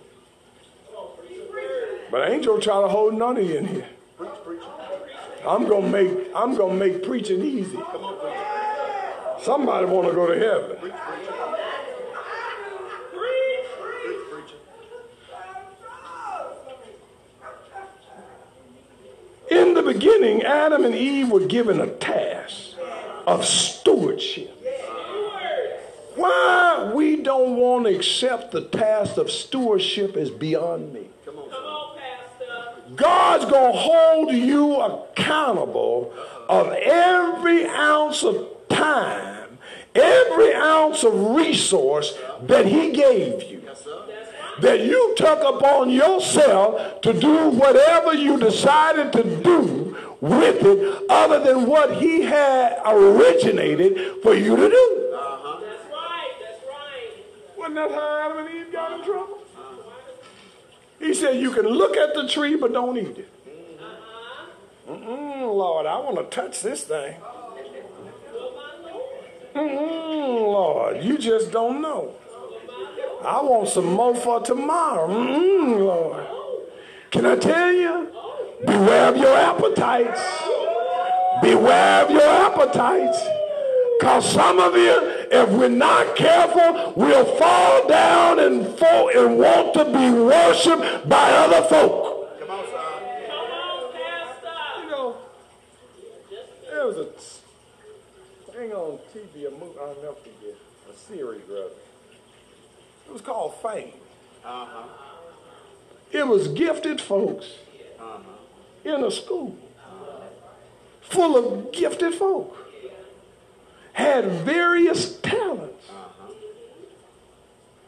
But 2.09 2.22
I 2.22 2.31
ain't 2.31 2.47
gonna 2.47 2.61
try 2.61 2.81
to 2.83 2.89
hold 2.89 3.14
none 3.14 3.37
of 3.37 3.45
you 3.45 3.57
in 3.57 3.66
here. 3.66 3.89
I'm 5.47 5.66
gonna 5.68 5.88
make 5.88 6.11
I'm 6.34 6.57
gonna 6.57 6.74
make 6.74 7.03
preaching 7.03 7.43
easy. 7.43 7.78
Somebody 9.43 9.86
wanna 9.86 10.12
go 10.12 10.26
to 10.26 10.38
heaven. 10.38 10.93
In 19.51 19.74
the 19.74 19.82
beginning, 19.82 20.43
Adam 20.43 20.84
and 20.84 20.95
Eve 20.95 21.30
were 21.30 21.47
given 21.47 21.80
a 21.80 21.88
task 21.88 22.76
of 23.26 23.45
stewardship. 23.45 24.57
Why 26.14 26.93
we 26.95 27.16
don't 27.22 27.57
want 27.57 27.86
to 27.86 27.95
accept 27.95 28.53
the 28.53 28.62
task 28.62 29.16
of 29.16 29.30
stewardship 29.30 30.16
is 30.16 30.30
beyond 30.30 30.93
me. 30.93 31.09
Come 31.24 31.38
on, 31.38 31.51
Come 31.51 31.64
on 31.64 31.97
Pastor. 31.97 32.89
God's 33.01 33.46
going 33.46 33.72
to 33.72 33.78
hold 33.78 34.32
you 34.32 34.76
accountable 34.80 36.12
of 36.48 36.72
every 36.72 37.66
ounce 37.66 38.22
of 38.22 38.46
time, 38.68 39.59
every 39.94 40.55
ounce 40.55 41.03
of 41.03 41.14
resource 41.34 42.12
that 42.42 42.66
he 42.66 42.92
gave 42.92 43.42
you. 43.51 43.62
That 44.61 44.80
you 44.84 45.14
took 45.16 45.42
upon 45.42 45.88
yourself 45.88 47.01
to 47.01 47.14
do 47.18 47.48
whatever 47.48 48.12
you 48.12 48.38
decided 48.38 49.11
to 49.14 49.42
do 49.42 49.96
with 50.20 50.62
it 50.62 51.03
other 51.09 51.42
than 51.42 51.66
what 51.66 51.96
he 51.96 52.20
had 52.22 52.78
originated 52.84 54.22
for 54.22 54.34
you 54.34 54.57
to 54.57 54.68
do. 54.68 55.12
Uh-huh. 55.14 55.61
That's 55.61 55.90
right, 55.90 56.32
that's 56.42 56.62
right. 56.68 57.12
Wasn't 57.57 57.74
that 57.76 57.90
how 57.90 58.30
Adam 58.30 58.46
and 58.46 58.55
Eve 58.55 58.70
got 58.70 58.98
in 58.98 59.05
trouble? 59.07 59.39
He 61.01 61.14
said, 61.14 61.36
You 61.36 61.51
can 61.51 61.66
look 61.66 61.96
at 61.96 62.14
the 62.14 62.28
tree, 62.28 62.55
but 62.57 62.72
don't 62.72 62.96
eat 62.96 63.18
it. 63.18 63.28
Mm-mm, 64.88 65.40
Lord, 65.42 65.86
I 65.86 65.98
want 65.98 66.16
to 66.18 66.24
touch 66.24 66.62
this 66.62 66.84
thing. 66.84 67.16
Mm-mm, 69.55 70.42
Lord, 70.42 71.03
you 71.03 71.16
just 71.18 71.51
don't 71.51 71.80
know. 71.80 72.14
I 73.24 73.40
want 73.42 73.68
some 73.68 73.86
more 73.86 74.14
for 74.14 74.40
tomorrow. 74.40 75.09
Mm-mm, 75.09 75.78
Lord. 75.78 76.26
Can 77.11 77.26
I 77.26 77.36
tell 77.36 77.72
you? 77.72 78.09
Beware 78.64 79.09
of 79.09 79.16
your 79.16 79.36
appetites. 79.36 80.20
Beware 81.42 82.05
of 82.05 82.11
your 82.11 82.22
appetites. 82.22 83.39
Because 84.01 84.32
some 84.32 84.59
of 84.59 84.74
you, 84.76 84.98
if 85.30 85.51
we're 85.51 85.68
not 85.68 86.16
careful, 86.16 86.94
we'll 86.96 87.36
fall 87.36 87.86
down 87.86 88.38
and 88.38 88.66
fall 88.78 89.11
and 89.11 89.38
want 89.38 89.74
to 89.74 89.84
be 89.84 90.11
worshiped 90.11 91.07
by 91.07 91.30
other 91.32 91.68
folk. 91.68 92.40
Come 92.40 92.51
on, 92.51 92.64
son. 92.64 93.03
Come 93.28 93.51
on, 93.51 93.92
Pastor. 93.92 94.84
You 94.84 94.90
know, 94.90 95.16
there 96.70 96.86
was 96.86 96.96
a 96.96 98.53
thing 98.53 98.72
on 98.72 98.98
TV, 99.14 99.46
a 99.46 99.51
movie, 99.51 99.78
I'll 99.78 99.94
never 100.01 100.14
forget, 100.14 100.57
a 100.90 100.96
series, 100.96 101.42
brother. 101.42 101.68
It 103.07 103.12
was 103.12 103.20
called 103.20 103.55
Fame. 103.57 103.92
Uh-huh. 104.42 104.88
It 106.11 106.26
was 106.26 106.48
gifted 106.48 107.03
folks 107.03 107.48
uh-huh. 108.01 108.22
in 108.82 109.05
a 109.05 109.11
school 109.11 109.59
uh-huh. 109.78 110.22
full 111.03 111.36
of 111.36 111.72
gifted 111.72 112.14
folk 112.14 112.57
had 113.93 114.26
various 114.26 115.16
talents. 115.20 115.86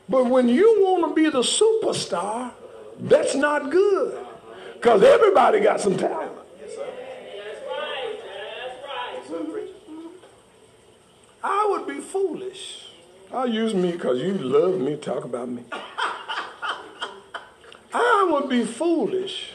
But 0.09 0.27
when 0.27 0.49
you 0.49 0.83
want 0.83 1.09
to 1.09 1.15
be 1.15 1.31
the 1.31 1.43
superstar, 1.43 2.53
that's 3.01 3.35
not 3.35 3.71
good. 3.71 4.27
Because 4.75 5.03
everybody 5.03 5.61
got 5.61 5.81
some 5.81 5.97
talent. 5.97 6.33
I 11.45 11.67
would 11.71 11.87
be 11.87 12.01
foolish. 12.01 12.87
I'll 13.33 13.49
use 13.49 13.75
me 13.75 13.93
because 13.93 14.21
you 14.21 14.35
love 14.35 14.79
me, 14.79 14.97
talk 14.97 15.25
about 15.25 15.49
me. 15.49 15.65
I 17.95 18.29
would 18.31 18.49
be 18.49 18.65
foolish 18.65 19.53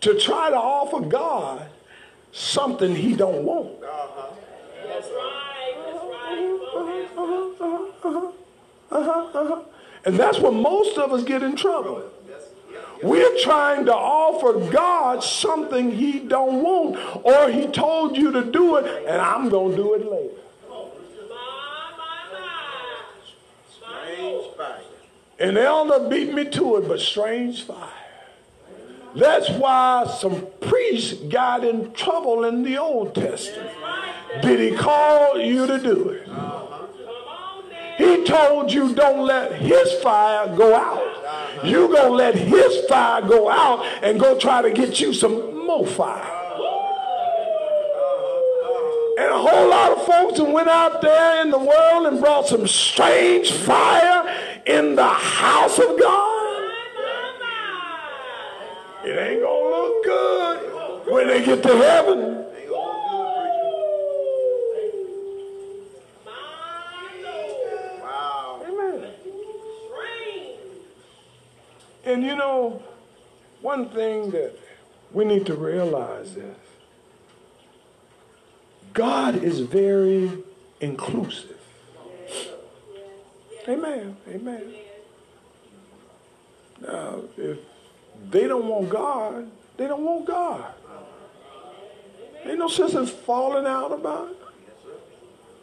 to 0.00 0.18
try 0.18 0.50
to 0.50 0.56
offer 0.56 1.00
God 1.00 1.68
something 2.32 2.94
he 2.94 3.14
don't 3.14 3.44
want. 3.44 3.82
Uh-huh. 3.82 4.34
That's 4.86 5.08
right. 5.08 5.45
Uh-huh, 7.16 8.32
uh-huh. 8.90 9.62
And 10.04 10.16
that's 10.16 10.38
where 10.38 10.52
most 10.52 10.98
of 10.98 11.12
us 11.12 11.24
get 11.24 11.42
in 11.42 11.56
trouble. 11.56 12.10
We're 13.02 13.36
trying 13.40 13.84
to 13.86 13.94
offer 13.94 14.70
God 14.70 15.22
something 15.22 15.90
he 15.92 16.20
don't 16.20 16.62
want, 16.62 16.96
or 17.24 17.50
he 17.50 17.66
told 17.66 18.16
you 18.16 18.32
to 18.32 18.44
do 18.44 18.76
it, 18.76 19.06
and 19.06 19.20
I'm 19.20 19.48
going 19.50 19.72
to 19.72 19.76
do 19.76 19.94
it 19.94 20.10
later. 20.10 20.40
My, 20.68 21.92
my, 21.98 22.22
my. 22.32 22.96
Strange 23.70 24.56
fire. 24.56 24.80
An 25.38 25.58
elder 25.58 26.08
beat 26.08 26.32
me 26.32 26.46
to 26.46 26.76
it, 26.76 26.88
but 26.88 27.00
strange 27.00 27.64
fire. 27.64 27.90
That's 29.14 29.50
why 29.50 30.06
some 30.18 30.46
priests 30.60 31.14
got 31.14 31.64
in 31.64 31.92
trouble 31.92 32.44
in 32.44 32.62
the 32.62 32.78
Old 32.78 33.14
Testament. 33.14 33.70
Did 34.42 34.60
he 34.60 34.76
call 34.76 35.38
you 35.38 35.66
to 35.66 35.78
do 35.78 36.10
it? 36.10 36.28
He 37.96 38.24
told 38.24 38.72
you 38.72 38.94
don't 38.94 39.26
let 39.26 39.52
his 39.54 39.92
fire 40.02 40.54
go 40.56 40.74
out. 40.74 41.64
You 41.64 41.88
gonna 41.92 42.10
let 42.10 42.34
his 42.34 42.84
fire 42.86 43.22
go 43.22 43.48
out 43.48 43.84
and 44.02 44.20
go 44.20 44.38
try 44.38 44.62
to 44.62 44.70
get 44.70 45.00
you 45.00 45.12
some 45.14 45.66
more 45.66 45.86
fire. 45.86 46.32
And 49.18 49.30
a 49.30 49.38
whole 49.38 49.68
lot 49.70 49.92
of 49.92 50.04
folks 50.04 50.38
that 50.38 50.44
went 50.44 50.68
out 50.68 51.00
there 51.00 51.40
in 51.42 51.50
the 51.50 51.58
world 51.58 52.06
and 52.06 52.20
brought 52.20 52.46
some 52.46 52.66
strange 52.66 53.50
fire 53.50 54.28
in 54.66 54.94
the 54.94 55.08
house 55.08 55.78
of 55.78 55.98
God. 55.98 56.34
It 59.04 59.16
ain't 59.16 59.40
gonna 59.40 59.70
look 59.70 60.04
good 60.04 61.12
when 61.12 61.28
they 61.28 61.44
get 61.44 61.62
to 61.62 61.76
heaven. 61.76 62.18
Ain't 62.18 62.68
gonna 62.68 63.16
look 63.16 63.46
good, 64.74 64.92
my. 66.24 66.32
My 66.32 67.22
Lord. 67.22 67.54
preacher. 67.62 68.02
Wow. 68.02 68.62
Amen. 68.68 69.10
Strange. 69.86 70.58
And 72.04 72.24
you 72.24 72.34
know, 72.34 72.82
one 73.76 73.88
thing 73.90 74.30
that 74.30 74.58
we 75.12 75.24
need 75.24 75.44
to 75.44 75.54
realize 75.54 76.36
is 76.36 76.56
God 78.94 79.42
is 79.42 79.60
very 79.60 80.30
inclusive. 80.80 81.60
Amen. 83.68 84.16
Amen. 84.28 84.74
Now, 86.80 87.20
if 87.36 87.58
they 88.30 88.48
don't 88.48 88.66
want 88.66 88.88
God, 88.88 89.50
they 89.76 89.86
don't 89.86 90.04
want 90.04 90.24
God. 90.24 90.72
Ain't 92.44 92.58
no 92.58 92.68
sense 92.68 92.94
in 92.94 93.06
falling 93.06 93.66
out 93.66 93.92
about 93.92 94.30
it. 94.30 94.36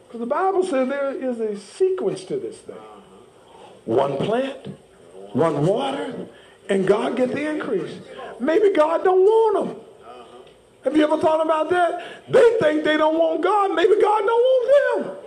Because 0.06 0.20
the 0.20 0.26
Bible 0.26 0.62
says 0.62 0.88
there 0.88 1.10
is 1.10 1.40
a 1.40 1.58
sequence 1.58 2.24
to 2.24 2.36
this 2.36 2.58
thing. 2.58 2.76
One 3.86 4.18
plant, 4.18 4.68
one 5.32 5.66
water, 5.66 6.28
and 6.68 6.86
God 6.86 7.16
get 7.16 7.30
the 7.30 7.50
increase. 7.50 7.98
Maybe 8.40 8.72
God 8.72 9.04
don't 9.04 9.20
want 9.20 9.68
them. 9.68 9.80
Have 10.84 10.96
you 10.96 11.04
ever 11.04 11.18
thought 11.18 11.44
about 11.44 11.70
that? 11.70 12.04
They 12.28 12.56
think 12.60 12.84
they 12.84 12.96
don't 12.96 13.18
want 13.18 13.42
God. 13.42 13.74
Maybe 13.74 14.00
God 14.00 14.20
don't 14.20 14.28
want 14.28 15.06
them. 15.06 15.24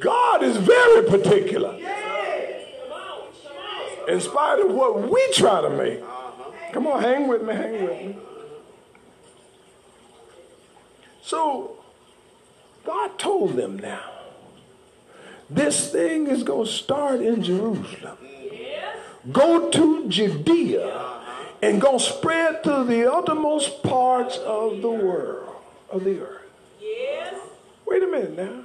God 0.00 0.42
is 0.42 0.56
very 0.56 1.08
particular. 1.08 1.78
In 4.08 4.20
spite 4.20 4.58
of 4.58 4.72
what 4.74 5.08
we 5.08 5.32
try 5.32 5.60
to 5.60 5.70
make. 5.70 6.00
Come 6.72 6.88
on, 6.88 7.00
hang 7.00 7.28
with 7.28 7.42
me, 7.42 7.54
hang 7.54 7.72
with 7.84 7.90
me. 7.90 8.16
So, 11.22 11.76
God 12.84 13.16
told 13.18 13.54
them 13.56 13.78
now, 13.78 14.10
this 15.54 15.90
thing 15.90 16.26
is 16.26 16.42
going 16.42 16.66
to 16.66 16.72
start 16.72 17.20
in 17.20 17.42
Jerusalem. 17.42 18.16
Go 19.30 19.70
to 19.70 20.08
Judea 20.08 21.20
and 21.62 21.80
go 21.80 21.98
spread 21.98 22.64
to 22.64 22.84
the 22.84 23.10
uttermost 23.12 23.82
parts 23.82 24.36
of 24.38 24.82
the 24.82 24.90
world, 24.90 25.56
of 25.90 26.04
the 26.04 26.20
earth. 26.20 26.42
Yes. 26.80 27.34
Wait 27.86 28.02
a 28.02 28.06
minute 28.06 28.36
now. 28.36 28.62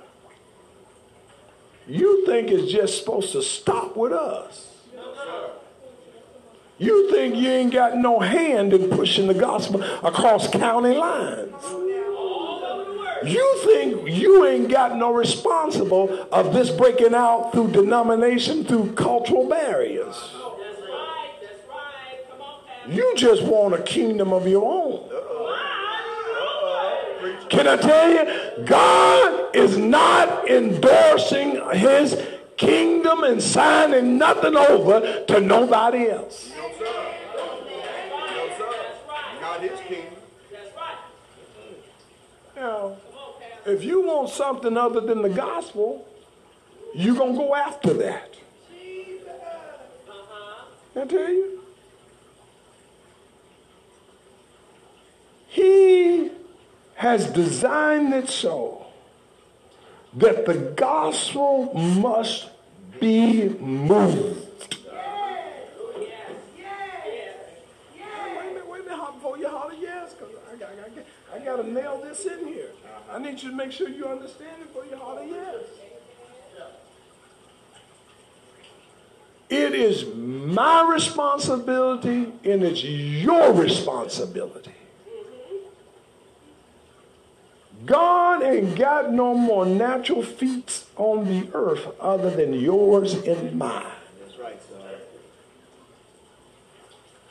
You 1.88 2.26
think 2.26 2.50
it's 2.50 2.72
just 2.72 2.98
supposed 2.98 3.32
to 3.34 3.44
stop 3.44 3.96
with 3.96 4.12
us. 4.12 4.68
You 6.80 7.10
think 7.10 7.36
you 7.36 7.50
ain't 7.50 7.74
got 7.74 7.98
no 7.98 8.20
hand 8.20 8.74
in 8.74 8.90
pushing 8.90 9.28
the 9.28 9.34
gospel 9.34 9.82
across 10.04 10.48
county 10.48 10.96
lines. 10.96 11.54
You 13.26 13.62
think 13.66 14.10
you 14.10 14.46
ain't 14.46 14.70
got 14.70 14.98
no 14.98 15.14
responsible 15.14 16.28
of 16.32 16.54
this 16.54 16.70
breaking 16.70 17.14
out 17.14 17.52
through 17.52 17.72
denomination, 17.72 18.64
through 18.64 18.94
cultural 18.94 19.48
barriers. 19.48 20.16
That's 20.16 20.34
right. 20.34 21.32
That's 21.42 21.68
right. 21.70 22.20
Come 22.30 22.42
on, 22.42 22.92
You 22.92 23.14
just 23.16 23.44
want 23.44 23.74
a 23.74 23.82
kingdom 23.82 24.34
of 24.34 24.48
your 24.48 24.66
own. 24.66 25.10
Can 27.50 27.68
I 27.68 27.78
tell 27.78 28.12
you, 28.12 28.66
God 28.66 29.56
is 29.56 29.78
not 29.78 30.50
endorsing 30.50 31.62
his 31.74 32.22
kingdom 32.58 33.24
and 33.24 33.42
signing 33.42 34.18
nothing 34.18 34.56
over 34.56 35.24
to 35.26 35.40
nobody 35.40 36.10
else. 36.10 36.52
No, 36.56 36.70
sir. 36.78 37.14
No, 37.36 38.50
sir. 38.58 38.76
Not 39.42 39.62
his 39.62 39.80
kingdom. 39.88 40.14
That's 40.52 40.76
right. 40.76 40.98
Now, 42.56 42.98
if 43.68 43.84
you 43.84 44.02
want 44.02 44.30
something 44.30 44.78
other 44.78 45.02
than 45.02 45.22
the 45.22 45.30
gospel, 45.30 46.08
you're 46.94 47.16
going 47.16 47.34
to 47.34 47.38
go 47.38 47.56
after 47.56 47.94
that. 47.94 48.36
I 50.96 51.06
tell 51.06 51.30
you? 51.30 51.62
He 55.48 56.32
has 56.96 57.28
designed 57.28 58.14
it 58.14 58.30
so 58.30 58.88
that 60.16 60.46
the 60.46 60.56
gospel 60.76 61.74
must 61.74 62.50
be 63.00 63.50
moved. 63.50 64.78
Wait 65.96 66.10
a 68.16 68.44
minute, 68.44 68.68
wait 68.68 68.82
a 68.82 68.90
minute, 68.90 69.14
before 69.14 69.38
you 69.38 69.48
holler 69.48 69.74
yes, 69.80 70.14
because 70.14 70.34
I 70.52 70.56
I, 70.56 70.58
got, 70.58 71.06
I 71.34 71.40
got 71.46 71.56
to 71.58 71.72
nail 71.72 72.02
this 72.04 72.26
in 72.26 72.48
here. 72.48 72.72
I 73.12 73.20
need 73.20 73.42
you 73.42 73.52
to 73.52 73.56
make 73.56 73.72
sure 73.72 73.90
you 73.90 74.08
understand 74.08 74.62
it 74.62 74.92
you 74.92 74.98
holler 74.98 75.24
yes. 75.24 75.64
It 79.50 79.74
is 79.74 80.06
my 80.14 80.90
responsibility 80.92 82.34
and 82.44 82.64
it's 82.64 82.84
your 82.84 83.54
responsibility. 83.54 84.74
God 87.86 88.44
ain't 88.44 88.76
got 88.76 89.14
no 89.14 89.34
more 89.34 89.66
natural 89.66 90.22
feet 90.22 90.84
on 90.98 91.26
the 91.26 91.48
earth 91.54 91.88
other 92.02 92.30
than 92.30 92.54
yours 92.54 93.14
and 93.14 93.58
mine. 93.58 93.86
That's 94.20 94.38
right, 94.38 94.62
son. 94.62 94.82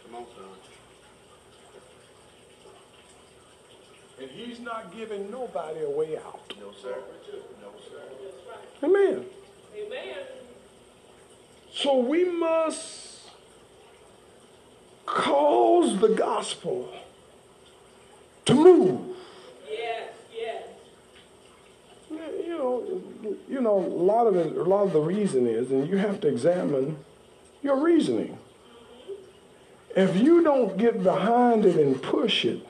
Come 0.07 0.15
on, 0.15 0.27
son. 0.35 0.45
And 4.23 4.31
he's 4.31 4.56
not 4.67 4.95
giving 4.95 5.31
nobody 5.31 5.81
a 5.81 5.89
way 5.89 6.19
out. 6.19 6.53
No, 6.61 6.73
sir. 6.83 6.97
No, 7.63 7.69
sir. 7.89 8.03
Amen. 8.83 9.25
Amen. 9.75 10.17
So 11.73 11.99
we 11.99 12.25
must 12.25 13.21
cause 15.07 16.01
the 16.01 16.09
gospel 16.09 16.93
to 18.47 18.55
move. 18.55 19.17
Yes. 19.71 20.11
Yes. 20.35 20.63
You 22.11 22.59
know, 22.59 23.37
you 23.49 23.61
know, 23.61 23.79
a 23.79 23.87
lot 23.87 24.27
of 24.27 24.35
it, 24.35 24.57
a 24.57 24.65
lot 24.65 24.83
of 24.83 24.93
the 24.93 25.01
reason 25.01 25.47
is, 25.47 25.71
and 25.71 25.89
you 25.89 25.97
have 25.97 26.21
to 26.23 26.29
examine 26.29 26.99
your 27.63 27.77
reasoning. 27.77 28.39
Mm-hmm. 28.39 30.01
If 30.01 30.17
you 30.17 30.43
don't 30.43 30.77
get 30.77 31.05
behind 31.05 31.65
it 31.65 31.77
and 31.77 32.03
push 32.03 32.45
it, 32.45 32.67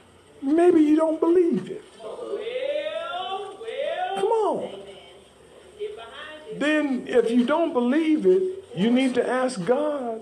maybe 0.47 0.81
you 0.81 0.97
don't 0.97 1.21
believe 1.21 1.71
it. 1.71 1.83
Come 4.17 4.33
on. 4.33 4.81
Then, 6.57 7.07
if 7.07 7.31
you 7.31 7.45
don't 7.45 7.73
believe 7.73 8.25
it, 8.25 8.57
You 8.77 8.91
need 8.91 9.15
to 9.15 9.27
ask 9.27 9.65
God 9.65 10.21